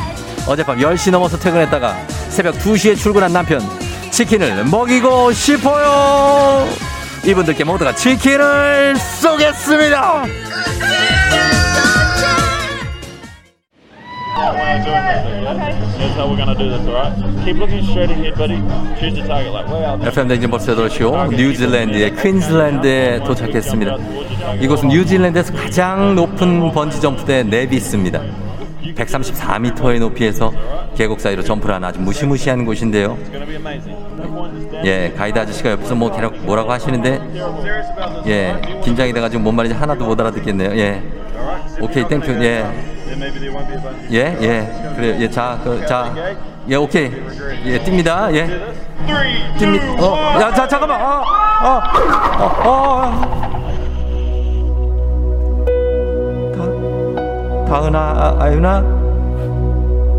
어젯밤 0.47 0.77
10시 0.77 1.09
넘어서 1.09 1.39
퇴근했다가 1.39 1.95
새벽 2.29 2.55
2시에 2.59 2.95
출근한 2.95 3.33
남편 3.33 3.59
치킨을 4.11 4.65
먹이고 4.65 5.31
싶어요. 5.31 6.67
이분들께 7.25 7.63
모두가 7.63 7.95
치킨을 7.95 8.95
쏘겠습니다 8.95 10.23
That's 14.33 16.15
how 16.15 16.29
we're 16.29 16.37
gonna 16.37 16.55
do 16.55 16.69
this, 16.69 16.87
alright? 16.87 17.13
Keep 17.43 17.57
looking 17.57 17.83
straight 17.83 18.11
ahead, 18.11 18.37
buddy. 18.37 18.55
Choose 18.97 19.15
the 19.15 19.27
target, 19.27 19.51
like 19.51 19.67
way 19.67 19.83
out. 19.83 20.01
FM 20.07 20.27
댕진 20.29 20.49
8시오 20.49 21.35
뉴질랜드의 21.35 22.15
퀸즐랜드에 22.15 23.23
도착했습니다. 23.25 23.97
이곳은 24.61 24.87
뉴질랜드에서 24.89 25.53
가장 25.53 26.15
높은 26.15 26.71
번지 26.71 27.01
점프대 27.01 27.43
네비스입니다. 27.43 28.21
134m의 28.95 29.99
높이에서 29.99 30.53
계곡 30.95 31.19
사이로 31.19 31.43
점프를 31.43 31.75
하는 31.75 31.89
아주 31.89 31.99
무시무시한 31.99 32.65
곳인데요. 32.65 33.17
예 34.85 35.13
가이드 35.15 35.37
아저씨가 35.37 35.71
옆에서 35.71 35.93
뭐 35.93 36.09
뭐라고 36.43 36.71
하시는데 36.71 37.19
예 38.27 38.55
긴장이 38.83 39.11
돼가지고 39.11 39.43
뭔 39.43 39.55
말인지 39.55 39.75
하나도 39.77 40.05
못 40.05 40.19
알아듣겠네요. 40.19 40.77
예. 40.79 41.03
오케이 41.81 42.07
thank 42.07 42.22
you 42.22 42.31
예 42.43 42.65
예, 44.11 44.37
예. 44.41 44.93
그래요. 44.95 45.15
예, 45.19 45.29
자, 45.29 45.59
그, 45.63 45.85
자. 45.85 46.13
예, 46.67 46.75
오케이. 46.75 47.11
예, 47.65 47.79
띱니다. 47.79 48.33
예. 48.33 48.47
띱니다. 49.57 50.01
어, 50.01 50.39
야, 50.39 50.53
자, 50.53 50.67
잠깐만. 50.67 51.01
어, 51.01 51.23
어, 51.63 51.81
어, 52.39 52.45
어. 52.65 53.51
다, 57.65 57.73
다은아, 57.73 57.99
아, 57.99 58.37
아유나. 58.39 59.01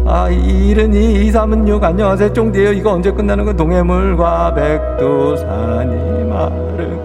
아, 0.06 0.28
이일은 0.28 0.92
이, 0.92 1.26
2, 1.26 1.32
3은 1.32 1.66
6. 1.66 1.82
안녕하세요. 1.82 2.32
쫑디에요. 2.32 2.72
이거 2.72 2.92
언제 2.92 3.10
끝나는 3.10 3.44
거? 3.44 3.52
동해물과 3.54 4.54
백두산이 4.54 6.24
마른. 6.24 7.00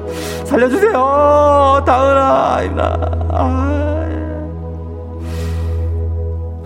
살려주세요. 0.46 1.84
다은아, 1.86 2.56
아유나. 2.56 2.98
아. 3.30 3.87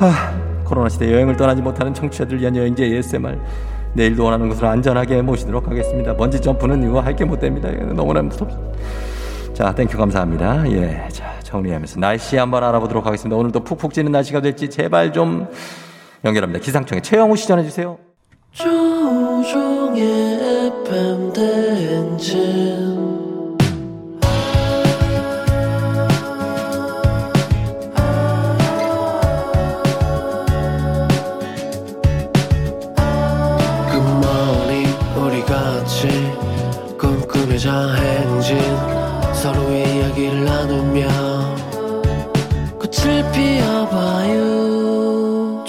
아, 0.03 0.33
코로나 0.65 0.89
시대 0.89 1.13
여행을 1.13 1.37
떠나지 1.37 1.61
못하는 1.61 1.93
청취자들 1.93 2.39
위한 2.39 2.55
여행지 2.55 2.83
ASMR 2.83 3.37
내일도 3.93 4.23
원하는 4.23 4.49
곳으로 4.49 4.67
안전하게 4.67 5.21
모시도록 5.21 5.67
하겠습니다. 5.67 6.15
번지 6.15 6.41
점프는 6.41 6.81
이거 6.89 7.01
할게 7.01 7.23
못 7.23 7.39
됩니다. 7.39 7.69
너무나 7.93 8.23
무섭습니다. 8.23 8.79
자, 9.53 9.75
thank 9.75 9.88
you 9.88 9.95
감사합니다. 9.99 10.71
예, 10.71 11.07
자 11.11 11.39
정리하면서 11.43 11.99
날씨 11.99 12.35
한번 12.35 12.63
알아보도록 12.63 13.05
하겠습니다. 13.05 13.37
오늘도 13.37 13.63
푹푹 13.63 13.93
찌는 13.93 14.11
날씨가 14.11 14.41
될지 14.41 14.71
제발 14.71 15.13
좀 15.13 15.47
연결합니다. 16.25 16.63
기상청에 16.63 17.01
최영우 17.01 17.35
씨 17.35 17.47
전해 17.47 17.63
주세요. 17.63 17.99
조종의 18.53 20.01
FM 20.87 21.31
대행진 21.31 22.90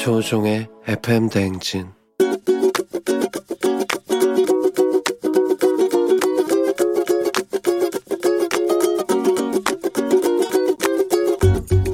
조종의 0.03 0.66
FM 0.88 1.28
대행진 1.28 1.86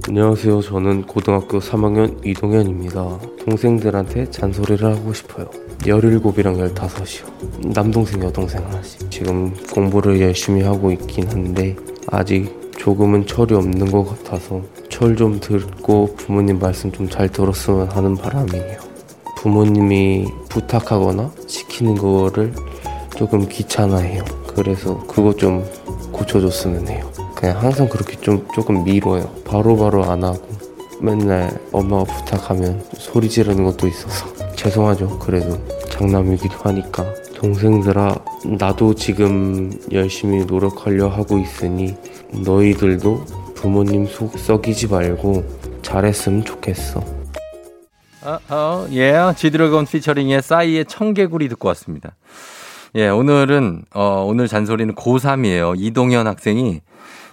안녕하세요. 0.09 0.62
저는 0.62 1.02
고등학교 1.02 1.59
3학년 1.59 2.26
이동현입니다. 2.26 3.20
동생들한테 3.44 4.30
잔소리를 4.30 4.90
하고 4.90 5.12
싶어요. 5.12 5.50
17이랑 5.80 6.74
15이요. 6.74 7.74
남동생, 7.74 8.22
여동생 8.22 8.64
하나씩. 8.64 9.11
지금 9.11 9.54
공부를 9.74 10.18
열심히 10.22 10.62
하고 10.62 10.90
있긴 10.90 11.28
한데, 11.28 11.76
아직 12.06 12.68
조금은 12.79 13.26
철이 13.26 13.55
없는 13.55 13.91
것 13.91 14.05
같아서 14.05 14.62
철 14.89 15.16
좀 15.16 15.41
듣고 15.41 16.14
부모님 16.16 16.59
말씀 16.59 16.93
좀 16.93 17.09
잘 17.09 17.29
들었으면 17.29 17.89
하는 17.91 18.14
바람이에요. 18.16 18.79
부모님이 19.37 20.26
부탁하거나 20.49 21.31
시키는 21.47 21.95
거를 21.97 22.53
조금 23.16 23.49
귀찮아해요. 23.49 24.24
그래서 24.55 24.99
그거 25.07 25.35
좀 25.35 25.64
고쳐줬으면 26.12 26.89
해요. 26.89 27.11
그냥 27.35 27.61
항상 27.62 27.89
그렇게 27.89 28.16
좀 28.20 28.47
조금 28.55 28.85
미뤄요. 28.85 29.29
바로 29.45 29.76
바로 29.76 30.05
안 30.05 30.22
하고 30.24 30.47
맨날 31.01 31.51
엄마가 31.72 32.05
부탁하면 32.05 32.85
소리 32.95 33.29
지르는 33.29 33.64
것도 33.64 33.87
있어서 33.89 34.26
죄송하죠. 34.57 35.18
그래도 35.18 35.57
장남이기도 35.91 36.55
하니까 36.62 37.05
동생들아 37.35 38.16
나도 38.59 38.95
지금 38.95 39.72
열심히 39.93 40.45
노력하려 40.45 41.09
하고 41.09 41.39
있으니 41.39 41.97
너희들도 42.33 43.24
부모님 43.55 44.07
속 44.07 44.39
썩이지 44.39 44.89
말고 44.89 45.45
잘했으면 45.83 46.45
좋겠어. 46.45 47.01
어, 48.22 48.39
어, 48.51 48.87
예, 48.93 49.14
지드래곤 49.37 49.87
피처링의 49.87 50.43
싸이의 50.43 50.85
청개구리 50.87 51.49
듣고 51.49 51.68
왔습니다. 51.68 52.14
예, 52.95 53.09
오늘은, 53.09 53.85
어, 53.95 54.24
오늘 54.26 54.49
잔소리는 54.49 54.95
고3이에요. 54.95 55.74
이동현 55.79 56.26
학생이 56.26 56.81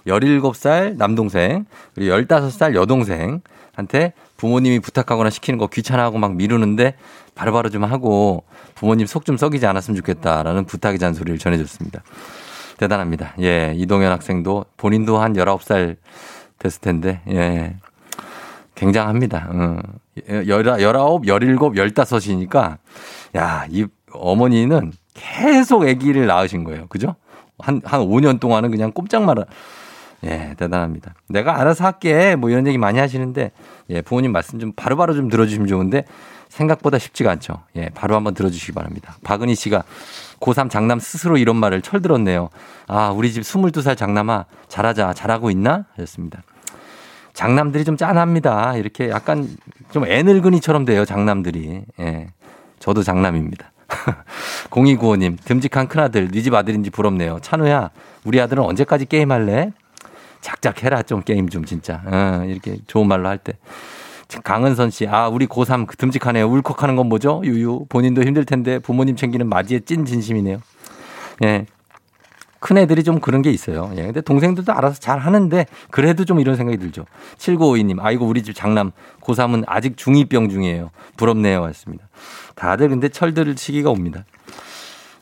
17살 0.06 0.96
남동생, 0.96 1.66
그리고 1.94 2.14
15살 2.16 2.74
여동생한테 2.74 4.12
부모님이 4.36 4.78
부탁하거나 4.80 5.30
시키는 5.30 5.58
거 5.58 5.66
귀찮아하고 5.66 6.18
막 6.18 6.34
미루는데 6.36 6.94
바로바로 7.34 7.70
좀 7.70 7.84
하고 7.84 8.44
부모님 8.74 9.06
속 9.06 9.24
좀 9.24 9.36
썩이지 9.36 9.66
않았으면 9.66 9.96
좋겠다라는 9.96 10.66
부탁의 10.66 10.98
잔소리를 10.98 11.38
전해줬습니다. 11.38 12.02
대단합니다. 12.78 13.34
예, 13.40 13.72
이동현 13.76 14.10
학생도 14.12 14.66
본인도 14.76 15.18
한 15.18 15.34
19살 15.34 15.96
됐을 16.58 16.80
텐데, 16.80 17.20
예. 17.28 17.76
굉장합니다. 18.74 19.48
어. 19.50 19.78
열아, 20.28 20.82
열아홉, 20.82 21.26
열일곱, 21.26 21.76
열다섯이니까, 21.76 22.78
야, 23.36 23.66
이 23.70 23.86
어머니는 24.12 24.92
계속 25.14 25.82
아기를 25.82 26.26
낳으신 26.26 26.64
거예요. 26.64 26.86
그죠? 26.88 27.16
한, 27.58 27.80
한 27.84 28.00
5년 28.02 28.38
동안은 28.38 28.70
그냥 28.70 28.92
꼼짝 28.92 29.24
말아. 29.24 29.44
예, 30.24 30.54
대단합니다. 30.56 31.14
내가 31.28 31.60
알아서 31.60 31.84
할게. 31.84 32.36
뭐 32.36 32.50
이런 32.50 32.66
얘기 32.66 32.78
많이 32.78 32.98
하시는데, 32.98 33.52
예, 33.90 34.02
부모님 34.02 34.32
말씀 34.32 34.58
좀 34.58 34.72
바로바로 34.74 35.14
좀 35.14 35.28
들어주시면 35.28 35.68
좋은데, 35.68 36.04
생각보다 36.48 36.98
쉽지가 36.98 37.30
않죠. 37.32 37.62
예, 37.76 37.90
바로 37.94 38.16
한번 38.16 38.34
들어주시기 38.34 38.72
바랍니다. 38.72 39.16
박은희 39.24 39.54
씨가 39.54 39.84
고3 40.40 40.70
장남 40.70 40.98
스스로 40.98 41.36
이런 41.36 41.56
말을 41.56 41.82
철들었네요. 41.82 42.50
아, 42.88 43.10
우리 43.10 43.32
집 43.32 43.42
22살 43.42 43.96
장남아, 43.96 44.44
잘하자, 44.68 45.14
잘하고 45.14 45.50
있나? 45.50 45.86
하셨습니다. 45.96 46.42
장남들이 47.32 47.84
좀 47.84 47.96
짠합니다. 47.96 48.76
이렇게 48.76 49.10
약간 49.10 49.48
좀 49.90 50.04
애늙은이처럼 50.06 50.84
돼요, 50.84 51.04
장남들이. 51.04 51.82
예. 52.00 52.28
저도 52.78 53.02
장남입니다. 53.02 53.72
0295님, 54.70 55.36
듬직한 55.44 55.86
큰아들, 55.88 56.28
네 56.30 56.40
집 56.42 56.54
아들인지 56.54 56.90
부럽네요. 56.90 57.38
찬우야, 57.40 57.90
우리 58.24 58.40
아들은 58.40 58.62
언제까지 58.62 59.06
게임할래? 59.06 59.72
작작 60.40 60.82
해라, 60.82 61.02
좀 61.02 61.22
게임 61.22 61.48
좀 61.48 61.64
진짜. 61.64 62.02
어, 62.06 62.44
이렇게 62.46 62.78
좋은 62.86 63.06
말로 63.08 63.28
할 63.28 63.38
때. 63.38 63.54
강은선 64.42 64.90
씨, 64.90 65.06
아, 65.06 65.28
우리 65.28 65.46
고3 65.46 65.86
그 65.86 65.96
듬직하네요. 65.96 66.46
울컥하는 66.48 66.96
건 66.96 67.08
뭐죠? 67.08 67.42
유유. 67.44 67.86
본인도 67.88 68.22
힘들 68.22 68.44
텐데 68.44 68.78
부모님 68.78 69.16
챙기는 69.16 69.48
마지의 69.48 69.82
찐 69.82 70.04
진심이네요. 70.04 70.58
예. 71.44 71.66
큰 72.58 72.78
애들이 72.78 73.04
좀 73.04 73.20
그런 73.20 73.42
게 73.42 73.50
있어요. 73.50 73.92
예. 73.96 74.06
근데 74.06 74.20
동생들도 74.20 74.72
알아서 74.72 74.98
잘 74.98 75.18
하는데 75.20 75.66
그래도 75.90 76.24
좀 76.24 76.40
이런 76.40 76.56
생각이 76.56 76.78
들죠. 76.78 77.04
7952님, 77.38 77.98
아이고, 78.00 78.26
우리 78.26 78.42
집 78.42 78.54
장남 78.54 78.90
고3은 79.20 79.64
아직 79.66 79.94
중2병 79.96 80.50
중이에요. 80.50 80.90
부럽네요. 81.16 81.62
하셨습니다. 81.64 82.08
다들 82.56 82.88
근데 82.88 83.08
철들 83.08 83.54
시기가 83.56 83.90
옵니다. 83.90 84.24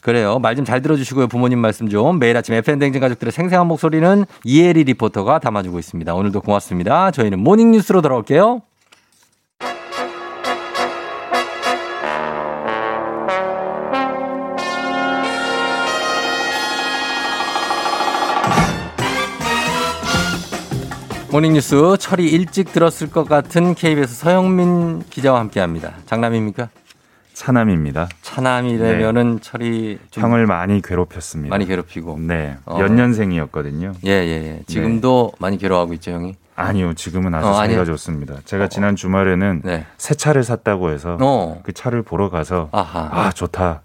그래요. 0.00 0.38
말 0.38 0.55
좀 0.55 0.64
잘 0.64 0.80
들어주시고요. 0.82 1.28
부모님 1.28 1.59
말씀 1.59 1.88
좀. 1.88 2.18
매일 2.18 2.36
아침 2.36 2.55
FM댕진 2.55 3.00
가족들의 3.00 3.32
생생한 3.32 3.66
목소리는 3.66 4.24
이혜리 4.44 4.84
리포터가 4.84 5.38
담아주고 5.38 5.78
있습니다. 5.78 6.14
오늘도 6.14 6.42
고맙습니다. 6.42 7.11
저희는 7.11 7.40
모닝뉴스로 7.40 8.02
돌아올게요. 8.02 8.61
모닝뉴스 21.35 21.97
철이 21.99 22.28
일찍 22.30 22.72
들었을 22.72 23.11
것 23.11 23.28
같은 23.28 23.74
KBS 23.74 24.14
서영민 24.14 25.03
기자와 25.11 25.41
함께합니다. 25.41 25.95
장남입니까? 26.07 26.68
차남입니다. 27.32 28.09
차남이라면은 28.22 29.41
철이 29.41 29.99
좀 30.12 30.22
형을 30.22 30.47
많이 30.47 30.80
괴롭혔습니다. 30.80 31.53
많이 31.53 31.66
괴롭히고. 31.66 32.20
네. 32.20 32.57
어. 32.66 32.78
연년생이었거든요. 32.78 33.95
예, 34.07 34.11
예, 34.11 34.28
예. 34.28 34.62
지금도 34.68 35.32
많이 35.41 35.59
괴로워하고 35.59 35.95
있죠, 35.95 36.12
형이? 36.12 36.37
아니요, 36.55 36.95
지금은 36.95 37.35
아주 37.35 37.49
어, 37.49 37.55
사이가? 37.55 37.85
좋습니다. 37.85 38.37
제가 38.45 38.68
지난 38.68 38.95
주말에는 38.95 39.62
새 39.99 40.14
차를 40.14 40.45
샀다고 40.45 40.91
해서 40.91 41.18
어. 41.20 41.61
그 41.64 41.72
차를 41.72 42.03
보러 42.03 42.30
가서 42.30 42.68
아하. 42.70 43.09
아 43.11 43.32
좋다. 43.32 43.82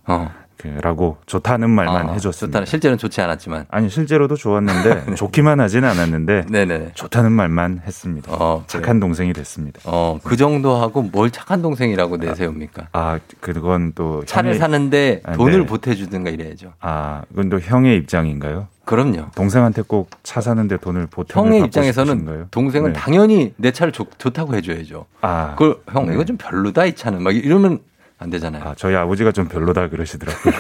어. 0.66 0.78
라고 0.82 1.18
좋다는 1.26 1.70
말만 1.70 2.10
아, 2.10 2.14
해줬습니다. 2.14 2.47
좋다는 2.60 2.66
실제로는 2.66 2.97
좋지 2.97 3.22
않았지만. 3.22 3.66
아니 3.70 3.89
실제로도 3.89 4.36
좋았는데 4.36 5.16
좋기만 5.16 5.60
하진 5.60 5.84
않았는데 5.86 6.47
네네. 6.49 6.91
좋다는 6.95 7.32
말만 7.32 7.82
했습니다. 7.86 8.32
어, 8.34 8.64
착한 8.68 8.99
동생이 8.99 9.32
됐습니다. 9.34 9.80
어, 9.86 10.20
그 10.24 10.36
정도 10.36 10.76
하고 10.76 11.01
뭘 11.01 11.32
착한 11.32 11.62
동생이라고 11.62 12.18
내세웁니까? 12.18 12.88
아 12.91 13.20
그건 13.39 13.93
또 13.95 14.24
차를 14.26 14.51
형의- 14.55 14.60
사는데 14.60 15.22
아, 15.26 15.34
돈을 15.34 15.60
네. 15.62 15.66
보태주든가 15.66 16.30
이래야죠. 16.30 16.74
아 16.82 17.22
그건 17.30 17.49
또 17.49 17.60
형의 17.60 17.97
입장인가요? 17.97 18.68
그럼요. 18.86 19.28
동생한테 19.36 19.84
꼭 19.84 20.10
차 20.24 20.41
사는데 20.41 20.78
돈을 20.78 21.07
보탬을 21.07 21.45
형의 21.45 21.62
입장에서는 21.66 22.12
싶으신가요? 22.14 22.47
동생은 22.51 22.93
네. 22.93 22.99
당연히 22.99 23.53
내 23.55 23.72
차를 23.72 23.93
좋, 23.93 24.07
좋다고 24.18 24.55
해줘야죠. 24.55 25.05
아, 25.22 25.51
그걸 25.57 25.78
형 25.91 26.07
네. 26.07 26.14
이거 26.16 26.26
좀 26.26 26.38
별로다 26.38 26.86
이 26.86 26.95
차는 26.95 27.22
막 27.24 27.36
이러면 27.36 27.80
안 28.20 28.30
되잖아요. 28.30 28.63
아, 28.63 28.74
저희 28.78 28.95
아버지가 28.95 29.32
좀 29.32 29.47
별로다 29.47 29.89
그러시더라고요. 29.89 30.53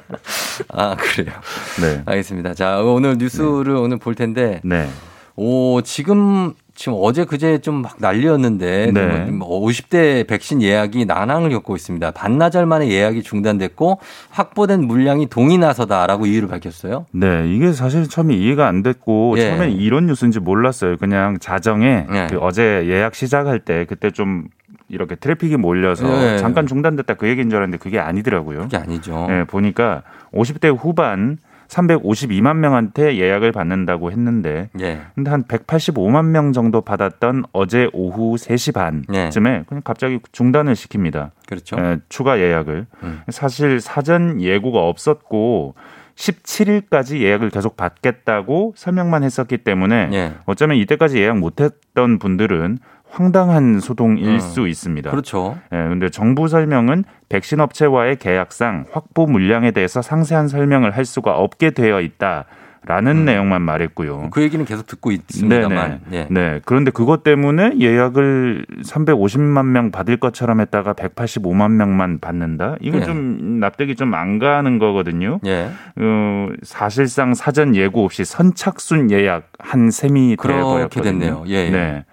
아 0.68 0.94
그래요. 0.96 1.34
네. 1.80 2.02
알겠습니다. 2.04 2.54
자 2.54 2.80
오늘 2.82 3.16
뉴스를 3.18 3.74
오늘 3.76 3.98
볼 3.98 4.14
텐데. 4.14 4.60
네. 4.64 4.88
오 5.36 5.80
지금 5.80 6.52
지금 6.74 6.98
어제 7.00 7.24
그제 7.24 7.58
좀 7.58 7.80
막 7.82 7.96
난리였는데 7.98 8.90
네. 8.92 9.24
뭐 9.30 9.60
50대 9.66 10.26
백신 10.26 10.60
예약이 10.60 11.06
난항을 11.06 11.48
겪고 11.50 11.76
있습니다. 11.76 12.10
반나절 12.10 12.66
만에 12.66 12.88
예약이 12.90 13.22
중단됐고 13.22 14.00
확보된 14.30 14.84
물량이 14.86 15.26
동이 15.28 15.56
나서다라고 15.56 16.26
이유를 16.26 16.48
밝혔어요. 16.48 17.06
네, 17.12 17.44
이게 17.48 17.72
사실 17.72 18.06
처음에 18.08 18.34
이해가 18.34 18.66
안 18.66 18.82
됐고 18.82 19.36
예. 19.38 19.48
처음에 19.50 19.70
이런 19.70 20.06
뉴스인지 20.06 20.40
몰랐어요. 20.40 20.96
그냥 20.98 21.38
자정에 21.38 22.06
예. 22.12 22.26
그 22.30 22.38
어제 22.38 22.84
예약 22.86 23.14
시작할 23.14 23.60
때 23.60 23.86
그때 23.88 24.10
좀 24.10 24.44
이렇게 24.90 25.14
트래픽이 25.14 25.56
몰려서 25.56 26.06
예. 26.22 26.38
잠깐 26.38 26.66
중단됐다 26.66 27.14
그 27.14 27.28
얘기인 27.28 27.48
줄 27.48 27.58
알았는데 27.58 27.78
그게 27.78 27.98
아니더라고요. 27.98 28.62
그게 28.62 28.76
아니죠. 28.76 29.26
네, 29.28 29.44
보니까 29.44 30.02
50대 30.32 30.76
후반 30.76 31.38
352만 31.68 32.56
명한테 32.56 33.16
예약을 33.16 33.52
받는다고 33.52 34.10
했는데 34.10 34.70
예. 34.80 35.02
근데 35.14 35.30
한 35.30 35.44
185만 35.44 36.26
명 36.26 36.52
정도 36.52 36.80
받았던 36.80 37.44
어제 37.52 37.88
오후 37.92 38.34
3시 38.34 38.72
예. 39.14 39.22
반쯤에 39.22 39.64
그냥 39.66 39.82
갑자기 39.84 40.18
중단을 40.32 40.74
시킵니다. 40.74 41.30
그렇죠. 41.46 41.76
예, 41.78 41.98
추가 42.08 42.40
예약을. 42.40 42.86
음. 43.02 43.20
사실 43.28 43.80
사전 43.80 44.40
예고가 44.40 44.80
없었고 44.80 45.74
17일까지 46.16 47.20
예약을 47.20 47.50
계속 47.50 47.76
받겠다고 47.76 48.74
설명만 48.76 49.22
했었기 49.22 49.58
때문에 49.58 50.10
예. 50.12 50.32
어쩌면 50.44 50.76
이때까지 50.76 51.18
예약 51.18 51.38
못했던 51.38 52.18
분들은 52.18 52.78
황당한 53.10 53.80
소동일 53.80 54.26
음. 54.28 54.40
수 54.40 54.68
있습니다. 54.68 55.10
그렇죠. 55.10 55.58
예, 55.72 55.76
근데 55.76 56.08
정부 56.10 56.48
설명은 56.48 57.04
백신 57.28 57.60
업체와의 57.60 58.16
계약상 58.16 58.86
확보 58.92 59.26
물량에 59.26 59.70
대해서 59.72 60.02
상세한 60.02 60.48
설명을 60.48 60.92
할 60.96 61.04
수가 61.04 61.36
없게 61.36 61.70
되어 61.70 62.00
있다. 62.00 62.44
라는 62.86 63.26
내용만 63.26 63.60
말했고요. 63.60 64.30
그 64.30 64.40
얘기는 64.40 64.64
계속 64.64 64.86
듣고 64.86 65.10
있습니다만. 65.12 66.00
네네. 66.08 66.26
네. 66.30 66.60
그런데 66.64 66.90
그것 66.90 67.22
때문에 67.22 67.74
예약을 67.78 68.64
350만 68.84 69.66
명 69.66 69.90
받을 69.90 70.16
것처럼 70.16 70.60
했다가 70.62 70.94
185만 70.94 71.72
명만 71.72 72.20
받는다? 72.20 72.76
이건 72.80 73.02
예. 73.02 73.04
좀 73.04 73.60
납득이 73.60 73.96
좀 73.96 74.14
안 74.14 74.38
가는 74.38 74.78
거거든요. 74.78 75.40
예. 75.44 75.68
어, 75.96 76.48
사실상 76.62 77.34
사전 77.34 77.76
예고 77.76 78.02
없이 78.02 78.24
선착순 78.24 79.10
예약 79.10 79.42
한 79.58 79.90
셈이 79.90 80.36
그렇게 80.36 80.58
돼버렸거든요. 80.60 81.02
됐네요. 81.04 81.44
예, 81.48 81.66
예. 81.66 81.70
네. 81.70 82.04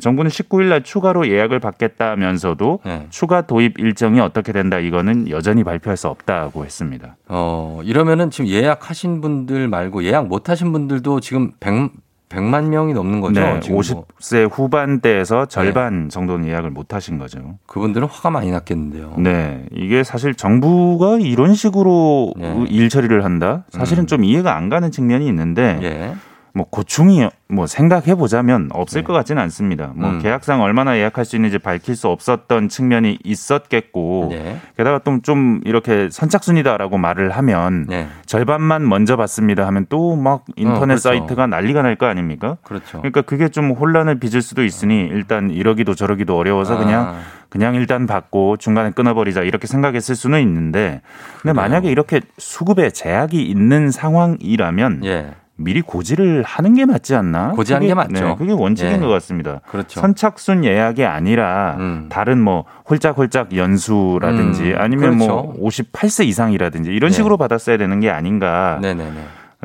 정부는 0.00 0.30
19일 0.30 0.68
날 0.68 0.82
추가로 0.82 1.28
예약을 1.28 1.60
받겠다면서도 1.60 2.80
네. 2.84 3.06
추가 3.10 3.42
도입 3.42 3.78
일정이 3.78 4.20
어떻게 4.20 4.52
된다 4.52 4.78
이거는 4.78 5.30
여전히 5.30 5.64
발표할 5.64 5.96
수 5.96 6.08
없다고 6.08 6.64
했습니다. 6.64 7.16
어, 7.28 7.80
이러면은 7.84 8.30
지금 8.30 8.48
예약하신 8.48 9.20
분들 9.20 9.68
말고 9.68 10.04
예약 10.04 10.26
못 10.26 10.48
하신 10.48 10.72
분들도 10.72 11.20
지금 11.20 11.52
100, 11.60 11.92
100만 12.28 12.68
명이 12.68 12.94
넘는 12.94 13.20
거죠? 13.20 13.40
네, 13.40 13.60
지금 13.60 13.74
뭐. 13.76 13.82
50세 13.82 14.50
후반대에서 14.50 15.46
절반 15.46 16.08
정도는 16.08 16.48
예약을 16.48 16.70
못 16.70 16.94
하신 16.94 17.18
거죠. 17.18 17.58
그분들은 17.66 18.08
화가 18.08 18.30
많이 18.30 18.50
났겠는데요. 18.50 19.14
네, 19.18 19.66
이게 19.72 20.02
사실 20.02 20.34
정부가 20.34 21.18
이런 21.20 21.54
식으로 21.54 22.34
네. 22.36 22.64
일 22.68 22.88
처리를 22.88 23.24
한다? 23.24 23.64
사실은 23.70 24.04
음. 24.04 24.06
좀 24.06 24.24
이해가 24.24 24.56
안 24.56 24.68
가는 24.68 24.90
측면이 24.90 25.26
있는데 25.28 25.78
예. 25.82 26.14
뭐 26.56 26.66
고충이 26.70 27.28
뭐 27.48 27.66
생각해 27.66 28.14
보자면 28.14 28.68
없을 28.72 29.02
것 29.02 29.12
같지는 29.12 29.42
않습니다. 29.42 29.92
뭐 29.96 30.10
음. 30.10 30.18
계약상 30.20 30.62
얼마나 30.62 30.96
예약할 30.96 31.24
수 31.24 31.34
있는지 31.34 31.58
밝힐 31.58 31.96
수 31.96 32.08
없었던 32.08 32.68
측면이 32.68 33.18
있었겠고 33.24 34.28
네. 34.30 34.58
게다가 34.76 34.98
또 34.98 35.18
좀 35.22 35.60
이렇게 35.64 36.08
선착순이다라고 36.10 36.96
말을 36.98 37.30
하면 37.30 37.86
네. 37.88 38.08
절반만 38.26 38.88
먼저 38.88 39.16
받습니다 39.16 39.66
하면 39.66 39.86
또 39.88 40.14
막 40.16 40.44
인터넷 40.56 40.80
어, 40.80 40.86
그렇죠. 40.86 40.98
사이트가 41.00 41.46
난리가 41.48 41.82
날 41.82 41.96
거 41.96 42.06
아닙니까? 42.06 42.56
그렇죠. 42.62 42.98
그러니까 42.98 43.22
그게 43.22 43.48
좀 43.48 43.70
혼란을 43.72 44.18
빚을 44.20 44.42
수도 44.42 44.64
있으니 44.64 45.00
일단 45.10 45.50
이러기도 45.50 45.94
저러기도 45.94 46.36
어려워서 46.36 46.74
아. 46.74 46.78
그냥 46.78 47.16
그냥 47.48 47.74
일단 47.74 48.06
받고 48.06 48.56
중간에 48.58 48.90
끊어버리자 48.90 49.42
이렇게 49.42 49.66
생각했을 49.66 50.14
수는 50.16 50.40
있는데 50.42 51.02
근데 51.42 51.52
만약에 51.52 51.90
이렇게 51.90 52.20
수급에 52.38 52.90
제약이 52.90 53.42
있는 53.42 53.90
상황이라면 53.90 55.04
예. 55.04 55.34
미리 55.56 55.82
고지를 55.82 56.42
하는 56.42 56.74
게 56.74 56.84
맞지 56.84 57.14
않나? 57.14 57.52
고지하는 57.52 57.84
그게, 57.86 57.90
게 57.90 57.94
맞죠. 57.94 58.28
네, 58.28 58.34
그게 58.36 58.52
원칙인 58.52 58.94
예. 58.94 58.98
것 58.98 59.08
같습니다. 59.08 59.60
그렇죠. 59.68 60.00
선착순 60.00 60.64
예약이 60.64 61.04
아니라 61.04 61.76
음. 61.78 62.06
다른 62.10 62.40
뭐 62.40 62.64
홀짝홀짝 62.90 63.56
연수라든지 63.56 64.72
음, 64.72 64.78
아니면 64.78 65.16
그렇죠. 65.16 65.32
뭐 65.32 65.54
58세 65.68 66.26
이상이라든지 66.26 66.90
이런 66.90 67.10
네. 67.10 67.16
식으로 67.16 67.36
받았어야 67.36 67.76
되는 67.76 68.00
게 68.00 68.10
아닌가. 68.10 68.78
네네네. 68.82 69.20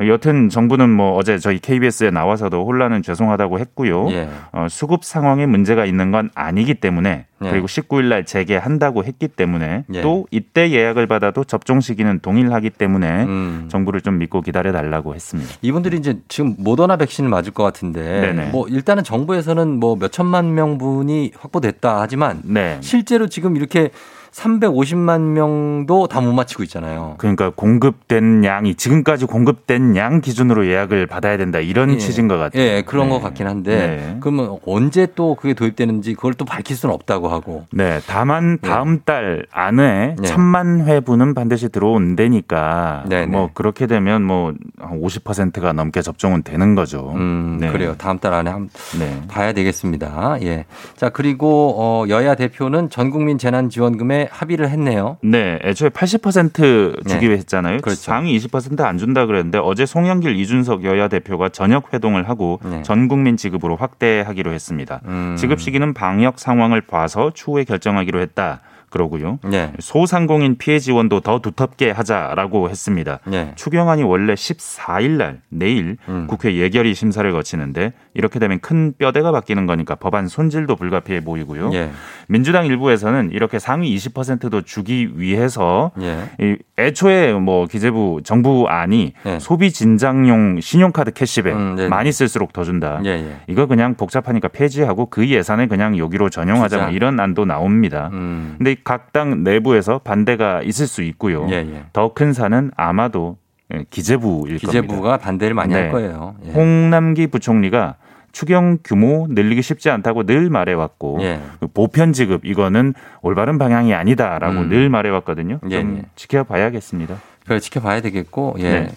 여튼 0.08 0.48
정부는 0.48 0.90
뭐 0.90 1.16
어제 1.16 1.38
저희 1.38 1.58
KBS에 1.58 2.10
나와서도 2.10 2.66
혼란은 2.66 3.02
죄송하다고 3.02 3.58
했고요. 3.60 4.10
예. 4.10 4.28
어, 4.52 4.66
수급 4.68 5.04
상황에 5.04 5.46
문제가 5.46 5.84
있는 5.84 6.10
건 6.10 6.30
아니기 6.34 6.74
때문에 6.74 7.26
네. 7.38 7.50
그리고 7.50 7.66
19일 7.66 8.04
날 8.06 8.24
재개한다고 8.24 9.04
했기 9.04 9.28
때문에 9.28 9.84
예. 9.94 10.02
또 10.02 10.26
이때 10.30 10.70
예약을 10.70 11.06
받아도 11.06 11.44
접종 11.44 11.80
시기는 11.80 12.18
동일하기 12.20 12.70
때문에 12.70 13.24
음. 13.24 13.68
정부를 13.70 14.00
좀 14.00 14.18
믿고 14.18 14.40
기다려 14.40 14.72
달라고 14.72 15.14
했습니다. 15.14 15.54
이분들이 15.62 15.98
이제 15.98 16.18
지금 16.28 16.54
모더나 16.58 16.96
백신을 16.96 17.30
맞을 17.30 17.52
것 17.52 17.62
같은데 17.62 18.20
네네. 18.20 18.50
뭐 18.50 18.66
일단은 18.68 19.04
정부에서는 19.04 19.78
뭐 19.78 20.00
몇 20.00 20.10
천만 20.12 20.54
명분이 20.54 21.32
확보됐다 21.38 22.00
하지만 22.00 22.40
네. 22.44 22.78
실제로 22.80 23.28
지금 23.28 23.56
이렇게 23.56 23.90
350만 24.32 25.20
명도 25.20 26.06
다 26.06 26.20
못 26.20 26.32
맞히고 26.32 26.62
있잖아요. 26.64 27.14
그러니까 27.16 27.50
공급된 27.50 28.44
양이 28.44 28.74
지금까지 28.74 29.24
공급된 29.24 29.96
양 29.96 30.20
기준으로 30.20 30.66
예약을 30.66 31.06
받아야 31.06 31.38
된다 31.38 31.58
이런 31.60 31.94
예. 31.94 31.96
취지인 31.98 32.28
것 32.28 32.36
같아요. 32.36 32.62
예, 32.62 32.82
그런 32.84 33.08
네. 33.08 33.14
것 33.14 33.22
같긴 33.22 33.46
한데 33.46 33.76
네. 33.76 34.16
그러면 34.20 34.58
언제 34.66 35.06
또 35.14 35.34
그게 35.34 35.54
도입되는지 35.54 36.12
그걸 36.14 36.34
또 36.34 36.44
밝힐 36.44 36.76
수는 36.76 36.94
없다고 36.94 37.28
하고. 37.28 37.64
네, 37.72 38.00
다만 38.06 38.58
다음 38.60 39.00
달 39.04 39.46
안에 39.50 40.16
네. 40.18 40.28
천만 40.28 40.84
회분은 40.86 41.32
반드시 41.34 41.70
들어온다니까 41.70 43.04
네, 43.08 43.20
네. 43.20 43.26
뭐 43.26 43.48
그렇게 43.54 43.86
되면 43.86 44.22
뭐 44.22 44.52
50%가 44.78 45.72
넘게 45.72 46.02
접종은 46.02 46.42
되는 46.42 46.74
거죠. 46.74 47.12
음, 47.16 47.56
네. 47.60 47.72
그래요. 47.72 47.94
다음 47.96 48.18
달 48.18 48.34
안에 48.34 48.50
한 48.50 48.68
네. 48.98 49.22
봐야 49.28 49.52
되겠습니다. 49.54 50.36
예. 50.42 50.66
자, 50.96 51.08
그리고 51.08 51.74
어 51.78 52.04
여야 52.10 52.34
대표는 52.34 52.90
전 52.90 53.10
국민 53.10 53.38
재난 53.38 53.70
지원금에 53.70 54.19
합의를 54.30 54.68
했네요. 54.70 55.18
네, 55.22 55.58
애초에 55.62 55.88
80% 55.88 57.08
주기로 57.08 57.32
네. 57.32 57.38
했잖아요. 57.38 57.78
그렇죠. 57.78 58.00
상위 58.00 58.36
20%안 58.38 58.98
준다 58.98 59.26
그랬는데 59.26 59.58
어제 59.58 59.86
송영길 59.86 60.36
이준석 60.36 60.84
여야 60.84 61.08
대표가 61.08 61.48
저녁 61.48 61.92
회동을 61.92 62.28
하고 62.28 62.60
네. 62.64 62.82
전 62.82 63.08
국민 63.08 63.36
지급으로 63.36 63.76
확대하기로 63.76 64.52
했습니다. 64.52 65.00
음. 65.06 65.36
지급 65.38 65.60
시기는 65.60 65.94
방역 65.94 66.38
상황을 66.38 66.80
봐서 66.80 67.30
추후에 67.34 67.64
결정하기로 67.64 68.20
했다. 68.20 68.60
그러고요. 68.90 69.38
네. 69.44 69.72
소상공인 69.78 70.58
피해 70.58 70.78
지원도 70.78 71.20
더 71.20 71.38
두텁게 71.38 71.92
하자라고 71.92 72.68
했습니다. 72.68 73.20
네. 73.24 73.52
추경안이 73.54 74.02
원래 74.02 74.34
14일 74.34 75.10
날 75.12 75.40
내일 75.48 75.96
음. 76.08 76.26
국회 76.28 76.56
예결위 76.56 76.94
심사를 76.94 77.30
거치는데 77.32 77.92
이렇게 78.14 78.38
되면 78.38 78.58
큰 78.60 78.92
뼈대가 78.98 79.30
바뀌는 79.30 79.66
거니까 79.66 79.94
법안 79.94 80.26
손질도 80.26 80.76
불가피해 80.76 81.22
보이고요. 81.24 81.70
예. 81.72 81.90
민주당 82.28 82.66
일부에서는 82.66 83.30
이렇게 83.32 83.58
상위 83.58 83.94
20%도 83.96 84.62
주기 84.62 85.10
위해서 85.14 85.92
예. 86.00 86.24
이 86.40 86.56
애초에 86.78 87.32
뭐 87.32 87.66
기재부 87.66 88.20
정부 88.24 88.66
안이 88.68 89.12
네. 89.24 89.38
소비 89.38 89.70
진작용 89.70 90.60
신용카드 90.60 91.12
캐시백 91.12 91.54
음. 91.54 91.88
많이 91.88 92.10
쓸수록 92.10 92.52
더 92.52 92.64
준다. 92.64 93.00
예, 93.04 93.10
예. 93.10 93.36
이거 93.46 93.66
그냥 93.66 93.94
복잡하니까 93.94 94.48
폐지하고 94.48 95.06
그 95.06 95.28
예산을 95.28 95.68
그냥 95.68 95.96
여기로 95.96 96.28
전용하자. 96.30 96.78
뭐 96.78 96.90
이런 96.90 97.20
안도 97.20 97.44
나옵니다. 97.44 98.10
음. 98.12 98.54
근데 98.58 98.74
각 98.84 99.12
당 99.12 99.42
내부에서 99.42 99.98
반대가 99.98 100.62
있을 100.62 100.86
수 100.86 101.02
있고요. 101.02 101.48
예, 101.50 101.54
예. 101.56 101.84
더큰 101.92 102.32
산은 102.32 102.70
아마도 102.76 103.38
예, 103.74 103.84
기재부일 103.90 104.58
겁니다. 104.58 104.66
기재부가 104.66 105.16
반대를 105.16 105.54
많이 105.54 105.74
할 105.74 105.84
네. 105.86 105.90
거예요. 105.90 106.36
예. 106.44 106.52
홍남기 106.52 107.26
부총리가 107.26 107.96
추경 108.32 108.78
규모 108.84 109.26
늘리기 109.28 109.62
쉽지 109.62 109.90
않다고 109.90 110.24
늘 110.26 110.50
말해왔고 110.50 111.18
예. 111.22 111.40
그 111.58 111.66
보편 111.66 112.12
지급 112.12 112.44
이거는 112.44 112.94
올바른 113.22 113.58
방향이 113.58 113.92
아니다라고 113.94 114.60
음. 114.60 114.68
늘 114.68 114.88
말해왔거든요. 114.88 115.58
좀 115.60 115.72
예, 115.72 115.76
예. 115.76 116.02
지켜봐야겠습니다. 116.14 117.16
그걸 117.42 117.60
지켜봐야 117.60 118.00
되겠고, 118.00 118.56
예. 118.60 118.62
네. 118.62 118.88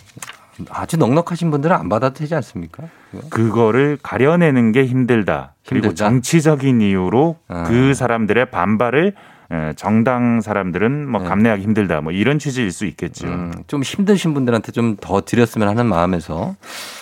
아주 0.69 0.97
넉넉하신 0.97 1.49
분들은 1.49 1.75
안 1.75 1.89
받아도 1.89 2.13
되지 2.13 2.35
않습니까? 2.35 2.83
그거? 3.09 3.27
그거를 3.29 3.97
가려내는 4.03 4.71
게 4.71 4.85
힘들다. 4.85 5.55
그리고 5.67 5.87
힘들다? 5.87 6.09
정치적인 6.09 6.81
이유로 6.81 7.37
아. 7.47 7.63
그 7.63 7.95
사람들의 7.95 8.51
반발을 8.51 9.07
에, 9.07 9.13
정당 9.75 10.41
사람들은 10.41 11.09
뭐 11.09 11.21
네. 11.21 11.27
감내하기 11.27 11.61
힘들다. 11.63 12.01
뭐 12.01 12.11
이런 12.11 12.39
취지일 12.39 12.71
수 12.71 12.85
있겠죠. 12.85 13.27
음, 13.27 13.51
좀 13.67 13.83
힘드신 13.83 14.33
분들한테 14.33 14.71
좀 14.71 14.97
더 14.99 15.21
드렸으면 15.21 15.67
하는 15.67 15.85
마음에서 15.85 16.55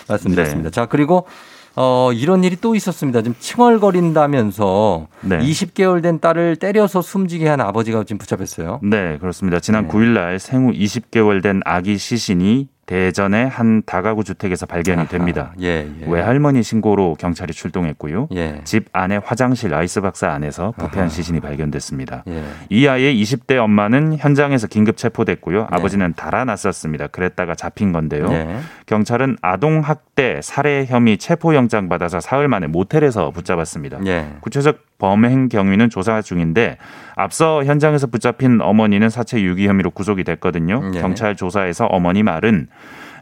말씀드렸습니다. 0.08 0.70
자, 0.70 0.86
그리고 0.86 1.26
어, 1.74 2.10
이런 2.12 2.44
일이 2.44 2.56
또 2.60 2.74
있었습니다. 2.74 3.22
지금 3.22 3.34
칭얼거린다면서 3.38 5.06
네. 5.22 5.38
20개월 5.38 6.02
된 6.02 6.20
딸을 6.20 6.56
때려서 6.56 7.00
숨지게 7.02 7.48
한 7.48 7.60
아버지가 7.60 8.04
지금 8.04 8.18
붙잡혔어요. 8.18 8.80
네, 8.82 9.18
그렇습니다. 9.18 9.60
지난 9.60 9.86
네. 9.86 9.88
9일 9.94 10.08
날 10.14 10.38
생후 10.38 10.72
20개월 10.72 11.42
된 11.42 11.60
아기 11.64 11.96
시신이 11.98 12.68
대전의 12.86 13.48
한 13.48 13.82
다가구 13.86 14.24
주택에서 14.24 14.66
발견이 14.66 15.02
아하, 15.02 15.08
됩니다. 15.08 15.54
예, 15.60 15.88
예. 16.00 16.06
외할머니 16.06 16.62
신고로 16.62 17.14
경찰이 17.18 17.52
출동했고요. 17.52 18.28
예. 18.34 18.60
집 18.64 18.86
안에 18.92 19.18
화장실 19.24 19.72
아이스박스 19.72 20.24
안에서 20.24 20.72
부패한 20.72 21.06
아하. 21.06 21.08
시신이 21.08 21.40
발견됐습니다. 21.40 22.24
예. 22.28 22.42
이 22.70 22.88
아이의 22.88 23.22
20대 23.22 23.56
엄마는 23.56 24.16
현장에서 24.18 24.66
긴급 24.66 24.96
체포됐고요. 24.96 25.60
네. 25.60 25.66
아버지는 25.70 26.12
달아났었습니다. 26.14 27.06
그랬다가 27.08 27.54
잡힌 27.54 27.92
건데요. 27.92 28.28
네. 28.28 28.58
경찰은 28.86 29.36
아동 29.42 29.80
학대 29.80 30.40
살해 30.42 30.84
혐의 30.86 31.18
체포 31.18 31.54
영장 31.54 31.88
받아서 31.88 32.20
사흘 32.20 32.48
만에 32.48 32.66
모텔에서 32.66 33.30
붙잡았습니다. 33.30 34.00
예. 34.06 34.26
구체적 34.40 34.78
범행 35.06 35.48
경위는 35.48 35.90
조사 35.90 36.22
중인데 36.22 36.78
앞서 37.16 37.64
현장에서 37.64 38.06
붙잡힌 38.06 38.60
어머니는 38.60 39.10
사체 39.10 39.42
유기 39.42 39.66
혐의로 39.66 39.90
구속이 39.90 40.22
됐거든요. 40.22 40.80
예. 40.94 41.00
경찰 41.00 41.34
조사에서 41.34 41.86
어머니 41.86 42.22
말은 42.22 42.68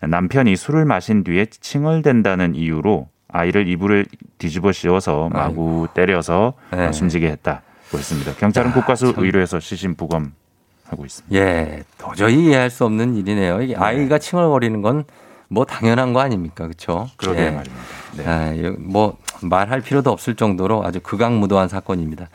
남편이 0.03 0.57
술을 0.57 0.85
마신 0.85 1.25
뒤에 1.25 1.47
칭얼댄다는 1.47 2.55
이유로 2.55 3.09
아이를 3.29 3.67
이불을 3.67 4.05
뒤집어 4.37 4.73
씌워서 4.73 5.31
마구 5.33 5.89
때려서 5.95 6.53
네. 6.71 6.93
숨지게 6.93 7.29
했다고 7.29 7.63
했습니다. 7.97 8.35
경찰은 8.35 8.71
야, 8.71 8.75
국가수 8.75 9.15
참. 9.15 9.25
의뢰해서 9.25 9.59
시신 9.59 9.95
부검 9.95 10.33
하고 10.87 11.07
있습니다. 11.07 11.35
예. 11.35 11.83
도저히 11.97 12.45
이해할 12.45 12.69
수 12.69 12.85
없는 12.85 13.17
일이네요. 13.17 13.63
이게 13.63 13.75
아이가 13.75 14.19
칭얼거리는 14.19 14.83
건 14.83 15.05
뭐 15.53 15.65
당연한 15.65 16.13
거 16.13 16.21
아닙니까? 16.21 16.65
그렇죠? 16.65 17.09
그러게 17.17 17.51
말입니다. 17.51 17.75
네. 18.17 18.25
아, 18.27 18.55
예, 18.57 18.71
뭐 18.71 19.17
말할 19.49 19.81
필요도 19.81 20.11
없을 20.11 20.35
정도로 20.35 20.85
아주 20.85 21.01
극악무도한 21.01 21.69
사건입니다. 21.69 22.29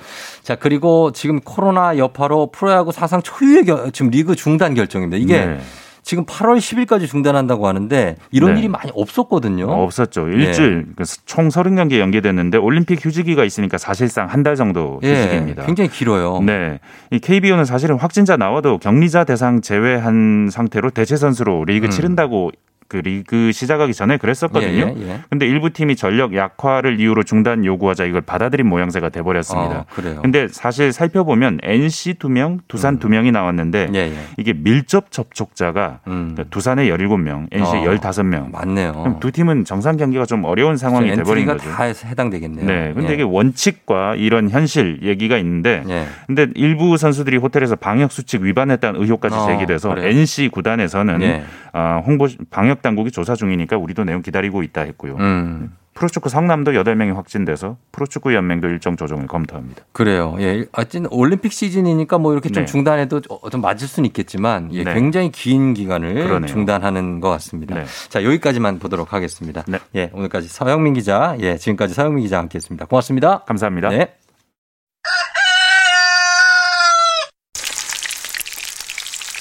자 0.44 0.56
그리고 0.56 1.12
지금 1.12 1.40
코로나 1.42 1.98
여파로 1.98 2.52
프로야구 2.52 2.92
사상 2.92 3.22
초유의 3.22 3.66
겨- 3.66 3.90
지금 3.92 4.12
리그 4.12 4.36
중단 4.36 4.74
결정입니다. 4.74 5.18
이게 5.18 5.46
네. 5.46 5.60
지금 6.04 6.24
8월 6.26 6.60
10일까지 6.60 7.08
중단한다고 7.08 7.68
하는데 7.68 8.16
이런 8.30 8.54
네. 8.54 8.60
일이 8.60 8.68
많이 8.68 8.92
없었거든요. 8.94 9.66
없었죠. 9.72 10.28
일주일 10.28 10.86
그총 10.96 11.48
30경기 11.48 11.98
연기됐는데 11.98 12.60
올림픽 12.60 13.04
휴지기가 13.04 13.44
있으니까 13.44 13.80
사실상 13.80 14.28
한 14.30 14.44
달 14.44 14.56
정도 14.56 15.00
예, 15.02 15.16
휴지기입니다. 15.16 15.66
굉장히 15.66 15.90
길어요. 15.90 16.42
네. 16.46 16.80
이 17.10 17.18
KBO는 17.18 17.66
사실은 17.66 17.98
확진자 17.98 18.38
나와도 18.38 18.78
격리자 18.78 19.24
대상 19.24 19.62
제외한 19.62 20.50
상태로 20.52 20.92
대체 20.92 21.16
선수로 21.16 21.66
리그 21.66 21.88
음. 21.88 21.90
치른다고 21.90 22.52
그 22.88 22.98
리그 22.98 23.52
시작하기 23.52 23.94
전에 23.94 24.18
그랬었거든요. 24.18 24.94
예, 24.96 24.96
예, 24.98 25.10
예. 25.10 25.20
근데 25.30 25.48
일부 25.48 25.72
팀이 25.72 25.96
전력 25.96 26.36
약화를 26.36 27.00
이유로 27.00 27.24
중단 27.24 27.66
요구하자 27.66 28.06
이걸 28.06 28.22
받아들인 28.22 28.68
모양새가 28.68 29.10
돼 29.10 29.22
버렸습니다. 29.24 29.80
어, 29.80 29.86
그래요. 29.90 30.20
근데 30.22 30.48
사실 30.48 30.94
살펴보면 30.94 31.60
NC 31.64 32.16
두 32.16 32.30
명, 32.30 32.60
두산 32.68 33.00
두 33.00 33.10
명이 33.10 33.32
나왔는데 33.32 33.90
예, 33.94 34.00
예. 34.00 34.14
이게 34.38 34.54
밀접 34.54 35.12
접촉자가 35.12 36.00
그러니까 36.04 36.44
두산에 36.52 36.88
17명, 36.88 37.48
NC에 37.52 37.88
어, 37.88 37.96
15명. 37.96 38.52
맞네요. 38.52 38.94
그럼 38.94 39.20
두 39.20 39.32
팀은 39.32 39.66
정상 39.66 39.98
경기가 39.98 40.26
좀 40.26 40.44
어려운 40.44 40.78
상황이 40.78 41.12
돼 41.16 41.24
버린 41.24 41.46
거죠. 41.46 41.70
다 41.70 41.84
해당되겠네요. 41.84 42.66
네. 42.66 42.94
근데 42.94 43.10
예. 43.10 43.14
이게 43.16 43.24
원칙과 43.24 44.16
이런 44.16 44.50
현실 44.50 45.00
얘기가 45.02 45.38
있는데 45.38 45.84
예. 45.90 46.06
근데 46.28 46.48
일부 46.54 46.98
선수들이 46.98 47.38
호텔에서 47.38 47.76
방역 47.76 48.12
수칙 48.12 48.42
위반했다는 48.42 49.02
의혹까지 49.02 49.36
어, 49.36 49.48
제기돼서 49.48 49.90
그래요? 49.90 50.08
NC 50.08 50.50
구단에서는 50.50 51.22
예. 51.24 51.44
아, 51.74 52.02
홍보 52.06 52.28
방역 52.50 52.75
당국이 52.82 53.12
조사 53.12 53.36
중이니까 53.36 53.78
우리도 53.78 54.04
내용 54.04 54.22
기다리고 54.22 54.64
있다 54.64 54.82
했고요. 54.82 55.16
음. 55.20 55.76
프로축구 55.96 56.28
성남도 56.28 56.74
8명이 56.74 57.16
확진돼서 57.16 57.78
프로축구 57.94 58.34
연맹도 58.34 58.68
일정 58.68 58.98
조정을 58.98 59.28
검토합니다. 59.28 59.84
그래요. 59.94 60.36
예. 60.40 60.66
하여튼 60.74 61.08
올림픽 61.10 61.54
시즌이니까 61.54 62.18
뭐 62.18 62.34
이렇게 62.34 62.50
좀 62.50 62.66
네. 62.66 62.66
중단해도 62.66 63.22
어, 63.30 63.50
좀 63.50 63.62
맞을 63.62 63.88
수는 63.88 64.06
있겠지만 64.08 64.74
예, 64.74 64.84
네. 64.84 64.94
굉장히 64.94 65.32
긴 65.32 65.74
기간을 65.74 66.16
그러네요. 66.16 66.48
중단하는 66.48 67.22
것 67.22 67.30
같습니다. 67.30 67.76
네. 67.76 67.86
자, 68.10 68.26
여기까지만 68.26 68.80
보도록 68.80 69.14
하겠습니다. 69.14 69.64
예, 69.96 70.12
오늘까지 70.14 70.50
서영민 70.50 70.96
기자, 70.96 71.38
예, 71.40 71.56
지금까지 71.56 71.94
서영민 71.94 72.24
기자 72.24 72.40
함께 72.40 72.58
했습니다. 72.58 72.86
고맙습니다. 72.86 73.44
감사합니다. 73.46 73.88
네. 73.90 74.16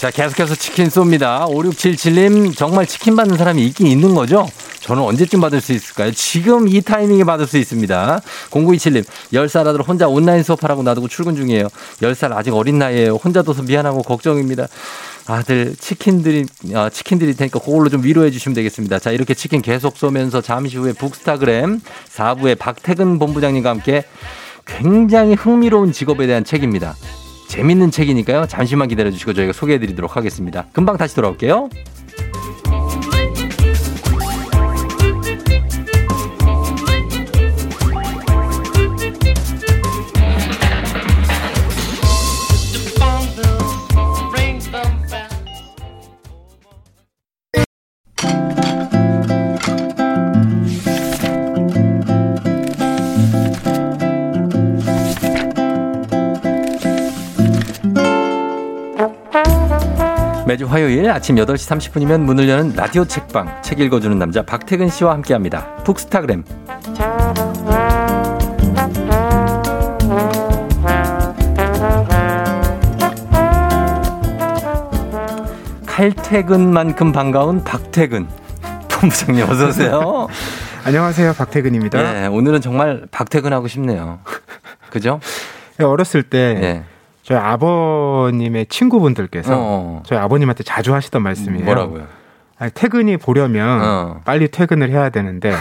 자, 0.05 0.11
계속해서 0.11 0.55
치킨 0.55 0.89
쏩니다. 0.89 1.49
5677님, 1.49 2.55
정말 2.55 2.85
치킨 2.85 3.17
받는 3.17 3.39
사람이 3.39 3.65
있긴 3.69 3.87
있는 3.87 4.15
거죠? 4.15 4.47
저는 4.81 5.03
언제쯤 5.03 5.41
받을 5.41 5.63
수 5.63 5.73
있을까요? 5.73 6.13
지금 6.13 6.69
이 6.69 6.83
타이밍에 6.83 7.25
받을 7.25 7.47
수 7.47 7.57
있습니다. 7.57 8.21
0927님, 8.51 9.03
10살 9.33 9.67
아들 9.67 9.81
혼자 9.81 10.07
온라인 10.07 10.43
수업하라고 10.43 10.83
놔두고 10.83 11.09
출근 11.09 11.35
중이에요. 11.37 11.69
10살 12.03 12.33
아직 12.33 12.53
어린 12.53 12.79
나이에요. 12.79 13.15
혼자 13.15 13.41
둬서 13.41 13.63
미안하고 13.63 14.03
걱정입니다. 14.03 14.67
아들, 15.27 15.75
치킨들이, 15.75 16.45
아, 16.75 16.91
치킨 16.91 17.19
드릴 17.19 17.35
테니까 17.35 17.59
그걸로 17.61 17.89
좀 17.89 18.05
위로해 18.05 18.31
주시면 18.31 18.55
되겠습니다. 18.57 18.99
자, 18.99 19.11
이렇게 19.11 19.33
치킨 19.33 19.63
계속 19.63 19.97
쏘면서 19.97 20.43
잠시 20.43 20.77
후에 20.77 20.93
북스타그램 20.93 21.81
4부의 22.15 22.59
박태근 22.59 23.19
본부장님과 23.19 23.71
함께 23.71 24.05
굉장히 24.67 25.33
흥미로운 25.33 25.93
직업에 25.93 26.27
대한 26.27 26.45
책입니다. 26.45 26.95
재밌는 27.55 27.93
책이니까요. 27.93 28.47
잠시만 28.49 28.89
기다려 28.89 29.13
주시고 29.13 29.33
저희가 29.33 29.53
소개해 29.53 29.79
드리도록 29.79 30.17
하겠습니다. 30.17 30.67
금방 30.73 30.97
다시 30.97 31.15
돌아올게요. 31.15 31.69
매주 60.47 60.67
화요일 60.67 61.09
아침 61.11 61.37
8시 61.37 61.93
30분이면 61.93 62.21
문을 62.21 62.49
여는 62.49 62.75
라디오 62.77 63.07
책방 63.07 63.63
책 63.63 63.81
읽어주는 63.81 64.19
남자 64.19 64.43
박태근 64.43 64.91
씨와 64.91 65.13
함께합니다. 65.15 65.75
북스타그램 65.85 66.45
칼퇴근만큼 75.87 77.13
반가운 77.13 77.65
박태근 77.65 78.29
본부장님 78.91 79.49
어서 79.49 79.69
오세요. 79.69 80.29
안녕하세요, 80.85 81.33
박태근입니다. 81.33 82.13
네, 82.13 82.27
오늘은 82.27 82.61
정말 82.61 83.07
박태근하고 83.11 83.69
싶네요. 83.69 84.19
그죠? 84.91 85.21
어렸을 85.81 86.23
때 86.23 86.55
네. 86.61 86.85
저희 87.25 87.39
아버님의 87.39 88.67
친구분들께서 88.67 89.55
어. 89.57 90.03
저희 90.07 90.19
아버님한테 90.19 90.63
자주 90.63 90.95
하시던 90.95 91.23
말씀이에요. 91.23 91.65
뭐라고요? 91.65 92.07
아니, 92.59 92.71
퇴근이 92.73 93.17
보려면 93.17 93.81
어. 93.83 94.21
빨리 94.25 94.49
퇴근을 94.49 94.91
해야 94.91 95.09
되는데 95.09 95.53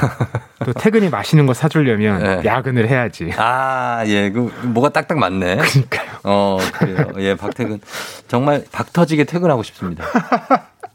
또 0.66 0.74
퇴근이 0.74 1.09
맛있는 1.09 1.47
거 1.47 1.53
사주려면 1.53 2.22
네. 2.22 2.41
야근을 2.45 2.88
해야지. 2.88 3.32
아, 3.38 4.03
예, 4.05 4.30
그 4.30 4.53
뭐가 4.64 4.89
딱딱 4.89 5.18
맞네. 5.18 5.55
그러니까요. 5.55 6.09
어, 6.24 6.57
그래요. 6.74 7.07
예, 7.18 7.36
박태근 7.36 7.80
정말 8.28 8.64
박 8.72 8.91
터지게 8.91 9.24
퇴근하고 9.24 9.64
싶습니다. 9.64 10.05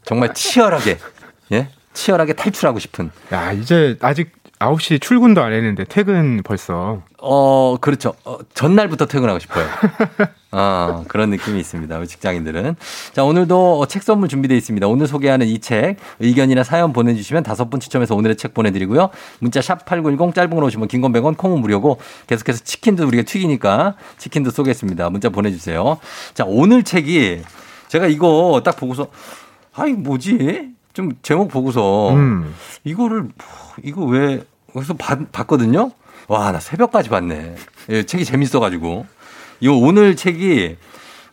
정말 0.03 0.33
치열하게 0.33 0.99
예, 1.51 1.67
치열하게 1.93 2.33
탈출하고 2.33 2.79
싶은. 2.79 3.09
야, 3.33 3.51
이제 3.51 3.97
아직 4.01 4.38
9시 4.59 5.01
출근도 5.01 5.41
안 5.41 5.53
했는데 5.53 5.85
퇴근 5.85 6.43
벌써. 6.43 7.01
어, 7.17 7.77
그렇죠. 7.79 8.13
어, 8.25 8.37
전날부터 8.53 9.05
퇴근하고 9.05 9.39
싶어요. 9.39 9.65
아, 10.51 11.03
그런 11.07 11.29
느낌이 11.29 11.57
있습니다. 11.59 11.97
우리 11.97 12.07
직장인들은. 12.07 12.75
자, 13.13 13.23
오늘도 13.23 13.85
책 13.87 14.03
선물 14.03 14.27
준비되어 14.27 14.57
있습니다. 14.57 14.85
오늘 14.87 15.07
소개하는 15.07 15.47
이 15.47 15.59
책, 15.59 15.95
의견이나 16.19 16.63
사연 16.63 16.91
보내주시면 16.91 17.43
다섯 17.43 17.69
분 17.69 17.79
추첨해서 17.79 18.15
오늘의 18.15 18.35
책 18.35 18.53
보내드리고요. 18.53 19.09
문자 19.39 19.61
샵 19.61 19.85
8910 19.85 20.35
짧은 20.35 20.49
걸 20.49 20.63
오시면 20.65 20.89
긴건 20.89 21.13
100원, 21.13 21.37
콩은 21.37 21.61
무료고 21.61 21.99
계속해서 22.27 22.63
치킨도 22.63 23.07
우리가 23.07 23.23
튀기니까 23.23 23.95
치킨도 24.17 24.51
쏘겠습니다. 24.51 25.09
문자 25.09 25.29
보내주세요. 25.29 25.99
자, 26.33 26.43
오늘 26.45 26.83
책이 26.83 27.43
제가 27.87 28.07
이거 28.07 28.61
딱 28.65 28.75
보고서, 28.75 29.07
아이, 29.73 29.93
뭐지? 29.93 30.71
좀 30.93 31.11
제목 31.21 31.47
보고서 31.49 32.13
음. 32.13 32.53
이거를, 32.83 33.29
이거 33.83 34.03
왜, 34.03 34.41
그래서 34.73 34.93
봤, 34.93 35.31
봤거든요? 35.31 35.91
와, 36.27 36.51
나 36.51 36.59
새벽까지 36.59 37.09
봤네. 37.09 37.55
예, 37.89 38.03
책이 38.03 38.25
재밌어가지고. 38.25 39.05
이 39.61 39.67
오늘 39.67 40.15
책이, 40.15 40.77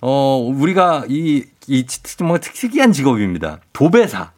어, 0.00 0.52
우리가 0.54 1.04
이, 1.08 1.44
이 1.68 1.86
정말 1.86 2.40
특이한 2.40 2.92
직업입니다. 2.92 3.60
도배사. 3.72 4.30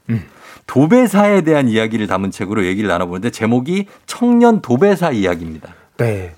도배사에 0.67 1.41
대한 1.41 1.69
이야기를 1.69 2.07
담은 2.07 2.31
책으로 2.31 2.67
얘기를 2.67 2.89
나눠보는데 2.89 3.31
제목이 3.31 3.87
청년 4.07 4.61
도배사 4.61 5.13
이야기입니다. 5.13 5.75
네. 5.97 6.35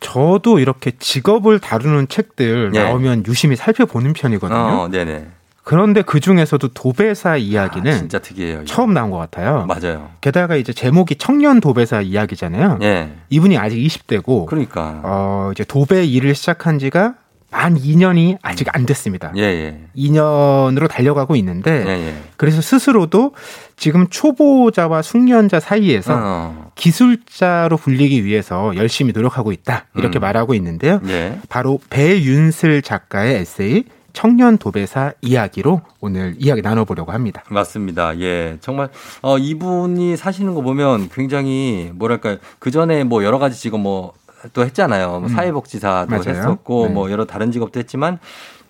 저도 0.00 0.58
이렇게 0.58 0.92
직업을 0.98 1.58
다루는 1.58 2.08
책들 2.08 2.72
예. 2.74 2.82
나오면 2.82 3.24
유심히 3.26 3.56
살펴보는 3.56 4.12
편이거든요. 4.12 4.58
어, 4.58 4.88
네네. 4.88 5.26
그런데 5.68 6.00
그 6.00 6.18
중에서도 6.18 6.66
도배사 6.68 7.36
이야기는 7.36 7.92
아, 7.92 7.98
진짜 7.98 8.18
특이해요. 8.18 8.62
이거. 8.62 8.64
처음 8.64 8.94
나온 8.94 9.10
것 9.10 9.18
같아요. 9.18 9.66
맞아요. 9.66 10.08
게다가 10.22 10.56
이제 10.56 10.72
제목이 10.72 11.16
청년 11.16 11.60
도배사 11.60 12.00
이야기잖아요. 12.00 12.78
예. 12.80 13.10
이분이 13.28 13.58
아직 13.58 13.76
20대고, 13.76 14.46
그러니까. 14.46 15.02
어, 15.04 15.50
이제 15.52 15.64
도배 15.64 16.06
일을 16.06 16.34
시작한 16.34 16.78
지가 16.78 17.16
만 17.50 17.74
2년이 17.74 18.38
아직 18.40 18.74
안 18.74 18.86
됐습니다. 18.86 19.30
예, 19.36 19.42
예. 19.42 19.80
2년으로 19.94 20.88
달려가고 20.88 21.36
있는데, 21.36 21.84
예, 21.86 21.90
예. 21.90 22.14
그래서 22.38 22.62
스스로도 22.62 23.34
지금 23.76 24.06
초보자와 24.08 25.02
숙련자 25.02 25.60
사이에서 25.60 26.14
어. 26.16 26.70
기술자로 26.76 27.76
불리기 27.76 28.24
위해서 28.24 28.74
열심히 28.74 29.12
노력하고 29.12 29.52
있다. 29.52 29.84
이렇게 29.96 30.18
음. 30.18 30.20
말하고 30.20 30.54
있는데요. 30.54 31.02
예. 31.08 31.38
바로 31.50 31.78
배윤슬 31.90 32.80
작가의 32.80 33.40
에세이 33.40 33.84
청년 34.18 34.58
도배사 34.58 35.12
이야기로 35.20 35.80
오늘 36.00 36.34
이야기 36.40 36.60
나눠보려고 36.60 37.12
합니다. 37.12 37.44
맞습니다. 37.50 38.18
예. 38.18 38.58
정말, 38.60 38.88
어, 39.22 39.38
이분이 39.38 40.16
사시는 40.16 40.56
거 40.56 40.60
보면 40.60 41.08
굉장히, 41.10 41.92
뭐랄까요. 41.94 42.38
그 42.58 42.72
전에 42.72 43.04
뭐 43.04 43.22
여러 43.22 43.38
가지 43.38 43.56
직업 43.56 43.78
뭐, 43.78 44.14
또 44.54 44.64
했잖아요. 44.64 45.08
뭐 45.08 45.18
음. 45.20 45.28
사회복지사도 45.28 46.10
맞아요. 46.10 46.30
했었고, 46.30 46.88
네. 46.88 46.94
뭐 46.94 47.12
여러 47.12 47.26
다른 47.26 47.52
직업도 47.52 47.78
했지만, 47.78 48.18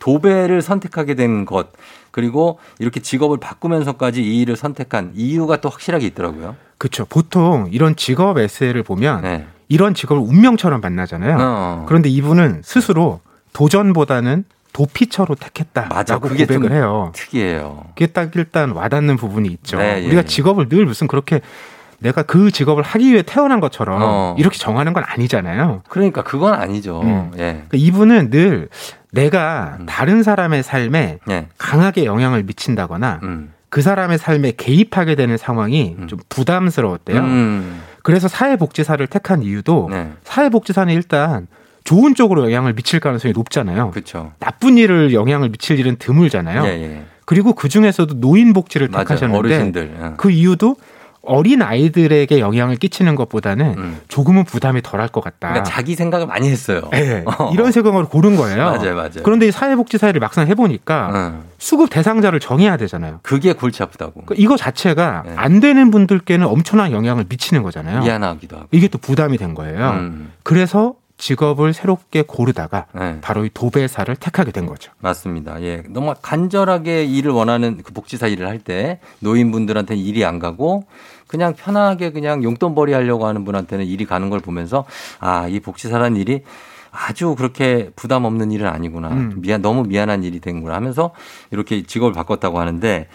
도배를 0.01 0.61
선택하게 0.61 1.15
된 1.15 1.47
것, 1.47 1.69
그리고 2.11 2.59
이렇게 2.79 3.01
직업을 3.01 3.39
바꾸면서까지 3.39 4.23
이 4.23 4.43
일을 4.43 4.55
선택한 4.55 5.13
이유가 5.15 5.63
또 5.63 5.71
확실하게 5.71 6.09
있더라고요. 6.09 6.57
그렇죠. 6.77 7.07
보통 7.07 7.71
이런 7.73 7.97
직업 7.97 8.37
에세이를 8.37 8.83
보면 8.83 9.23
네. 9.23 9.47
이런 9.71 9.95
직업을 9.95 10.21
운명처럼 10.21 10.83
만나잖아요. 10.83 11.37
어. 11.41 11.85
그런데 11.89 12.11
이분은 12.11 12.61
스스로 12.65 13.21
도전보다는 13.55 14.45
도피처로 14.79 15.35
택했다라고 15.35 15.95
맞아, 15.95 16.19
그게 16.19 16.45
고백을 16.47 16.69
좀 16.69 16.77
해요. 16.77 17.11
특이해요. 17.13 17.85
그게 17.89 18.07
딱 18.07 18.31
일단 18.37 18.71
와닿는 18.71 19.17
부분이 19.17 19.49
있죠. 19.49 19.79
네, 19.79 20.03
예, 20.03 20.07
우리가 20.07 20.23
예. 20.23 20.25
직업을 20.25 20.69
늘 20.69 20.87
무슨 20.87 21.09
그렇게 21.09 21.41
내가 21.99 22.23
그 22.23 22.53
직업을 22.53 22.85
하기 22.85 23.11
위해 23.11 23.23
태어난 23.27 23.59
것처럼 23.59 24.01
어. 24.01 24.37
이렇게 24.39 24.57
정하는 24.57 24.93
건 24.93 25.03
아니잖아요. 25.05 25.83
그러니까 25.89 26.23
그건 26.23 26.55
아니죠. 26.55 27.01
음. 27.03 27.33
예. 27.35 27.65
그러니까 27.69 27.71
이분은 27.73 28.31
늘 28.31 28.69
내가 29.11 29.79
다른 29.87 30.23
사람의 30.23 30.63
삶에 30.63 31.19
음. 31.27 31.31
예. 31.33 31.49
강하게 31.59 32.05
영향을 32.05 32.45
미친다거나 32.45 33.19
음. 33.25 33.53
그 33.71 33.83
사람의 33.83 34.19
삶에 34.19 34.53
개입하게 34.57 35.17
되는 35.17 35.37
상황이 35.37 35.97
좀 36.07 36.21
부담스러웠대요. 36.29 37.19
음. 37.19 37.83
그래서 38.05 38.29
사회복지사를 38.29 39.05
택한 39.09 39.43
이유도 39.43 39.89
네. 39.91 40.13
사회복지사는 40.23 40.95
일단 40.95 41.49
좋은 41.89 42.15
쪽으로 42.15 42.45
영향을 42.45 42.75
미칠 42.75 43.01
가능성이 43.01 43.33
높잖아요. 43.33 43.93
그렇죠. 43.93 44.33
나쁜 44.41 44.77
일을 44.77 45.15
영향을 45.15 45.49
미칠 45.49 45.79
일은 45.79 45.97
드물잖아요. 45.99 46.65
예, 46.67 46.69
예. 46.69 47.05
그리고 47.25 47.55
그 47.55 47.71
중에서도 47.71 48.21
노인 48.21 48.53
복지를. 48.53 48.89
택하셨는데 48.89 49.39
어르신들. 49.39 49.97
예. 49.99 50.11
그 50.19 50.31
이유도 50.31 50.77
어린 51.23 51.63
아이들에게 51.63 52.41
영향을 52.41 52.77
끼치는 52.77 53.15
것보다는 53.15 53.97
조금은 54.09 54.45
부담이 54.45 54.83
덜할 54.83 55.09
것 55.09 55.25
같다. 55.25 55.49
음. 55.49 55.53
그러니까 55.53 55.63
자기 55.65 55.95
생각을 55.95 56.27
많이 56.27 56.51
했어요. 56.51 56.83
네, 56.93 57.25
이런 57.55 57.73
생각으로 57.73 58.07
고른 58.09 58.37
거예요. 58.37 58.65
맞아요, 58.65 58.95
맞아요. 58.95 59.23
그런데 59.23 59.47
이 59.47 59.51
사회복지사를 59.51 60.19
막상 60.21 60.47
해보니까 60.47 61.41
수급 61.57 61.89
대상자를 61.89 62.39
정해야 62.39 62.77
되잖아요. 62.77 63.21
그게 63.23 63.55
골치 63.55 63.83
아프다고. 63.83 64.13
그러니까 64.13 64.35
이거 64.37 64.59
자체가 64.59 65.23
네. 65.25 65.33
안 65.37 65.61
되는 65.61 65.91
분들께는 65.91 66.47
엄청난 66.47 66.93
영향을 66.93 67.25
미치는 67.31 67.63
거잖아요. 67.63 68.01
미안하기도 68.01 68.57
하고. 68.57 68.69
이게 68.73 68.89
또 68.89 68.99
부담이 68.99 69.39
된 69.39 69.55
거예요. 69.55 69.91
음. 69.93 70.33
그래서 70.43 70.95
직업을 71.19 71.75
새롭게 71.75 72.23
고르다가 72.23 72.87
네. 72.95 73.19
바로 73.21 73.45
이 73.45 73.51
도배사를 73.53 74.15
택하게 74.17 74.53
된 74.53 74.67
거죠. 74.67 74.93
맞습니다. 75.01 75.61
예. 75.63 75.83
너무 75.89 76.15
간절하게 76.23 77.05
일을 77.05 77.33
원하는 77.33 77.79
그 77.83 77.93
복지사 77.93 78.29
일을 78.29 78.47
할 78.47 78.59
때 78.61 78.99
노인분들한테는 79.21 80.03
일이 80.03 80.25
안 80.25 80.39
가고 80.39 80.85
그냥 81.27 81.55
편하게 81.55 82.11
그냥 82.11 82.43
용돈벌이 82.43 82.93
하려고 82.93 83.27
하는 83.27 83.45
분한테는 83.45 83.85
일이 83.87 84.05
가는 84.05 84.31
걸 84.31 84.41
보면서 84.41 84.85
아, 85.21 85.47
이 85.49 85.61
복지사라는 85.61 86.17
일이 86.17 86.43
아주 86.91 87.35
그렇게 87.37 87.91
부담 87.95 88.25
없는 88.25 88.51
일은 88.51 88.67
아니구나. 88.67 89.09
음. 89.11 89.35
미안, 89.37 89.61
너무 89.63 89.83
미안한 89.85 90.25
일이 90.25 90.41
된구나 90.41 90.75
하면서 90.75 91.13
이렇게 91.51 91.83
직업을 91.83 92.13
바꿨다고 92.13 92.59
하는데 92.59 93.09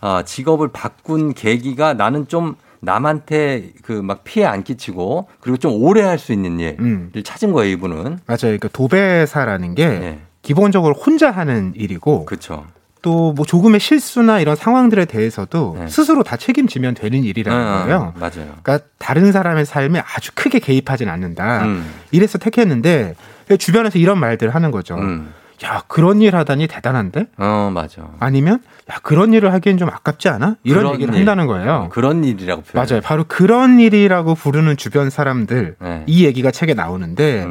아, 0.00 0.22
직업을 0.24 0.68
바꾼 0.68 1.34
계기가 1.34 1.94
나는 1.94 2.26
좀 2.28 2.54
남한테 2.80 3.72
그 3.82 4.02
막 4.02 4.24
피해 4.24 4.46
안 4.46 4.62
끼치고 4.62 5.28
그리고 5.40 5.56
좀 5.58 5.72
오래 5.82 6.02
할 6.02 6.18
수 6.18 6.32
있는 6.32 6.58
일을 6.60 6.76
음. 6.80 7.12
찾은 7.24 7.52
거예요, 7.52 7.72
이분은. 7.72 8.02
맞아요. 8.26 8.38
그러니까 8.40 8.68
도배사라는 8.68 9.74
게 9.74 10.18
기본적으로 10.42 10.94
혼자 10.94 11.30
하는 11.30 11.72
일이고 11.76 12.20
네. 12.20 12.24
그렇죠. 12.24 12.66
또뭐 13.02 13.44
조금의 13.46 13.78
실수나 13.78 14.40
이런 14.40 14.56
상황들에 14.56 15.04
대해서도 15.04 15.76
네. 15.78 15.88
스스로 15.88 16.24
다 16.24 16.36
책임지면 16.36 16.94
되는 16.94 17.22
일이라는 17.22 17.60
어, 17.66 17.82
거예요. 17.84 18.12
맞아요. 18.18 18.54
그러니까 18.62 18.80
다른 18.98 19.30
사람의 19.30 19.66
삶에 19.66 20.00
아주 20.00 20.32
크게 20.34 20.58
개입하진 20.58 21.08
않는다. 21.08 21.64
음. 21.64 21.88
이래서 22.10 22.38
택했는데 22.38 23.14
주변에서 23.58 23.98
이런 24.00 24.18
말들 24.18 24.52
하는 24.54 24.70
거죠. 24.72 24.96
음. 24.96 25.32
야 25.64 25.82
그런 25.86 26.20
일 26.22 26.34
하다니 26.36 26.66
대단한데? 26.68 27.26
어, 27.36 27.70
맞아. 27.72 28.08
아니면 28.18 28.60
야 28.90 28.98
그런 29.02 29.32
일을 29.34 29.52
하기엔 29.52 29.76
좀 29.76 29.88
아깝지 29.88 30.28
않아? 30.28 30.56
이런 30.64 30.94
얘기를 30.94 31.12
일. 31.14 31.18
한다는 31.20 31.46
거예요. 31.46 31.88
그런 31.92 32.24
일이라고 32.24 32.62
표현. 32.62 32.86
맞아요. 32.86 33.00
바로 33.02 33.24
그런 33.28 33.78
일이라고 33.80 34.34
부르는 34.34 34.76
주변 34.76 35.10
사람들 35.10 35.76
네. 35.80 36.04
이 36.06 36.24
얘기가 36.24 36.50
책에 36.50 36.72
나오는데 36.74 37.46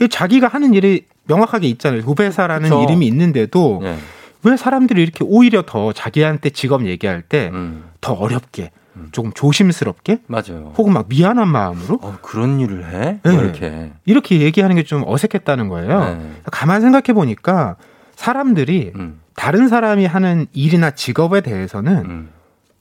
이 0.00 0.08
자기가 0.08 0.46
하는 0.48 0.74
일이 0.74 1.06
명확하게 1.26 1.66
있잖아요. 1.68 2.02
도배사라는 2.02 2.70
그쵸. 2.70 2.82
이름이 2.84 3.06
있는데도 3.08 3.80
네. 3.82 3.98
왜 4.44 4.56
사람들이 4.56 5.02
이렇게 5.02 5.24
오히려 5.26 5.62
더 5.66 5.92
자기한테 5.92 6.50
직업 6.50 6.86
얘기할 6.86 7.22
때더 7.22 7.56
음. 7.56 7.84
어렵게 8.06 8.70
조금 9.12 9.32
조심스럽게 9.32 10.20
맞아요. 10.26 10.72
혹은 10.76 10.92
막 10.92 11.06
미안한 11.08 11.48
마음으로 11.48 11.98
어, 12.02 12.18
그런 12.22 12.60
일을 12.60 12.84
해? 12.86 13.18
네. 13.22 13.30
뭐 13.32 13.42
이렇게. 13.42 13.90
이렇게 14.04 14.40
얘기하는 14.40 14.76
게 14.76 14.82
좀 14.84 15.02
어색했다는 15.06 15.68
거예요. 15.68 16.00
네. 16.04 16.30
가만 16.52 16.80
생각해 16.80 17.12
보니까 17.14 17.76
사람들이 18.16 18.92
음. 18.96 19.20
다른 19.38 19.68
사람이 19.68 20.04
하는 20.04 20.46
일이나 20.52 20.90
직업에 20.90 21.40
대해서는 21.42 21.96
음. 22.04 22.28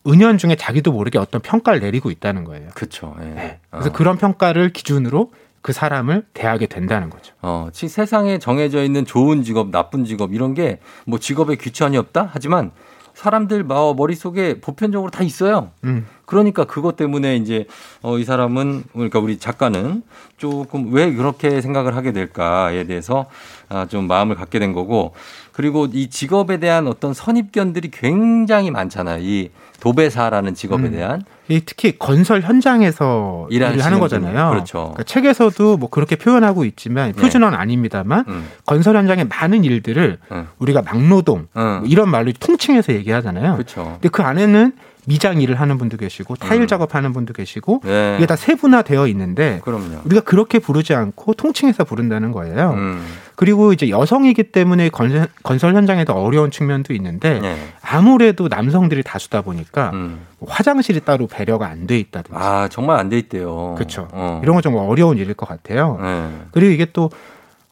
은연중에 0.08 0.55
자기도 0.55 0.91
모르게 0.91 1.20
어떤 1.20 1.39
평가를 1.41 1.80
내리고 1.82 2.10
있다는 2.10 2.45
거예요. 2.45 2.70
그렇죠. 2.74 3.16
예. 3.22 3.60
그래서 3.70 3.89
어. 3.89 3.93
그런 3.93 4.18
평가를 4.18 4.74
기준으로 4.74 5.32
그 5.62 5.72
사람을 5.74 6.24
대하게 6.34 6.66
된다는 6.66 7.10
거죠. 7.12 7.34
어, 7.41 7.70
지 7.74 7.88
세상에 7.88 8.39
정해져 8.39 8.84
있는 8.84 9.05
좋은 9.05 9.43
직업, 9.43 9.70
나쁜 9.70 10.03
직업 10.05 10.34
이런 10.34 10.53
게 10.55 10.80
뭐 11.05 11.20
직업에 11.20 11.55
귀천이 11.58 11.95
없다? 11.97 12.30
하지만 12.34 12.72
사람들 13.14 13.64
마- 13.64 13.93
머릿속에 13.93 14.60
보편적으로 14.62 15.12
다 15.12 15.24
있어요. 15.24 15.72
음. 15.84 16.05
그러니까 16.28 16.65
그것 16.65 16.97
때문에 16.97 17.38
이제 17.38 17.65
어, 18.01 18.19
이 18.19 18.25
사람은 18.25 18.84
그러니까 18.91 19.19
우리 19.19 19.39
작가는 19.39 20.03
조금 20.36 20.93
왜 20.93 21.13
그렇게 21.13 21.61
생각을 21.61 21.95
하게 21.95 22.11
될까에 22.11 22.84
대해서 22.84 23.28
아, 23.69 23.86
좀 23.88 24.07
마음을 24.07 24.36
갖게 24.36 24.59
된 24.59 24.73
거고 24.73 25.13
그리고 25.53 25.88
이 25.91 26.09
직업에 26.09 26.57
대한 26.57 26.86
어떤 26.86 27.13
선입견들이 27.13 27.91
굉장히 27.91 28.71
많잖아요. 28.71 29.23
이 29.23 29.51
도배사라는 29.80 30.53
직업에 30.53 30.84
음. 30.84 30.91
대한 30.91 31.23
이 31.47 31.61
특히 31.65 31.97
건설 31.97 32.41
현장에서 32.41 33.47
일하는 33.49 33.75
일을 33.75 33.86
하는. 33.86 33.99
거잖아요. 33.99 34.49
그렇죠. 34.49 34.80
그러니까 34.80 35.03
책에서도 35.03 35.78
뭐 35.78 35.89
그렇게 35.89 36.17
표현하고 36.17 36.65
있지만 36.65 37.13
표준어는 37.13 37.57
아닙니다만 37.57 38.25
음. 38.28 38.49
건설 38.65 38.97
현장의 38.97 39.28
많은 39.30 39.63
일들을 39.63 40.17
음. 40.34 40.47
우리가 40.59 40.82
막노동 40.82 41.47
음. 41.55 41.78
뭐 41.80 41.84
이런 41.86 42.09
말로 42.09 42.34
통칭해서 42.38 42.91
얘기하잖아요. 42.93 43.53
그렇죠. 43.53 43.84
근데 43.93 44.09
그 44.09 44.23
안에는 44.23 44.73
미장 45.08 45.39
일을 45.41 45.55
하는 45.55 45.78
분도 45.78 45.95
계시고 45.95 46.36
타일 46.36 46.62
음. 46.64 46.68
작업하는 46.68 47.14
분도 47.14 47.32
계시고 47.34 47.80
네. 47.86 48.16
이게 48.18 48.26
다 48.26 48.36
세분화되어 48.36 49.08
있는데 49.08 49.62
그럼요. 49.64 50.01
우리가 50.03 50.22
그렇게 50.22 50.60
부르지 50.60 50.93
않고 50.93 51.34
통칭해서 51.36 51.86
부른다는 51.86 52.34
거예요. 52.34 52.72
음. 52.72 53.01
그리고 53.36 53.72
이제 53.72 53.88
여성이기 53.89 54.51
때문에 54.51 54.89
건설, 54.89 55.28
건설 55.43 55.76
현장에 55.76 56.03
더 56.03 56.14
어려운 56.14 56.51
측면도 56.51 56.93
있는데 56.93 57.39
네. 57.39 57.55
아무래도 57.82 58.49
남성들이 58.49 59.01
다수다 59.03 59.43
보니까 59.43 59.91
음. 59.93 60.26
뭐 60.39 60.49
화장실이 60.51 60.99
따로 61.05 61.28
배려가 61.28 61.68
안 61.68 61.88
돼 61.88 61.97
있다든지 61.99 62.38
아, 62.38 62.68
정말 62.70 62.99
안 62.99 63.08
돼 63.08 63.18
있대요. 63.18 63.76
그렇죠. 63.78 64.10
어. 64.12 64.41
이런 64.43 64.55
건 64.55 64.62
좀 64.62 64.76
어려운 64.76 65.18
일일 65.18 65.36
것 65.36 65.47
같아요. 65.47 65.97
네. 66.01 66.30
그리고 66.51 66.74
이게 66.74 66.86
또 66.91 67.10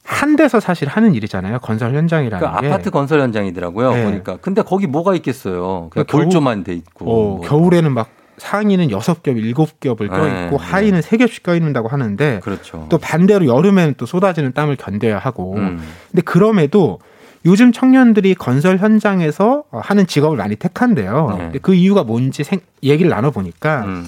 한 0.06 0.36
데서 0.36 0.60
사실 0.60 0.88
하는 0.88 1.16
일이잖아요. 1.16 1.60
건설 1.60 1.96
현장이라는 1.96 2.40
그러니까 2.40 2.62
게. 2.62 2.68
아파트 2.68 2.92
건설 2.92 3.20
현장이더라고요. 3.22 3.94
네. 3.94 4.04
보니까. 4.04 4.38
근데 4.40 4.62
거기 4.62 4.86
뭐가 4.88 5.16
있겠어요. 5.16 5.90
그냥 5.90 6.06
그러니까 6.06 6.18
골조만 6.18 6.64
돼 6.64 6.74
있고. 6.74 7.06
어, 7.06 7.06
뭐. 7.38 7.42
겨울에는 7.42 7.92
막 7.92 8.10
상의는 8.38 8.92
여섯 8.92 9.24
겹, 9.24 9.36
일곱 9.38 9.80
겹을 9.80 10.10
떠 10.10 10.26
네, 10.28 10.46
있고 10.46 10.58
네. 10.58 10.64
하의는 10.64 11.02
세 11.02 11.18
겹씩 11.18 11.42
떠 11.44 11.56
있는다고 11.56 11.88
하는데 11.88 12.40
그렇죠. 12.44 12.86
또 12.90 12.98
반대로 12.98 13.48
여름에는 13.48 13.96
또 13.98 14.06
쏟아지는 14.06 14.52
땀을 14.54 14.76
견뎌야 14.76 15.18
하고 15.18 15.56
음. 15.56 15.82
근데 16.12 16.22
그럼에도 16.22 17.00
요즘 17.46 17.72
청년들이 17.72 18.36
건설 18.36 18.78
현장에서 18.78 19.64
어, 19.72 19.80
하는 19.82 20.06
직업을 20.06 20.38
많이 20.38 20.56
택한대요. 20.58 21.50
네. 21.54 21.60
그 21.62 21.74
이유가 21.74 22.04
뭔지 22.04 22.44
생- 22.44 22.60
얘기를 22.84 23.10
나눠 23.10 23.32
보니까 23.32 23.86
음. 23.86 24.08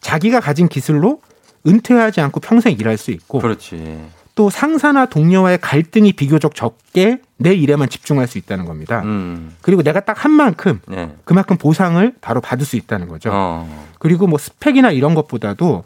자기가 0.00 0.38
가진 0.40 0.68
기술로 0.68 1.20
은퇴하지 1.66 2.20
않고 2.20 2.40
평생 2.40 2.76
일할 2.78 2.96
수 2.96 3.10
있고 3.10 3.40
그렇지. 3.40 4.00
또 4.34 4.48
상사나 4.48 5.06
동료와의 5.06 5.58
갈등이 5.60 6.12
비교적 6.14 6.54
적게 6.54 7.20
내 7.36 7.52
일에만 7.52 7.88
집중할 7.88 8.26
수 8.26 8.38
있다는 8.38 8.64
겁니다. 8.64 9.02
음. 9.04 9.54
그리고 9.60 9.82
내가 9.82 10.00
딱 10.00 10.24
한 10.24 10.30
만큼 10.30 10.80
네. 10.86 11.14
그만큼 11.24 11.56
보상을 11.56 12.14
바로 12.20 12.40
받을 12.40 12.64
수 12.64 12.76
있다는 12.76 13.08
거죠. 13.08 13.30
어. 13.32 13.88
그리고 13.98 14.26
뭐 14.28 14.38
스펙이나 14.38 14.92
이런 14.92 15.14
것보다도 15.14 15.82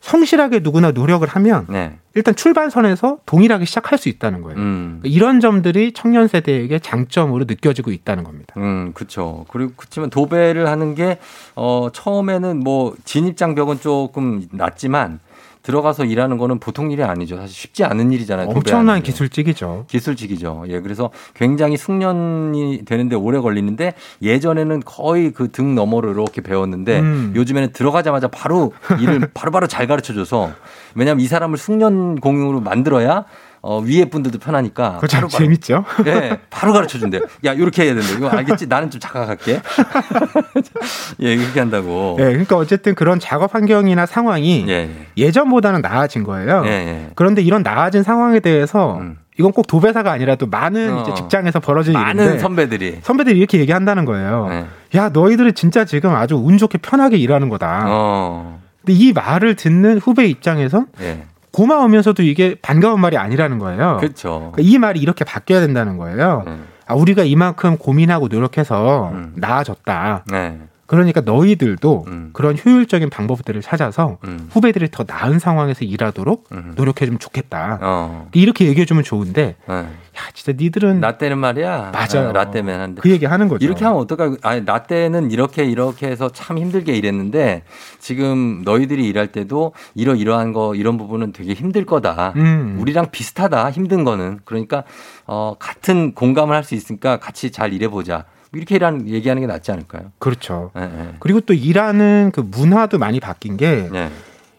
성실하게 0.00 0.60
누구나 0.60 0.90
노력을 0.90 1.26
하면 1.26 1.66
네. 1.68 1.96
일단 2.14 2.34
출발선에서 2.34 3.18
동일하게 3.26 3.64
시작할 3.64 3.98
수 3.98 4.08
있다는 4.08 4.42
거예요. 4.42 4.58
음. 4.58 5.00
이런 5.04 5.40
점들이 5.40 5.92
청년 5.92 6.28
세대에게 6.28 6.78
장점으로 6.80 7.44
느껴지고 7.48 7.90
있다는 7.92 8.22
겁니다. 8.24 8.54
음, 8.56 8.92
그렇죠. 8.94 9.46
그리고 9.48 9.72
그렇지만 9.76 10.10
도배를 10.10 10.68
하는 10.68 10.94
게 10.94 11.18
어, 11.54 11.88
처음에는 11.92 12.60
뭐 12.60 12.94
진입 13.04 13.36
장벽은 13.36 13.80
조금 13.80 14.46
낮지만 14.50 15.20
들어가서 15.62 16.04
일하는 16.04 16.38
거는 16.38 16.58
보통 16.58 16.90
일이 16.90 17.02
아니죠. 17.04 17.36
사실 17.36 17.54
쉽지 17.54 17.84
않은 17.84 18.10
일이잖아요. 18.12 18.48
엄청난. 18.48 19.02
기술직이죠. 19.02 19.84
기술직이죠. 19.88 20.64
예, 20.68 20.80
그래서 20.80 21.10
굉장히 21.34 21.76
숙련이 21.76 22.84
되는데 22.84 23.14
오래 23.16 23.38
걸리는데 23.38 23.94
예전에는 24.22 24.80
거의 24.84 25.30
그 25.30 25.52
등 25.52 25.74
너머로 25.74 26.10
이렇게 26.12 26.40
배웠는데 26.40 27.00
음. 27.00 27.32
요즘에는 27.36 27.72
들어가자마자 27.72 28.26
바로 28.28 28.72
일을 29.00 29.30
바로바로 29.34 29.66
잘 29.66 29.86
가르쳐 29.86 30.14
줘서 30.14 30.50
왜냐하면 30.94 31.24
이 31.24 31.26
사람을 31.26 31.58
숙련 31.58 32.20
공용으로 32.20 32.60
만들어야 32.60 33.24
어, 33.64 33.78
위에 33.80 34.06
분들도 34.06 34.38
편하니까. 34.40 34.94
그거 34.94 35.06
참 35.06 35.28
재밌죠? 35.28 35.84
예, 36.06 36.40
바로 36.50 36.72
가르쳐 36.72 36.98
준대요. 36.98 37.22
야, 37.44 37.52
이렇게 37.52 37.84
해야 37.84 37.94
된다. 37.94 38.08
이거 38.16 38.28
알겠지? 38.28 38.66
나는 38.66 38.90
좀 38.90 39.00
착각할게. 39.00 39.62
예, 41.22 41.34
이렇게 41.34 41.60
한다고. 41.60 42.16
네, 42.18 42.24
그러니까 42.24 42.56
어쨌든 42.56 42.96
그런 42.96 43.20
작업 43.20 43.54
환경이나 43.54 44.06
상황이 44.06 44.64
예, 44.68 44.90
예전보다는 45.16 45.80
나아진 45.80 46.24
거예요. 46.24 46.64
예, 46.66 46.70
예. 46.70 47.10
그런데 47.14 47.40
이런 47.40 47.62
나아진 47.62 48.02
상황에 48.02 48.40
대해서 48.40 49.00
이건 49.38 49.52
꼭 49.52 49.66
도배사가 49.66 50.10
아니라 50.10 50.34
또 50.34 50.46
많은 50.46 50.94
어. 50.94 51.14
직장에서 51.14 51.60
벌어지는 51.60 52.00
많은 52.00 52.24
일인데 52.24 52.38
선배들이. 52.40 52.98
선배들이 53.02 53.38
이렇게 53.38 53.58
얘기한다는 53.58 54.04
거예요. 54.04 54.48
네. 54.48 54.66
야 54.96 55.08
너희들은 55.08 55.54
진짜 55.54 55.84
지금 55.84 56.14
아주 56.14 56.36
운 56.36 56.58
좋게 56.58 56.78
편하게 56.78 57.16
일하는 57.16 57.48
거다. 57.48 57.84
어. 57.86 58.61
근데 58.84 58.92
이 58.92 59.12
말을 59.12 59.54
듣는 59.56 59.98
후배 59.98 60.26
입장에서 60.26 60.86
예. 61.00 61.24
고마우면서도 61.52 62.22
이게 62.22 62.56
반가운 62.60 63.00
말이 63.00 63.16
아니라는 63.16 63.58
거예요. 63.58 63.98
그렇죠. 64.00 64.50
그러니까 64.52 64.62
이 64.62 64.78
말이 64.78 65.00
이렇게 65.00 65.24
바뀌어야 65.24 65.60
된다는 65.60 65.98
거예요. 65.98 66.44
아, 66.86 66.94
우리가 66.94 67.24
이만큼 67.24 67.76
고민하고 67.76 68.28
노력해서 68.28 69.12
나아졌다. 69.34 70.24
네. 70.30 70.60
그러니까 70.92 71.22
너희들도 71.22 72.04
음. 72.06 72.30
그런 72.34 72.54
효율적인 72.62 73.08
방법들을 73.08 73.62
찾아서 73.62 74.18
후배들이 74.50 74.90
더 74.90 75.04
나은 75.06 75.38
상황에서 75.38 75.86
일하도록 75.86 76.48
노력해주면 76.76 77.18
좋겠다. 77.18 77.78
어. 77.80 78.28
이렇게 78.34 78.66
얘기해주면 78.66 79.02
좋은데, 79.02 79.56
네. 79.66 79.74
야, 79.74 79.86
진짜 80.34 80.52
니들은. 80.62 81.00
나 81.00 81.16
때는 81.16 81.38
말이야. 81.38 81.92
맞아요. 81.94 82.28
어, 82.28 82.32
나 82.32 82.50
때면 82.50 82.78
한데. 82.78 83.00
그 83.00 83.08
얘기 83.08 83.24
하는 83.24 83.48
거죠. 83.48 83.64
이렇게 83.64 83.86
하면 83.86 84.00
어떨까? 84.02 84.36
아니, 84.42 84.66
나 84.66 84.82
때는 84.82 85.30
이렇게 85.30 85.64
이렇게 85.64 86.08
해서 86.08 86.28
참 86.28 86.58
힘들게 86.58 86.92
일했는데 86.92 87.62
지금 87.98 88.60
너희들이 88.62 89.06
일할 89.06 89.28
때도 89.28 89.72
이러이러한 89.94 90.52
거 90.52 90.74
이런 90.74 90.98
부분은 90.98 91.32
되게 91.32 91.54
힘들 91.54 91.86
거다. 91.86 92.34
음. 92.36 92.76
우리랑 92.78 93.06
비슷하다. 93.12 93.70
힘든 93.70 94.04
거는. 94.04 94.40
그러니까 94.44 94.84
어 95.26 95.54
같은 95.58 96.12
공감을 96.14 96.54
할 96.54 96.62
수 96.62 96.74
있으니까 96.74 97.16
같이 97.16 97.50
잘 97.50 97.72
일해 97.72 97.88
보자. 97.88 98.24
이렇게 98.54 98.76
일하는 98.76 99.08
얘기하는 99.08 99.40
게 99.40 99.46
낫지 99.46 99.72
않을까요? 99.72 100.12
그렇죠. 100.18 100.70
예, 100.76 100.82
예. 100.82 101.14
그리고 101.20 101.40
또 101.40 101.54
일하는 101.54 102.30
그 102.34 102.40
문화도 102.40 102.98
많이 102.98 103.18
바뀐 103.20 103.56
게, 103.56 103.88
네. 103.90 104.10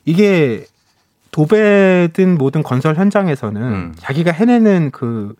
이게 0.05 0.65
도배든 1.31 2.37
모든 2.37 2.63
건설 2.63 2.95
현장에서는 2.95 3.61
음. 3.61 3.95
자기가 3.97 4.31
해내는 4.31 4.91
그 4.91 5.35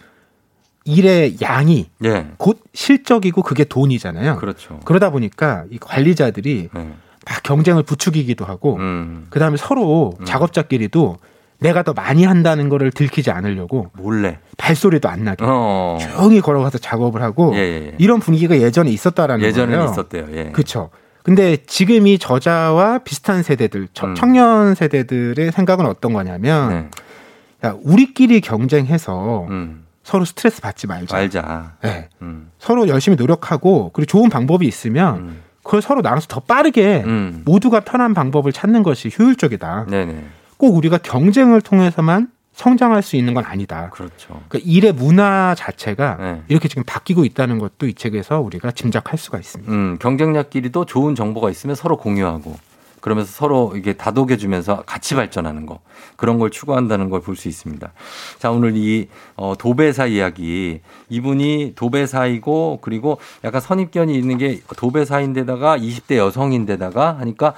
일의 0.86 1.38
양이 1.42 1.90
예. 2.04 2.28
곧 2.38 2.62
실적이고 2.74 3.42
그게 3.42 3.64
돈이잖아요. 3.64 4.38
그렇죠. 4.38 4.80
그러다 4.86 5.12
보니까 5.12 5.66
이 5.70 5.78
관리자들이 5.78 6.70
네. 6.74 6.94
막 7.26 7.44
경쟁을 7.44 7.84
부추기기도 7.84 8.44
하고 8.44 8.76
음. 8.78 9.28
그다음에 9.30 9.58
서로 9.58 10.18
작업자끼리도 10.26 11.18
내가 11.64 11.82
더 11.84 11.94
많이 11.94 12.24
한다는 12.26 12.70
거를 12.70 12.92
들키지 12.92 13.32
않으려고 13.32 13.90
몰래 13.98 14.38
발소리도 14.58 15.10
안 15.10 15.24
나게 15.24 15.44
어. 15.48 15.98
조용히 16.00 16.42
걸어가서 16.42 16.78
작업을 16.78 17.22
하고 17.22 17.54
예, 17.56 17.60
예, 17.60 17.86
예. 17.88 17.96
이런 17.98 18.20
분위기가 18.20 18.56
예전에 18.58 18.92
있었다라는 18.92 19.44
예전에는 19.46 19.78
거예요. 19.80 19.92
있었대요. 19.92 20.26
예. 20.34 20.52
그렇죠. 20.52 20.90
근데 21.24 21.58
지금 21.66 22.06
이 22.06 22.18
저자와 22.20 23.00
비슷한 23.00 23.44
세대들, 23.44 23.88
청- 23.94 24.10
음. 24.10 24.16
청년 24.16 24.76
세대들의 24.76 25.54
생각은 25.54 25.86
어떤 25.86 26.12
거냐면, 26.12 26.70
네. 26.70 27.70
야, 27.70 27.76
우리끼리 27.82 28.42
경쟁해서 28.42 29.48
음. 29.50 29.86
서로 30.04 30.26
스트레스 30.26 30.60
받지 30.60 30.86
말자. 30.86 31.16
말자. 31.16 31.72
네. 31.82 32.10
음. 32.22 32.52
서로 32.60 32.90
열심히 32.90 33.16
노력하고 33.16 33.92
그리고 33.94 34.06
좋은 34.06 34.30
방법이 34.30 34.68
있으면 34.68 35.38
그걸 35.64 35.82
서로 35.82 36.02
나눠서 36.02 36.28
더 36.28 36.42
빠르게 36.42 37.04
음. 37.06 37.42
모두가 37.46 37.80
편한 37.80 38.14
방법을 38.14 38.52
찾는 38.52 38.84
것이 38.84 39.10
효율적이다. 39.18 39.86
네네. 39.90 40.26
꼭 40.58 40.76
우리가 40.76 40.98
경쟁을 41.00 41.62
통해서만 41.62 42.30
성장할 42.54 43.02
수 43.02 43.16
있는 43.16 43.34
건 43.34 43.44
아니다. 43.46 43.90
그렇죠. 43.90 44.40
그러니까 44.48 44.60
일의 44.70 44.94
문화 44.94 45.56
자체가 45.58 46.18
네. 46.20 46.42
이렇게 46.50 46.68
지금 46.68 46.84
바뀌고 46.86 47.26
있다는 47.26 47.58
것도 47.58 47.88
이 47.88 47.96
책에서 47.96 48.42
우리가 48.42 48.72
짐작할 48.72 49.18
수가 49.18 49.40
있습니다. 49.40 49.72
음, 49.72 49.98
경쟁자끼리도 50.00 50.86
좋은 50.86 51.16
정보가 51.16 51.50
있으면 51.50 51.76
서로 51.76 51.98
공유하고 51.98 52.56
그러면서 53.02 53.32
서로 53.34 53.74
이게 53.76 53.94
다독여 53.94 54.38
주면서 54.38 54.84
같이 54.86 55.14
발전하는 55.16 55.66
거 55.66 55.80
그런 56.16 56.38
걸 56.40 56.52
추구한다는 56.52 57.10
걸 57.10 57.20
볼 57.22 57.36
수 57.36 57.48
있습니다. 57.50 57.92
자 58.38 58.52
오늘 58.52 58.78
이 58.78 59.10
어, 59.36 59.56
도배사 59.58 60.06
이야기 60.06 60.80
이분이 61.10 61.74
도배사이고 61.76 62.80
그리고 62.82 63.18
약간 63.44 63.60
선입견이 63.62 64.16
있는 64.16 64.38
게 64.38 64.62
도배사인데다가 64.78 65.78
20대 65.78 66.18
여성인데다가 66.18 67.18
하니까 67.20 67.56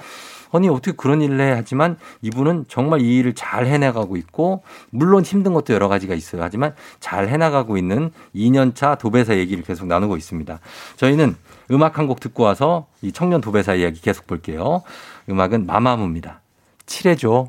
아니 0.52 0.68
어떻게 0.68 0.92
그런 0.92 1.20
일을 1.22 1.40
해 1.40 1.52
하지만 1.52 1.96
이분은 2.22 2.66
정말 2.68 3.00
이 3.02 3.16
일을 3.18 3.34
잘 3.34 3.66
해나가고 3.66 4.16
있고 4.16 4.62
물론 4.90 5.22
힘든 5.24 5.52
것도 5.52 5.74
여러 5.74 5.88
가지가 5.88 6.14
있어요 6.14 6.42
하지만 6.42 6.74
잘 7.00 7.28
해나가고 7.28 7.76
있는 7.76 8.10
2년차 8.34 8.98
도배사 8.98 9.36
얘기를 9.36 9.62
계속 9.62 9.86
나누고 9.86 10.16
있습니다. 10.16 10.58
저희는 10.96 11.36
음악 11.72 11.98
한 11.98 12.06
곡 12.06 12.20
듣고 12.20 12.44
와서 12.44 12.86
이 13.02 13.10
청년 13.10 13.40
도배사 13.40 13.74
이야기 13.74 14.00
계속 14.00 14.26
볼게요. 14.28 14.82
음악은 15.28 15.66
마마무입니다. 15.66 16.40
칠해줘. 16.86 17.48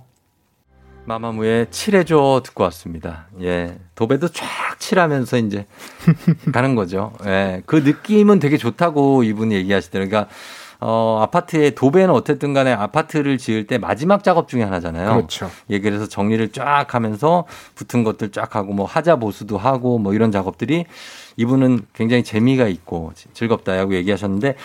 마마무의 1.05 1.67
칠해줘 1.71 2.41
듣고 2.43 2.63
왔습니다. 2.65 3.27
예. 3.41 3.77
도배도 3.95 4.27
쫙 4.29 4.45
칠하면서 4.79 5.37
이제 5.37 5.67
가는 6.51 6.75
거죠. 6.75 7.13
예. 7.25 7.61
그 7.65 7.77
느낌은 7.77 8.39
되게 8.39 8.57
좋다고 8.57 9.23
이분이 9.23 9.55
얘기하시더라고요. 9.55 10.09
그러니까 10.09 10.33
어, 10.79 11.19
아파트에 11.21 11.71
도배는 11.71 12.09
어쨌든 12.13 12.53
간에 12.53 12.71
아파트를 12.71 13.37
지을 13.37 13.65
때 13.65 13.77
마지막 13.77 14.23
작업 14.23 14.47
중에 14.47 14.63
하나잖아요. 14.63 15.15
그렇죠. 15.15 15.49
예, 15.69 15.79
그래서 15.79 16.07
정리를 16.07 16.51
쫙 16.51 16.93
하면서 16.93 17.45
붙은 17.75 18.03
것들 18.03 18.31
쫙 18.31 18.55
하고 18.55 18.73
뭐 18.73 18.85
하자 18.85 19.15
보수도 19.15 19.57
하고 19.57 19.97
뭐 19.97 20.13
이런 20.13 20.31
작업들이 20.31 20.85
이분은 21.37 21.87
굉장히 21.93 22.23
재미가 22.23 22.67
있고 22.67 23.11
즐겁다라고 23.33 23.95
얘기하셨는데 23.95 24.55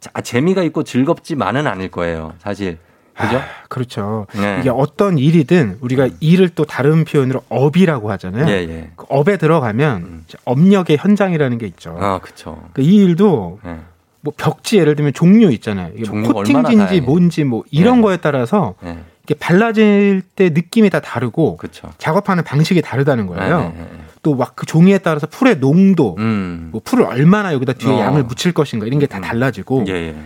자, 0.00 0.10
재미가 0.20 0.62
있고 0.64 0.82
즐겁지만은 0.82 1.66
않을 1.66 1.90
거예요. 1.90 2.34
사실. 2.38 2.78
그죠? 3.14 3.36
아, 3.36 3.42
그렇죠. 3.68 4.26
네. 4.34 4.58
이게 4.60 4.70
어떤 4.70 5.18
일이든 5.18 5.78
우리가 5.80 6.08
일을 6.20 6.48
또 6.50 6.64
다른 6.64 7.04
표현으로 7.04 7.42
업이라고 7.50 8.10
하잖아요. 8.12 8.48
예, 8.48 8.52
예. 8.52 8.90
그 8.96 9.04
업에 9.10 9.36
들어가면 9.36 10.24
이제 10.26 10.38
업력의 10.46 10.96
현장이라는 10.96 11.58
게 11.58 11.66
있죠. 11.66 11.94
아, 12.00 12.18
그쵸. 12.20 12.62
그이 12.72 12.96
일도 12.96 13.60
예. 13.66 13.76
뭐 14.22 14.32
벽지 14.36 14.78
예를 14.78 14.96
들면 14.96 15.12
종류 15.12 15.50
있잖아요. 15.52 15.92
이게 15.96 16.10
뭐 16.10 16.32
코팅지인지. 16.32 17.00
뭔지 17.02 17.44
뭐 17.44 17.64
이런 17.70 17.98
예. 17.98 18.02
거에 18.02 18.16
따라서 18.18 18.74
예. 18.84 18.98
이게 19.24 19.34
발라질 19.34 20.22
때 20.34 20.50
느낌이 20.50 20.90
다 20.90 21.00
다르고 21.00 21.56
그쵸. 21.56 21.90
작업하는 21.98 22.42
방식이 22.44 22.82
다르다는 22.82 23.26
거예요. 23.26 23.58
네, 23.58 23.64
네, 23.68 23.74
네. 23.78 23.98
또막 24.22 24.54
그 24.54 24.66
종이에 24.66 24.98
따라서 24.98 25.26
풀의 25.26 25.58
농도, 25.58 26.14
음. 26.18 26.68
뭐 26.70 26.80
풀을 26.84 27.04
얼마나 27.04 27.52
여기다 27.52 27.72
뒤에 27.74 27.92
어. 27.92 27.98
양을 27.98 28.22
묻힐 28.24 28.52
것인가 28.52 28.86
이런 28.86 29.00
게다 29.00 29.20
달라지고 29.20 29.84
예, 29.88 29.92
예. 29.92 30.16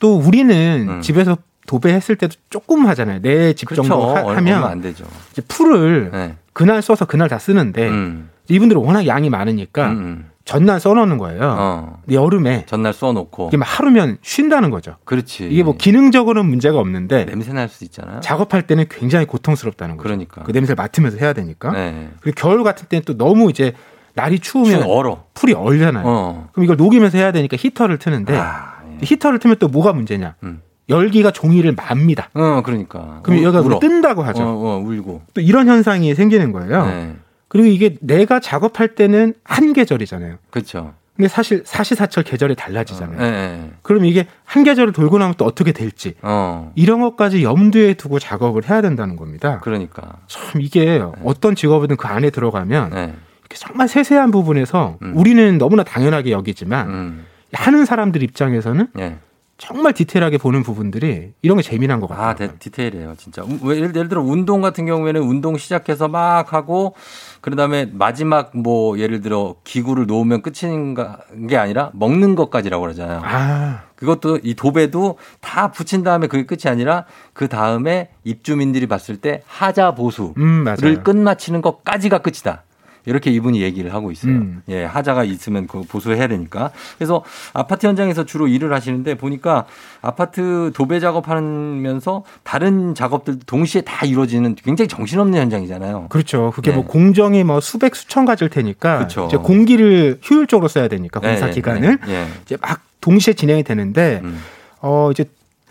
또 0.00 0.16
우리는 0.16 0.86
음. 0.88 1.00
집에서 1.00 1.36
도배했을 1.66 2.16
때도 2.16 2.34
조금 2.50 2.86
하잖아요. 2.86 3.20
내집 3.20 3.68
그렇죠. 3.68 3.82
정도 3.88 4.16
하, 4.16 4.22
얼마 4.22 4.40
면안 4.40 4.80
되죠. 4.80 5.04
풀을 5.46 6.10
네. 6.12 6.34
그날 6.52 6.82
써서 6.82 7.04
그날 7.04 7.28
다 7.28 7.38
쓰는데 7.38 7.88
음. 7.88 8.30
이분들은 8.48 8.80
워낙 8.82 9.06
양이 9.06 9.30
많으니까 9.30 9.90
음. 9.90 10.30
전날 10.48 10.80
써놓는 10.80 11.18
거예요. 11.18 11.40
어. 11.58 11.98
여름에 12.10 12.64
전날 12.66 12.94
쏘놓고. 12.94 13.48
이게 13.48 13.58
막 13.58 13.66
하루면 13.66 14.16
쉰다는 14.22 14.70
거죠. 14.70 14.96
그렇지. 15.04 15.46
이게 15.50 15.62
뭐 15.62 15.76
기능적으로는 15.76 16.48
문제가 16.48 16.78
없는데 16.78 17.26
냄새 17.26 17.52
날 17.52 17.68
수 17.68 17.84
있잖아요. 17.84 18.20
작업할 18.20 18.66
때는 18.66 18.86
굉장히 18.88 19.26
고통스럽다는 19.26 19.98
거죠. 19.98 20.04
그러니까. 20.04 20.42
그 20.44 20.52
냄새를 20.52 20.74
맡으면서 20.76 21.18
해야 21.18 21.34
되니까. 21.34 21.72
네. 21.72 22.08
그리고 22.22 22.34
겨울 22.40 22.64
같은 22.64 22.86
때는 22.88 23.02
또 23.04 23.18
너무 23.18 23.50
이제 23.50 23.74
날이 24.14 24.38
추우면 24.38 24.84
얼어. 24.84 25.24
풀이 25.34 25.52
얼잖아요. 25.52 26.04
어. 26.06 26.48
그럼 26.52 26.64
이걸 26.64 26.76
녹이면서 26.78 27.18
해야 27.18 27.30
되니까 27.30 27.58
히터를 27.60 27.98
트는데 27.98 28.34
아, 28.38 28.76
예. 28.90 28.98
히터를 29.02 29.40
트면 29.40 29.56
또 29.58 29.68
뭐가 29.68 29.92
문제냐? 29.92 30.34
음. 30.44 30.62
열기가 30.88 31.30
종이를 31.30 31.74
맙니다. 31.74 32.30
어, 32.32 32.62
그러니까. 32.64 33.20
그럼 33.22 33.40
울- 33.40 33.44
여기가 33.44 33.62
울어. 33.62 33.78
뜬다고 33.80 34.22
하죠. 34.22 34.42
어, 34.42 34.46
어, 34.46 34.82
울고. 34.82 35.22
또 35.34 35.40
이런 35.42 35.68
현상이 35.68 36.14
생기는 36.14 36.52
거예요. 36.52 36.86
네. 36.86 37.16
그리고 37.48 37.66
이게 37.66 37.96
내가 38.00 38.40
작업할 38.40 38.94
때는 38.94 39.34
한 39.44 39.72
계절이잖아요. 39.72 40.36
그렇죠. 40.50 40.94
근데 41.16 41.26
사실 41.26 41.62
사시사철 41.64 42.22
계절이 42.22 42.54
달라지잖아요. 42.54 43.18
네, 43.18 43.30
네. 43.30 43.70
그럼 43.82 44.04
이게 44.04 44.28
한 44.44 44.62
계절을 44.62 44.92
돌고 44.92 45.18
나면 45.18 45.34
또 45.36 45.44
어떻게 45.46 45.72
될지 45.72 46.14
어. 46.22 46.70
이런 46.76 47.00
것까지 47.00 47.42
염두에 47.42 47.94
두고 47.94 48.20
작업을 48.20 48.70
해야 48.70 48.80
된다는 48.80 49.16
겁니다. 49.16 49.58
그러니까. 49.64 50.18
참 50.28 50.60
이게 50.60 51.02
어떤 51.24 51.56
직업이든 51.56 51.96
그 51.96 52.06
안에 52.06 52.30
들어가면 52.30 52.90
네. 52.90 53.14
이렇게 53.40 53.56
정말 53.56 53.88
세세한 53.88 54.30
부분에서 54.30 54.98
음. 55.02 55.12
우리는 55.16 55.58
너무나 55.58 55.82
당연하게 55.82 56.30
여기지만 56.30 56.88
음. 56.88 57.26
하는 57.52 57.84
사람들 57.84 58.22
입장에서는 58.22 58.86
예. 59.00 59.18
정말 59.58 59.92
디테일하게 59.92 60.38
보는 60.38 60.62
부분들이 60.62 61.32
이런 61.42 61.56
게 61.56 61.62
재미난 61.64 61.98
것 62.00 62.06
같아요. 62.06 62.26
아, 62.28 62.34
데, 62.34 62.48
디테일해요, 62.58 63.14
진짜. 63.18 63.42
우- 63.42 63.58
왜, 63.64 63.76
예를, 63.76 63.94
예를 63.94 64.08
들어 64.08 64.22
운동 64.22 64.60
같은 64.60 64.86
경우에는 64.86 65.20
운동 65.20 65.58
시작해서 65.58 66.06
막 66.06 66.52
하고 66.52 66.94
그 67.40 67.54
다음에 67.56 67.84
마지막 67.92 68.56
뭐 68.56 68.98
예를 69.00 69.20
들어 69.20 69.56
기구를 69.64 70.06
놓으면 70.06 70.42
끝인가 70.42 71.18
게 71.48 71.56
아니라 71.56 71.90
먹는 71.94 72.36
것까지라고 72.36 72.82
그러잖아요. 72.82 73.20
아, 73.24 73.82
그것도 73.96 74.38
이 74.44 74.54
도배도 74.54 75.18
다 75.40 75.72
붙인 75.72 76.04
다음에 76.04 76.28
그게 76.28 76.46
끝이 76.46 76.70
아니라 76.72 77.04
그 77.32 77.48
다음에 77.48 78.10
입주민들이 78.22 78.86
봤을 78.86 79.16
때 79.16 79.42
하자 79.46 79.96
보수를 79.96 80.34
음. 80.38 81.02
끝마치는 81.02 81.62
것까지가 81.62 82.18
끝이다. 82.18 82.62
이렇게 83.08 83.30
이분이 83.30 83.62
얘기를 83.62 83.94
하고 83.94 84.10
있어요. 84.10 84.32
음. 84.32 84.62
예, 84.68 84.84
하자가 84.84 85.24
있으면 85.24 85.66
그 85.66 85.82
보수해야 85.82 86.26
되니까. 86.28 86.70
그래서 86.98 87.24
아파트 87.54 87.86
현장에서 87.86 88.24
주로 88.24 88.46
일을 88.46 88.72
하시는데 88.72 89.16
보니까 89.16 89.64
아파트 90.02 90.70
도배 90.74 91.00
작업하면서 91.00 92.24
다른 92.42 92.94
작업들도 92.94 93.40
동시에 93.46 93.80
다 93.80 94.04
이루어지는 94.04 94.56
굉장히 94.56 94.88
정신없는 94.88 95.40
현장이잖아요. 95.40 96.06
그렇죠. 96.10 96.52
그게 96.54 96.70
네. 96.70 96.76
뭐 96.76 96.86
공정이 96.86 97.44
뭐 97.44 97.60
수백 97.60 97.96
수천 97.96 98.26
가지일 98.26 98.50
테니까 98.50 98.98
그렇죠. 98.98 99.26
이제 99.26 99.36
공기를 99.38 100.20
효율적으로 100.28 100.68
써야 100.68 100.88
되니까 100.88 101.20
공사 101.20 101.46
네, 101.46 101.52
기간을 101.52 101.98
네, 102.00 102.06
네. 102.06 102.28
이제 102.42 102.58
막 102.60 102.82
동시에 103.00 103.32
진행이 103.32 103.62
되는데 103.64 104.20
음. 104.22 104.38
어 104.80 105.10
이제 105.10 105.24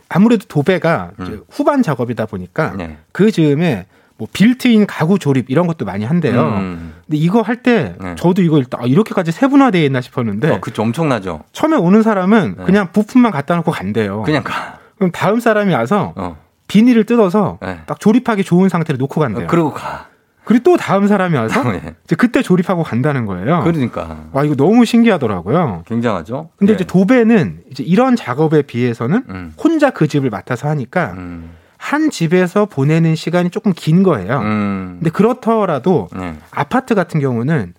아무래도 0.09 0.45
도배가 0.47 1.11
이제 1.21 1.39
후반 1.49 1.83
작업이다 1.83 2.25
보니까 2.25 2.73
네. 2.77 2.97
그 3.11 3.31
즈음에 3.31 3.85
뭐 4.17 4.27
빌트인 4.33 4.87
가구 4.87 5.19
조립 5.19 5.49
이런 5.49 5.67
것도 5.67 5.85
많이 5.85 6.03
한대요. 6.03 6.41
음. 6.41 6.93
근데 7.05 7.17
이거 7.17 7.41
할때 7.41 7.95
네. 7.99 8.15
저도 8.15 8.41
이거 8.41 8.57
일단 8.57 8.81
아, 8.81 8.85
이렇게까지 8.85 9.31
세분화되어 9.31 9.83
있나 9.83 10.01
싶었는데 10.01 10.51
어, 10.51 10.59
그쵸, 10.59 10.81
엄청나죠. 10.81 11.43
처음에 11.51 11.77
오는 11.77 12.01
사람은 12.01 12.55
네. 12.57 12.63
그냥 12.65 12.91
부품만 12.91 13.31
갖다 13.31 13.55
놓고 13.55 13.71
간대요. 13.71 14.23
그냥 14.23 14.43
가. 14.43 14.79
그럼 14.97 15.11
다음 15.11 15.39
사람이 15.39 15.73
와서 15.73 16.13
어. 16.15 16.37
비닐을 16.67 17.05
뜯어서 17.05 17.59
네. 17.61 17.79
딱 17.85 17.99
조립하기 17.99 18.43
좋은 18.43 18.69
상태로 18.69 18.97
놓고 18.97 19.21
간대요. 19.21 19.45
어, 19.45 19.47
그러고 19.47 19.73
가. 19.73 20.07
그리고 20.43 20.63
또 20.63 20.77
다음 20.77 21.07
사람이 21.07 21.35
와서 21.35 21.61
네. 21.69 21.93
이제 22.05 22.15
그때 22.15 22.41
조립하고 22.41 22.81
간다는 22.81 23.25
거예요. 23.25 23.61
그러니까. 23.63 24.27
와 24.31 24.43
이거 24.43 24.55
너무 24.55 24.85
신기하더라고요. 24.85 25.83
굉장하죠. 25.85 26.49
근데 26.55 26.71
예. 26.71 26.75
이제 26.75 26.85
도배는 26.85 27.63
이제 27.69 27.83
이런 27.83 28.15
작업에 28.15 28.61
비해서는 28.63 29.23
음. 29.29 29.53
혼자 29.61 29.89
그 29.91 30.07
집을 30.07 30.29
맡아서 30.29 30.69
하니까 30.69 31.13
음. 31.17 31.51
한 31.77 32.09
집에서 32.09 32.65
보내는 32.65 33.15
시간이 33.15 33.49
조금 33.49 33.73
긴 33.75 34.03
거예요. 34.03 34.39
음. 34.39 34.97
근데 34.99 35.09
그렇더라도 35.09 36.09
네. 36.15 36.35
아파트 36.51 36.95
같은 36.95 37.19
경우는 37.19 37.73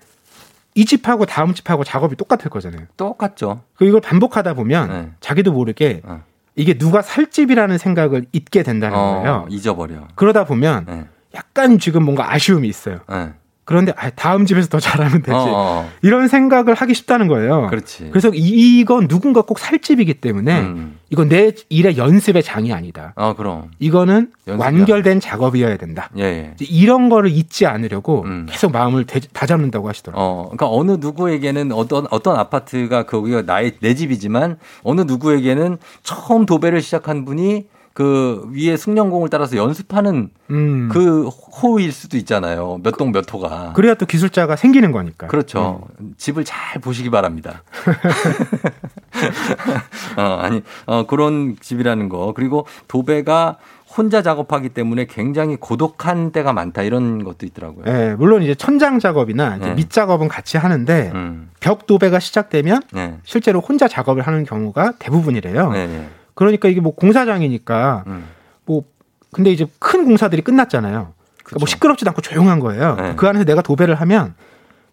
이 0.74 0.84
집하고 0.84 1.26
다음 1.26 1.54
집하고 1.54 1.84
작업이 1.84 2.16
똑같을 2.16 2.50
거잖아요. 2.50 2.86
똑같죠. 2.96 3.62
그 3.74 3.84
이걸 3.84 4.00
반복하다 4.00 4.54
보면 4.54 4.88
네. 4.88 5.10
자기도 5.20 5.52
모르게 5.52 6.02
어. 6.04 6.22
이게 6.54 6.78
누가 6.78 7.02
살 7.02 7.30
집이라는 7.30 7.78
생각을 7.78 8.26
잊게 8.32 8.62
된다는 8.62 8.96
어, 8.96 9.14
거예요. 9.14 9.46
잊어버려. 9.50 10.08
그러다 10.14 10.44
보면 10.44 10.86
네. 10.86 11.04
약간 11.34 11.78
지금 11.78 12.04
뭔가 12.04 12.32
아쉬움이 12.32 12.68
있어요. 12.68 13.00
네. 13.68 13.74
그런데 13.74 13.92
아, 13.96 14.08
다음 14.10 14.46
집에서 14.46 14.68
더 14.68 14.80
잘하면 14.80 15.20
되지. 15.22 15.30
어, 15.30 15.44
어. 15.46 15.90
이런 16.00 16.26
생각을 16.26 16.72
하기 16.74 16.94
쉽다는 16.94 17.28
거예요. 17.28 17.66
그렇지. 17.68 18.08
그래서 18.10 18.30
이, 18.32 18.80
이건 18.80 19.08
누군가 19.08 19.42
꼭 19.42 19.58
살 19.58 19.78
집이기 19.80 20.14
때문에 20.14 20.60
음. 20.60 20.98
이건 21.10 21.28
내 21.28 21.52
일의 21.68 21.98
연습의 21.98 22.42
장이 22.42 22.72
아니다. 22.72 23.12
어, 23.16 23.34
그럼. 23.36 23.70
이거는. 23.78 24.30
완결된 24.46 25.20
작업이어야 25.20 25.76
된다. 25.76 26.08
예, 26.16 26.22
예. 26.24 26.54
이런 26.60 27.10
거를 27.10 27.30
잊지 27.30 27.66
않으려고 27.66 28.22
음. 28.24 28.46
계속 28.48 28.72
마음을 28.72 29.04
대, 29.04 29.20
다잡는다고 29.20 29.86
하시더라고요. 29.88 30.24
어, 30.24 30.42
그러니까 30.50 30.70
어느 30.70 30.92
누구에게는 30.92 31.72
어떤 31.72 32.06
어떤 32.10 32.36
아파트가 32.36 33.04
거기가 33.04 33.42
나의 33.42 33.72
내 33.80 33.94
집이지만 33.94 34.56
어느 34.82 35.02
누구에게는 35.02 35.76
처음 36.02 36.46
도배를 36.46 36.80
시작한 36.80 37.26
분이 37.26 37.66
그 37.98 38.48
위에 38.52 38.76
승용공을 38.76 39.28
따라서 39.28 39.56
연습하는 39.56 40.30
음. 40.52 40.88
그 40.88 41.26
호일 41.26 41.90
수도 41.90 42.16
있잖아요. 42.16 42.78
몇 42.84 42.96
동몇 42.96 43.34
호가. 43.34 43.72
그래야 43.72 43.94
또 43.94 44.06
기술자가 44.06 44.54
생기는 44.54 44.92
거니까. 44.92 45.26
그렇죠. 45.26 45.88
집을 46.16 46.44
잘 46.44 46.80
보시기 46.80 47.10
바랍니다. 47.10 47.64
어, 50.16 50.38
아니, 50.40 50.62
어, 50.86 51.06
그런 51.08 51.56
집이라는 51.60 52.08
거. 52.08 52.34
그리고 52.36 52.68
도배가 52.86 53.56
혼자 53.96 54.22
작업하기 54.22 54.68
때문에 54.68 55.06
굉장히 55.06 55.56
고독한 55.56 56.30
때가 56.30 56.52
많다. 56.52 56.82
이런 56.82 57.24
것도 57.24 57.46
있더라고요. 57.46 57.84
예, 57.88 58.14
물론 58.16 58.44
이제 58.44 58.54
천장 58.54 59.00
작업이나 59.00 59.56
이제 59.56 59.70
네. 59.70 59.74
밑 59.74 59.90
작업은 59.90 60.28
같이 60.28 60.56
하는데 60.56 61.10
음. 61.16 61.50
벽 61.58 61.88
도배가 61.88 62.20
시작되면 62.20 62.80
네. 62.92 63.18
실제로 63.24 63.58
혼자 63.58 63.88
작업을 63.88 64.22
하는 64.22 64.44
경우가 64.44 64.92
대부분이래요. 65.00 65.72
네, 65.72 65.88
네. 65.88 66.08
그러니까 66.38 66.68
이게 66.68 66.80
뭐 66.80 66.94
공사장이니까 66.94 68.04
음. 68.06 68.28
뭐 68.64 68.84
근데 69.32 69.50
이제 69.50 69.66
큰 69.80 70.04
공사들이 70.04 70.42
끝났잖아요. 70.42 71.12
그러니까 71.42 71.58
뭐 71.58 71.66
시끄럽지도 71.66 72.10
않고 72.10 72.22
조용한 72.22 72.60
거예요. 72.60 72.94
네. 72.94 73.14
그 73.16 73.26
안에서 73.26 73.44
내가 73.44 73.60
도배를 73.60 73.96
하면 73.96 74.34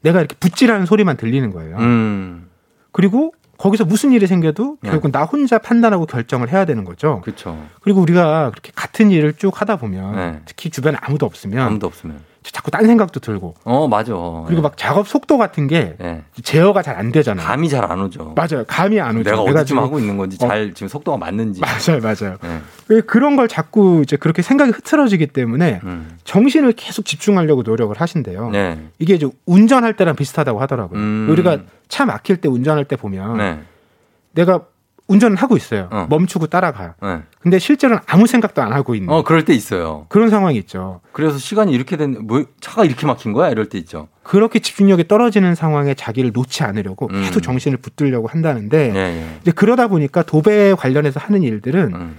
내가 0.02 0.22
이렇게 0.22 0.36
붓질하는 0.40 0.88
소리만 0.88 1.18
들리는 1.18 1.52
거예요. 1.52 1.78
음. 1.78 2.48
그리고 2.92 3.32
거기서 3.60 3.86
무슨 3.86 4.12
일이 4.12 4.26
생겨도 4.26 4.78
네. 4.82 4.90
결국 4.90 5.12
나 5.12 5.22
혼자 5.22 5.60
판단하고 5.60 6.08
결정을 6.08 6.52
해야 6.52 6.66
되는 6.66 6.84
거죠. 6.84 7.22
그렇죠. 7.24 7.64
그리고 7.82 8.02
우리가 8.02 8.50
그렇게 8.50 8.72
같은 8.74 9.12
일을 9.12 9.34
쭉 9.34 9.62
하다 9.62 9.76
보면 9.76 10.16
네. 10.16 10.42
특히 10.46 10.72
주변에 10.72 10.98
아무도 11.00 11.28
없으면 11.28 11.60
아무도 11.64 11.86
없으면. 11.86 12.20
자꾸 12.52 12.72
딴 12.72 12.86
생각도 12.86 13.20
들고 13.20 13.56
어, 13.64 13.88
맞아. 13.88 14.14
그리고 14.48 14.62
막 14.62 14.78
작업 14.78 15.08
속도 15.08 15.38
같은 15.38 15.68
게 15.68 15.96
네. 16.00 16.24
제어가 16.44 16.82
잘 16.82 16.96
안 16.96 17.12
되잖아요. 17.12 17.46
감이 17.46 17.68
잘 17.70 17.84
안 17.92 18.00
오죠. 18.02 18.34
맞아요. 18.36 18.64
감이 18.68 19.00
안 19.02 19.18
오죠. 19.18 19.30
내가 19.30 19.42
어디쯤 19.42 19.78
하고 19.80 20.00
있는 20.00 20.18
건지 20.18 20.38
어. 20.42 20.48
잘 20.48 20.74
지금 20.74 20.88
속도가 20.88 21.18
맞는지. 21.18 21.60
맞아요, 21.62 22.00
맞아요. 22.02 22.38
네. 22.42 22.62
왜 22.88 23.02
그런 23.02 23.36
걸 23.36 23.48
자꾸 23.48 24.02
이제 24.04 24.16
그렇게 24.16 24.42
생각이 24.42 24.72
흐트러지기 24.72 25.28
때문에 25.28 25.82
음. 25.84 26.18
정신을 26.24 26.74
계속 26.74 27.06
집중하려고 27.06 27.64
노력을 27.64 27.94
하신대요. 28.00 28.50
네. 28.52 28.80
이게 29.00 29.16
이제 29.16 29.28
운전할 29.46 29.96
때랑 29.98 30.16
비슷하다고 30.16 30.60
하더라고요. 30.62 31.00
음. 31.00 31.28
우리가 31.30 31.60
차 31.90 32.06
막힐 32.06 32.38
때 32.38 32.48
운전할 32.48 32.86
때 32.86 32.96
보면 32.96 33.38
네. 33.38 33.60
내가 34.34 34.62
운전을 35.08 35.38
하고 35.38 35.56
있어요. 35.56 35.88
어. 35.92 36.08
멈추고 36.10 36.48
따라가요. 36.48 36.94
네. 37.02 37.20
근데 37.40 37.60
실제로는 37.60 38.02
아무 38.08 38.26
생각도 38.26 38.62
안 38.64 38.74
하고 38.74 38.96
있는 38.96 39.14
어, 39.14 39.24
그럴 39.24 39.46
때 39.46 39.54
있어요. 39.54 40.06
그런 40.10 40.30
상황이 40.30 40.58
있죠. 40.58 41.02
그래서 41.12 41.38
시간이 41.38 41.72
이렇게 41.74 41.96
된, 41.96 42.18
뭐, 42.26 42.44
차가 42.60 42.86
이렇게 42.86 43.06
막힌 43.06 43.32
거야? 43.32 43.50
이럴 43.50 43.68
때 43.70 43.78
있죠. 43.78 44.08
그렇게 44.24 44.58
집중력이 44.60 45.08
떨어지는 45.08 45.54
상황에 45.54 45.94
자기를 45.94 46.32
놓지 46.34 46.64
않으려고 46.64 47.08
음. 47.14 47.22
계속 47.22 47.42
정신을 47.42 47.78
붙들려고 47.78 48.28
한다는데 48.28 48.92
예, 48.96 49.00
예. 49.00 49.38
이제 49.42 49.52
그러다 49.52 49.88
보니까 49.88 50.24
도배 50.24 50.74
관련해서 50.74 51.20
하는 51.20 51.44
일들은 51.44 51.94
음. 51.94 52.16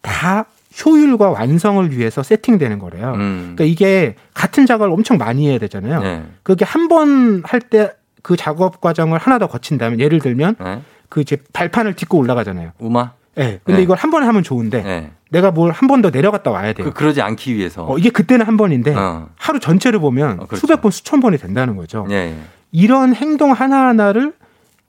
다 0.00 0.44
효율과 0.86 1.30
완성을 1.30 1.90
위해서 1.96 2.22
세팅되는 2.22 2.78
거래요. 2.78 3.14
음. 3.16 3.54
그러니까 3.56 3.64
이게 3.64 4.14
같은 4.34 4.64
작업을 4.66 4.92
엄청 4.92 5.18
많이 5.18 5.48
해야 5.48 5.58
되잖아요. 5.58 6.00
네. 6.00 6.22
그게 6.44 6.64
한 6.64 6.86
번 6.88 7.42
할 7.44 7.60
때 7.68 7.90
그 8.20 8.36
작업 8.36 8.80
과정을 8.80 9.18
하나 9.18 9.38
더 9.38 9.46
거친다면 9.46 10.00
예를 10.00 10.18
들면 10.18 10.56
네. 10.58 10.82
그 11.08 11.20
이제 11.20 11.36
발판을 11.52 11.94
딛고 11.94 12.18
올라가잖아요. 12.18 12.72
우마? 12.78 13.12
예. 13.38 13.60
근데 13.64 13.78
네. 13.78 13.82
이걸 13.82 13.96
한 13.96 14.10
번에 14.10 14.26
하면 14.26 14.42
좋은데 14.42 14.82
네. 14.82 15.10
내가 15.30 15.50
뭘 15.50 15.70
한 15.72 15.88
번 15.88 16.02
더 16.02 16.10
내려갔다 16.10 16.50
와야 16.50 16.72
돼요. 16.72 16.86
그, 16.86 16.92
그러지 16.92 17.22
않기 17.22 17.54
위해서. 17.54 17.84
어, 17.86 17.98
이게 17.98 18.10
그때는 18.10 18.46
한 18.46 18.56
번인데 18.56 18.94
어. 18.94 19.28
하루 19.36 19.60
전체를 19.60 20.00
보면 20.00 20.40
어, 20.40 20.46
그렇죠. 20.46 20.56
수백 20.56 20.80
번, 20.80 20.90
수천 20.90 21.20
번이 21.20 21.38
된다는 21.38 21.76
거죠. 21.76 22.06
예, 22.10 22.14
예. 22.14 22.36
이런 22.72 23.14
행동 23.14 23.52
하나하나를 23.52 24.32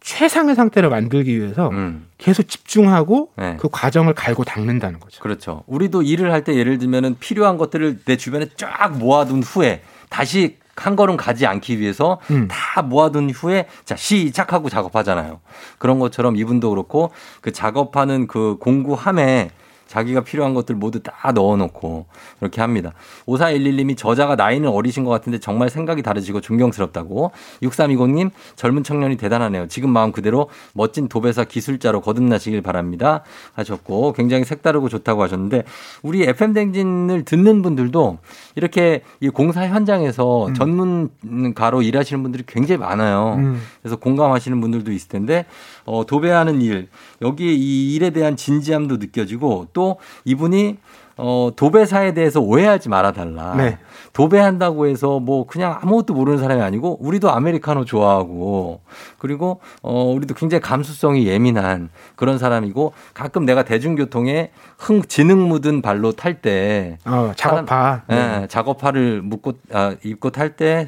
최상의 0.01 0.55
상태를 0.55 0.89
만들기 0.89 1.37
위해서 1.39 1.69
음. 1.69 2.07
계속 2.17 2.43
집중하고 2.47 3.31
네. 3.37 3.57
그 3.59 3.67
과정을 3.69 4.13
갈고 4.13 4.45
닦는다는 4.45 4.99
거죠. 4.99 5.21
그렇죠. 5.21 5.63
우리도 5.67 6.01
일을 6.03 6.31
할 6.31 6.43
때 6.43 6.55
예를 6.55 6.77
들면은 6.77 7.17
필요한 7.19 7.57
것들을 7.57 7.99
내 8.05 8.15
주변에 8.15 8.47
쫙 8.55 8.97
모아둔 8.97 9.43
후에 9.43 9.81
다시 10.09 10.57
한 10.79 10.95
걸음 10.95 11.17
가지 11.17 11.45
않기 11.45 11.79
위해서 11.79 12.19
음. 12.31 12.47
다 12.49 12.81
모아둔 12.81 13.29
후에 13.29 13.67
자 13.85 13.95
시작하고 13.95 14.69
작업하잖아요. 14.69 15.39
그런 15.77 15.99
것처럼 15.99 16.35
이분도 16.35 16.69
그렇고 16.69 17.11
그 17.41 17.51
작업하는 17.51 18.27
그 18.27 18.57
공구함에 18.59 19.51
자기가 19.89 20.21
필요한 20.21 20.53
것들 20.53 20.75
모두 20.75 21.01
다 21.01 21.31
넣어놓고 21.31 22.05
그렇게 22.37 22.61
합니다. 22.61 22.93
5411님이 23.25 23.97
저자가 23.97 24.35
나이는 24.35 24.69
어리신 24.69 25.03
것 25.03 25.09
같은데 25.09 25.39
정말 25.39 25.71
생각이 25.71 26.03
다르시고 26.03 26.41
존경스럽다고. 26.41 27.31
6320님 27.63 28.29
젊은 28.55 28.83
청년이 28.83 29.17
대단하네요. 29.17 29.67
지금 29.67 29.89
마음 29.89 30.11
그대로 30.11 30.47
멋진 30.73 31.09
도배사 31.09 31.45
기술자로 31.45 32.01
거듭나시길 32.01 32.61
바랍니다. 32.61 33.23
하셨고 33.53 34.13
굉장히 34.13 34.45
색다르고 34.45 34.89
좋다고 34.89 35.23
하셨는데 35.23 35.63
우리 36.03 36.21
FM 36.21 36.53
댕진을 36.53 37.25
듣는 37.25 37.63
분들도 37.63 38.19
이렇게 38.55 39.01
이 39.21 39.29
공사 39.29 39.67
현장에서 39.67 40.53
전문가로 40.55 41.81
일하시는 41.81 42.21
분들이 42.21 42.43
굉장히 42.45 42.77
많아요. 42.77 43.37
음. 43.39 43.59
그래서 43.81 43.95
공감하시는 43.95 44.61
분들도 44.61 44.91
있을 44.91 45.09
텐데 45.09 45.45
어, 45.85 46.05
도배하는 46.05 46.61
일 46.61 46.89
여기 47.23 47.55
이 47.55 47.95
일에 47.95 48.11
대한 48.11 48.35
진지함도 48.35 48.97
느껴지고 48.97 49.65
또 49.73 49.78
이분이 50.25 50.77
어, 51.21 51.51
도배사에 51.55 52.13
대해서 52.13 52.39
오해하지 52.39 52.87
말아달라. 52.87 53.55
네. 53.55 53.77
도배한다고 54.13 54.87
해서 54.87 55.19
뭐 55.19 55.45
그냥 55.45 55.77
아무것도 55.81 56.13
모르는 56.13 56.39
사람이 56.39 56.61
아니고 56.61 56.97
우리도 57.01 57.29
아메리카노 57.29 57.83
좋아하고 57.85 58.79
그리고 59.17 59.59
어, 59.81 60.05
우리도 60.15 60.33
굉장히 60.33 60.61
감수성이 60.61 61.27
예민한 61.27 61.89
그런 62.15 62.37
사람이고 62.37 62.93
가끔 63.13 63.45
내가 63.45 63.63
대중교통에 63.63 64.51
흥, 64.77 65.01
지능 65.03 65.49
묻은 65.49 65.81
발로 65.81 66.13
탈 66.13 66.41
때 66.41 66.97
어, 67.05 67.33
작업파. 67.35 68.03
예, 68.11 68.47
작업화를 68.47 69.21
묶고 69.21 69.53
아, 69.73 69.95
입고 70.03 70.29
탈 70.29 70.55
때 70.55 70.87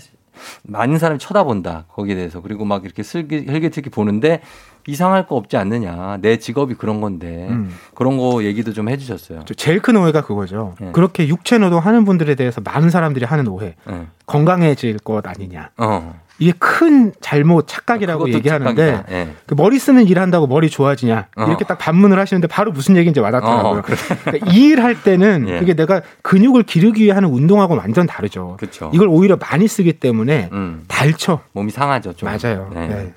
많은 0.64 0.98
사람이 0.98 1.20
쳐다본다. 1.20 1.86
거기에 1.90 2.16
대해서. 2.16 2.42
그리고 2.42 2.66
막 2.66 2.86
이렇게 2.86 3.04
슬기, 3.04 3.40
흘기틀기 3.40 3.90
보는데 3.90 4.42
이상할 4.88 5.28
거 5.28 5.36
없지 5.36 5.58
않느냐. 5.58 6.18
내 6.22 6.38
직업이 6.38 6.76
그런 6.76 7.02
건데. 7.02 7.48
음. 7.50 7.72
그런 7.94 8.18
거 8.18 8.44
얘기도 8.44 8.74
좀 8.74 8.90
해주셨어요. 8.90 9.42
저 9.46 9.54
제일 9.54 9.82
큰 9.82 9.96
오해가 9.98 10.22
그거죠. 10.22 10.76
네. 10.80 10.92
그렇게 10.92 11.28
육체 11.28 11.58
노동 11.58 11.80
하는 11.80 12.06
분들에 12.06 12.36
대해서 12.36 12.62
많은 12.62 12.90
사람들이 12.90 13.26
하는 13.26 13.48
오해. 13.48 13.76
네. 13.88 14.08
건강해질 14.26 15.00
것 15.00 15.26
아니냐. 15.28 15.70
어. 15.78 16.20
이게 16.40 16.54
큰 16.58 17.14
잘못 17.22 17.68
착각이라고 17.68 18.34
얘기하는데. 18.34 19.04
예. 19.12 19.30
그 19.46 19.54
머리 19.54 19.78
쓰는 19.78 20.08
일 20.08 20.18
한다고 20.18 20.48
머리 20.48 20.72
좋아지냐 20.72 21.28
어. 21.38 21.44
이렇게 21.46 21.66
딱 21.66 21.78
반문을 21.78 22.18
하시는데 22.18 22.48
바로 22.48 22.72
무슨 22.72 22.98
얘기인지 22.98 23.20
와닿더라고요. 23.20 23.80
어, 23.80 23.82
그래. 23.84 23.96
그러니까 24.24 24.52
이일 24.52 24.82
할 24.82 25.04
때는 25.04 25.48
예. 25.48 25.60
그게 25.60 25.76
내가 25.76 26.02
근육을 26.24 26.64
기르기 26.64 27.04
위해 27.04 27.14
하는 27.14 27.30
운동하고 27.30 27.76
완전 27.76 28.08
다르죠. 28.08 28.58
그쵸. 28.60 28.90
이걸 28.92 29.08
오히려 29.08 29.38
많이 29.38 29.68
쓰기 29.68 29.94
때문에 29.94 30.50
음. 30.52 30.84
달쳐. 30.88 31.42
몸이 31.52 31.70
상하죠. 31.70 32.14
좀. 32.14 32.28
맞아요. 32.28 32.72
네. 32.74 33.14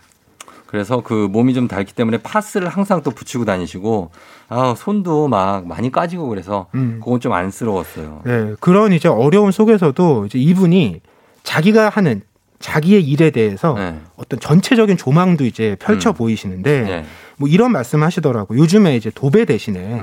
네. 0.74 0.78
그래서 0.78 1.02
그 1.02 1.28
몸이 1.30 1.54
좀 1.54 1.68
닳기 1.68 1.94
때문에 1.94 2.18
파스를 2.18 2.68
항상 2.68 3.00
또 3.02 3.12
붙이고 3.12 3.44
다니시고 3.44 4.10
아 4.48 4.74
손도 4.76 5.28
막 5.28 5.68
많이 5.68 5.92
까지고 5.92 6.28
그래서 6.28 6.66
음. 6.74 7.00
그건 7.02 7.20
좀 7.20 7.32
안쓰러웠어요. 7.32 8.22
네, 8.24 8.54
그런 8.58 8.92
이제 8.92 9.08
어려움 9.08 9.52
속에서도 9.52 10.26
이제 10.26 10.38
이분이 10.38 11.00
자기가 11.44 11.90
하는 11.90 12.22
자기의 12.58 13.04
일에 13.04 13.30
대해서 13.30 13.74
네. 13.74 14.00
어떤 14.16 14.40
전체적인 14.40 14.96
조망도 14.96 15.44
이제 15.44 15.76
펼쳐 15.78 16.10
음. 16.10 16.14
보이시는데 16.14 16.80
네. 16.80 17.04
뭐 17.36 17.48
이런 17.48 17.70
말씀 17.70 18.02
하시더라고. 18.02 18.56
요즘에 18.56 18.96
이제 18.96 19.12
도배 19.14 19.44
대신에 19.44 20.00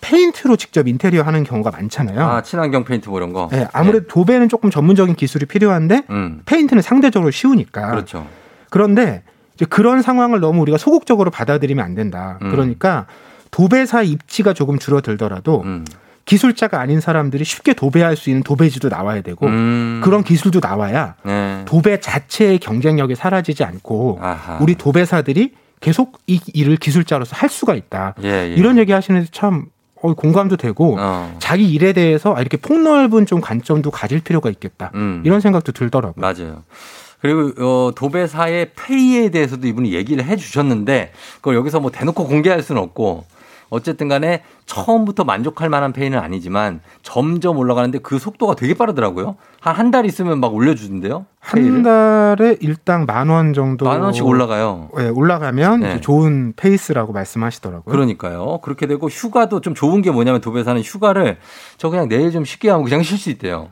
페인트로 0.00 0.56
직접 0.56 0.88
인테리어 0.88 1.22
하는 1.22 1.44
경우가 1.44 1.70
많잖아요. 1.70 2.18
음. 2.18 2.24
아 2.24 2.42
친환경 2.42 2.84
페인트 2.84 3.10
뭐 3.10 3.18
이런 3.18 3.34
거. 3.34 3.48
네, 3.52 3.68
아무래도 3.74 4.06
도배는 4.06 4.48
조금 4.48 4.70
전문적인 4.70 5.16
기술이 5.16 5.44
필요한데 5.44 6.04
음. 6.08 6.40
페인트는 6.46 6.82
상대적으로 6.82 7.30
쉬우니까. 7.30 7.90
그렇죠. 7.90 8.26
그런데 8.70 9.22
이제 9.54 9.64
그런 9.64 10.02
상황을 10.02 10.40
너무 10.40 10.60
우리가 10.62 10.78
소극적으로 10.78 11.30
받아들이면 11.30 11.84
안 11.84 11.94
된다. 11.94 12.38
음. 12.42 12.50
그러니까 12.50 13.06
도배사 13.50 14.02
입지가 14.02 14.52
조금 14.52 14.78
줄어들더라도 14.78 15.62
음. 15.64 15.84
기술자가 16.24 16.80
아닌 16.80 17.00
사람들이 17.00 17.44
쉽게 17.44 17.74
도배할 17.74 18.16
수 18.16 18.30
있는 18.30 18.42
도배지도 18.42 18.88
나와야 18.88 19.20
되고 19.20 19.46
음. 19.46 20.00
그런 20.02 20.24
기술도 20.24 20.60
나와야 20.60 21.14
네. 21.22 21.62
도배 21.66 22.00
자체의 22.00 22.58
경쟁력이 22.58 23.14
사라지지 23.14 23.62
않고 23.62 24.18
아하. 24.20 24.58
우리 24.60 24.74
도배사들이 24.74 25.52
계속 25.80 26.18
이 26.26 26.40
일을 26.54 26.76
기술자로서 26.78 27.36
할 27.36 27.50
수가 27.50 27.74
있다. 27.74 28.14
예, 28.22 28.28
예. 28.28 28.54
이런 28.54 28.78
얘기 28.78 28.92
하시는데 28.92 29.28
참 29.32 29.66
어, 30.00 30.14
공감도 30.14 30.56
되고 30.56 30.96
어. 30.98 31.34
자기 31.38 31.70
일에 31.70 31.92
대해서 31.92 32.34
아, 32.34 32.40
이렇게 32.40 32.56
폭넓은 32.56 33.26
좀 33.26 33.40
관점도 33.40 33.90
가질 33.90 34.20
필요가 34.20 34.48
있겠다. 34.50 34.90
음. 34.94 35.22
이런 35.26 35.40
생각도 35.40 35.72
들더라고요. 35.72 36.20
맞아요. 36.20 36.62
그리고 37.24 37.52
어, 37.64 37.90
도배사의 37.96 38.72
페이에 38.76 39.30
대해서도 39.30 39.66
이분이 39.66 39.94
얘기를 39.94 40.22
해 40.22 40.36
주셨는데 40.36 41.12
그걸 41.36 41.54
여기서 41.54 41.80
뭐 41.80 41.90
대놓고 41.90 42.26
공개할 42.26 42.60
수는 42.62 42.82
없고 42.82 43.24
어쨌든 43.70 44.08
간에 44.08 44.42
처음부터 44.66 45.24
만족할 45.24 45.70
만한 45.70 45.94
페이는 45.94 46.18
아니지만 46.18 46.80
점점 47.02 47.56
올라가는데 47.56 48.00
그 48.00 48.18
속도가 48.18 48.56
되게 48.56 48.74
빠르더라고요. 48.74 49.36
한 49.60 49.74
한 49.74 49.90
달 49.90 50.04
있으면 50.04 50.38
막 50.38 50.52
올려주던데요. 50.54 51.24
한 51.40 51.82
달에 51.82 52.58
일당 52.60 53.06
만 53.06 53.30
원 53.30 53.54
정도 53.54 53.86
만 53.86 54.02
원씩 54.02 54.26
올라가요. 54.26 54.90
네, 54.98 55.08
올라가면 55.08 55.80
네. 55.80 56.00
좋은 56.02 56.52
페이스라고 56.56 57.14
말씀하시더라고요. 57.14 57.90
그러니까요. 57.90 58.58
그렇게 58.62 58.86
되고 58.86 59.08
휴가도 59.08 59.62
좀 59.62 59.74
좋은 59.74 60.02
게 60.02 60.10
뭐냐면 60.10 60.42
도배사는 60.42 60.82
휴가를 60.82 61.38
저 61.78 61.88
그냥 61.88 62.06
내일 62.10 62.30
좀 62.32 62.44
쉽게 62.44 62.68
하면 62.68 62.84
그냥 62.84 63.02
쉴 63.02 63.16
수 63.16 63.30
있대요. 63.30 63.70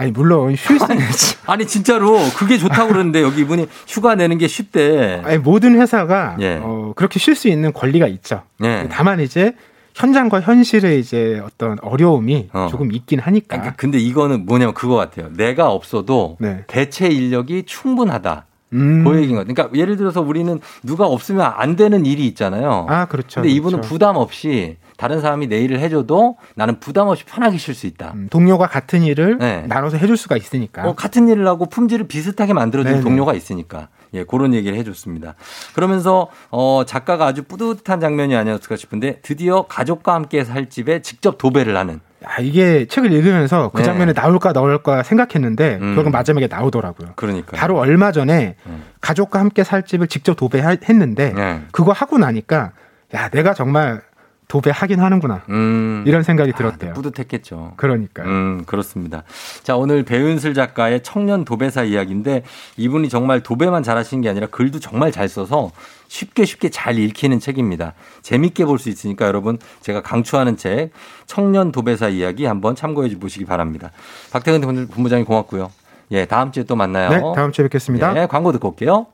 아니 0.00 0.12
물론 0.12 0.56
쉴 0.56 0.78
수는 0.78 0.96
있지. 0.96 1.36
아니 1.44 1.66
진짜로 1.66 2.16
그게 2.34 2.56
좋다고 2.56 2.88
그러는데 2.88 3.20
여기 3.20 3.42
이분이 3.42 3.66
휴가 3.86 4.14
내는 4.14 4.38
게 4.38 4.48
쉽대. 4.48 5.20
아니 5.22 5.36
모든 5.36 5.78
회사가 5.78 6.38
예. 6.40 6.58
어, 6.62 6.94
그렇게 6.96 7.18
쉴 7.18 7.34
수 7.34 7.48
있는 7.48 7.74
권리가 7.74 8.06
있죠. 8.08 8.42
네. 8.58 8.88
다만 8.90 9.20
이제 9.20 9.54
현장과 9.94 10.40
현실의 10.40 11.00
이제 11.00 11.42
어떤 11.44 11.76
어려움이 11.82 12.48
어. 12.54 12.68
조금 12.70 12.92
있긴 12.92 13.20
하니까. 13.20 13.48
그러니까 13.48 13.76
근데 13.76 13.98
이거는 13.98 14.46
뭐냐면 14.46 14.72
그거 14.72 14.94
같아요. 14.94 15.28
내가 15.36 15.70
없어도 15.70 16.38
네. 16.40 16.64
대체 16.66 17.06
인력이 17.08 17.64
충분하다. 17.66 18.46
음. 18.72 19.04
그 19.04 19.16
얘기인 19.16 19.32
것 19.32 19.40
같아요. 19.40 19.54
그러니까 19.54 19.78
예를 19.78 19.98
들어서 19.98 20.22
우리는 20.22 20.60
누가 20.82 21.04
없으면 21.06 21.52
안 21.56 21.76
되는 21.76 22.06
일이 22.06 22.26
있잖아요. 22.28 22.86
아 22.88 23.04
그렇죠. 23.04 23.42
근데 23.42 23.54
이분은 23.54 23.80
그렇죠. 23.80 23.88
부담 23.90 24.16
없이 24.16 24.78
다른 25.00 25.22
사람이 25.22 25.46
내 25.46 25.58
일을 25.62 25.78
해줘도 25.80 26.36
나는 26.54 26.78
부담 26.78 27.08
없이 27.08 27.24
편하게 27.24 27.56
쉴 27.56 27.74
수 27.74 27.86
있다. 27.86 28.12
음, 28.14 28.28
동료가 28.30 28.66
같은 28.66 29.02
일을 29.02 29.38
네. 29.38 29.64
나눠서 29.66 29.96
해줄 29.96 30.18
수가 30.18 30.36
있으니까. 30.36 30.86
어, 30.86 30.94
같은 30.94 31.26
일을 31.26 31.46
하고 31.46 31.64
품질을 31.64 32.06
비슷하게 32.06 32.52
만들어주는. 32.52 33.00
동료가 33.00 33.32
있으니까. 33.32 33.88
예, 34.12 34.24
그런 34.24 34.52
얘기를 34.52 34.76
해줬습니다. 34.76 35.36
그러면서, 35.74 36.28
어, 36.50 36.82
작가가 36.84 37.24
아주 37.24 37.44
뿌듯한 37.44 37.98
장면이 37.98 38.36
아니었을까 38.36 38.76
싶은데 38.76 39.20
드디어 39.22 39.62
가족과 39.62 40.12
함께 40.12 40.44
살 40.44 40.68
집에 40.68 41.00
직접 41.00 41.38
도배를 41.38 41.78
하는. 41.78 42.00
아, 42.22 42.42
이게 42.42 42.84
책을 42.84 43.10
읽으면서 43.10 43.70
그 43.70 43.78
네. 43.78 43.84
장면에 43.84 44.12
나올까 44.12 44.52
나올까 44.52 45.02
생각했는데 45.02 45.78
음. 45.80 45.94
결국 45.94 46.10
마지막에 46.10 46.46
나오더라고요. 46.46 47.12
그러니까. 47.16 47.56
바로 47.56 47.78
얼마 47.78 48.12
전에 48.12 48.56
음. 48.66 48.82
가족과 49.00 49.40
함께 49.40 49.64
살 49.64 49.86
집을 49.86 50.08
직접 50.08 50.34
도배했는데 50.34 51.32
네. 51.32 51.62
그거 51.72 51.92
하고 51.92 52.18
나니까 52.18 52.72
야 53.14 53.30
내가 53.30 53.54
정말 53.54 54.02
도배하긴 54.50 54.98
하는구나 55.00 55.42
음. 55.48 56.02
이런 56.06 56.24
생각이 56.24 56.52
들었대요. 56.52 56.92
뿌듯했겠죠. 56.94 57.74
그러니까 57.76 58.24
음, 58.24 58.64
그렇습니다. 58.66 59.22
자, 59.62 59.76
오늘 59.76 60.02
배은슬 60.02 60.54
작가의 60.54 61.02
청년 61.04 61.44
도배사 61.44 61.84
이야기인데 61.84 62.42
이분이 62.76 63.08
정말 63.08 63.42
도배만 63.44 63.84
잘하시는 63.84 64.20
게 64.22 64.28
아니라 64.28 64.48
글도 64.48 64.80
정말 64.80 65.12
잘 65.12 65.28
써서 65.28 65.70
쉽게 66.08 66.44
쉽게 66.44 66.68
잘 66.68 66.98
읽히는 66.98 67.38
책입니다. 67.38 67.94
재밌게 68.22 68.64
볼 68.64 68.78
수 68.80 68.88
있으니까 68.88 69.26
여러분 69.26 69.56
제가 69.82 70.02
강추하는 70.02 70.56
책 70.56 70.90
청년 71.26 71.70
도배사 71.70 72.08
이야기 72.08 72.44
한번 72.44 72.74
참고해 72.74 73.16
보시기 73.20 73.44
바랍니다. 73.44 73.92
박태근 74.32 74.60
본- 74.62 74.88
본부장님 74.88 75.26
고맙고요. 75.26 75.70
예, 76.10 76.24
다음 76.24 76.50
주에 76.50 76.64
또 76.64 76.74
만나요. 76.74 77.08
네 77.10 77.20
다음 77.36 77.52
주에 77.52 77.62
뵙겠습니다. 77.66 78.20
예, 78.20 78.26
광고 78.26 78.50
듣고 78.50 78.70
올게요. 78.70 79.06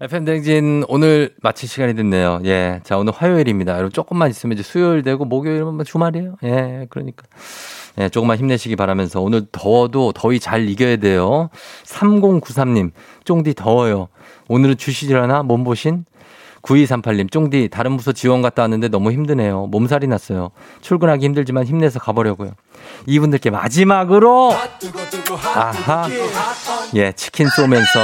FM 0.00 0.24
댕진 0.24 0.84
오늘 0.88 1.34
마칠 1.40 1.68
시간이 1.68 1.94
됐네요. 1.94 2.40
예. 2.44 2.80
자, 2.82 2.98
오늘 2.98 3.12
화요일입니다. 3.12 3.72
여러분 3.74 3.92
조금만 3.92 4.28
있으면 4.28 4.54
이제 4.54 4.62
수요일 4.62 5.02
되고 5.02 5.24
목요일은 5.24 5.84
주말이에요. 5.84 6.36
예, 6.42 6.86
그러니까. 6.90 7.24
예, 7.98 8.08
조금만 8.08 8.38
힘내시기 8.38 8.74
바라면서 8.74 9.20
오늘 9.20 9.46
더워도 9.52 10.12
더위 10.12 10.40
잘 10.40 10.68
이겨야 10.68 10.96
돼요. 10.96 11.48
3093님, 11.84 12.90
쫑디 13.24 13.54
더워요. 13.54 14.08
오늘은 14.48 14.76
주시려나? 14.76 15.44
몸보신? 15.44 16.04
9238님, 16.62 17.30
쫑디 17.30 17.68
다른 17.70 17.96
부서 17.96 18.10
지원 18.12 18.42
갔다 18.42 18.62
왔는데 18.62 18.88
너무 18.88 19.12
힘드네요. 19.12 19.66
몸살이 19.66 20.08
났어요. 20.08 20.50
출근하기 20.80 21.24
힘들지만 21.24 21.66
힘내서 21.66 22.00
가보려고요. 22.00 22.52
이분들께 23.06 23.50
마지막으로 23.50 24.52
아하 25.54 26.08
예 26.94 27.12
치킨 27.12 27.48
쏘면서 27.48 28.00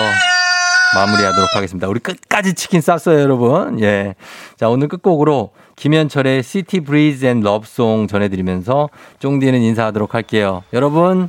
마무리하도록 0.94 1.54
하겠습니다. 1.54 1.88
우리 1.88 2.00
끝까지 2.00 2.54
치킨 2.54 2.80
쐈어요, 2.80 3.20
여러분. 3.20 3.80
예. 3.80 4.14
자, 4.56 4.68
오늘 4.68 4.88
끝곡으로 4.88 5.50
김현철의 5.76 6.42
City 6.42 6.80
Breeze 6.80 7.24
and 7.24 7.40
Love 7.40 7.73
Song 7.73 8.06
전해드리면서 8.08 8.88
쫑디는 9.18 9.60
인사하도록 9.60 10.14
할게요. 10.14 10.62
여러분, 10.72 11.28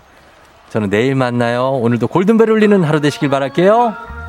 저는 0.70 0.90
내일 0.90 1.16
만나요. 1.16 1.70
오늘도 1.70 2.08
골든벨 2.08 2.50
울리는 2.50 2.84
하루 2.84 3.02
되시길 3.02 3.30
바랄게요. 3.30 4.21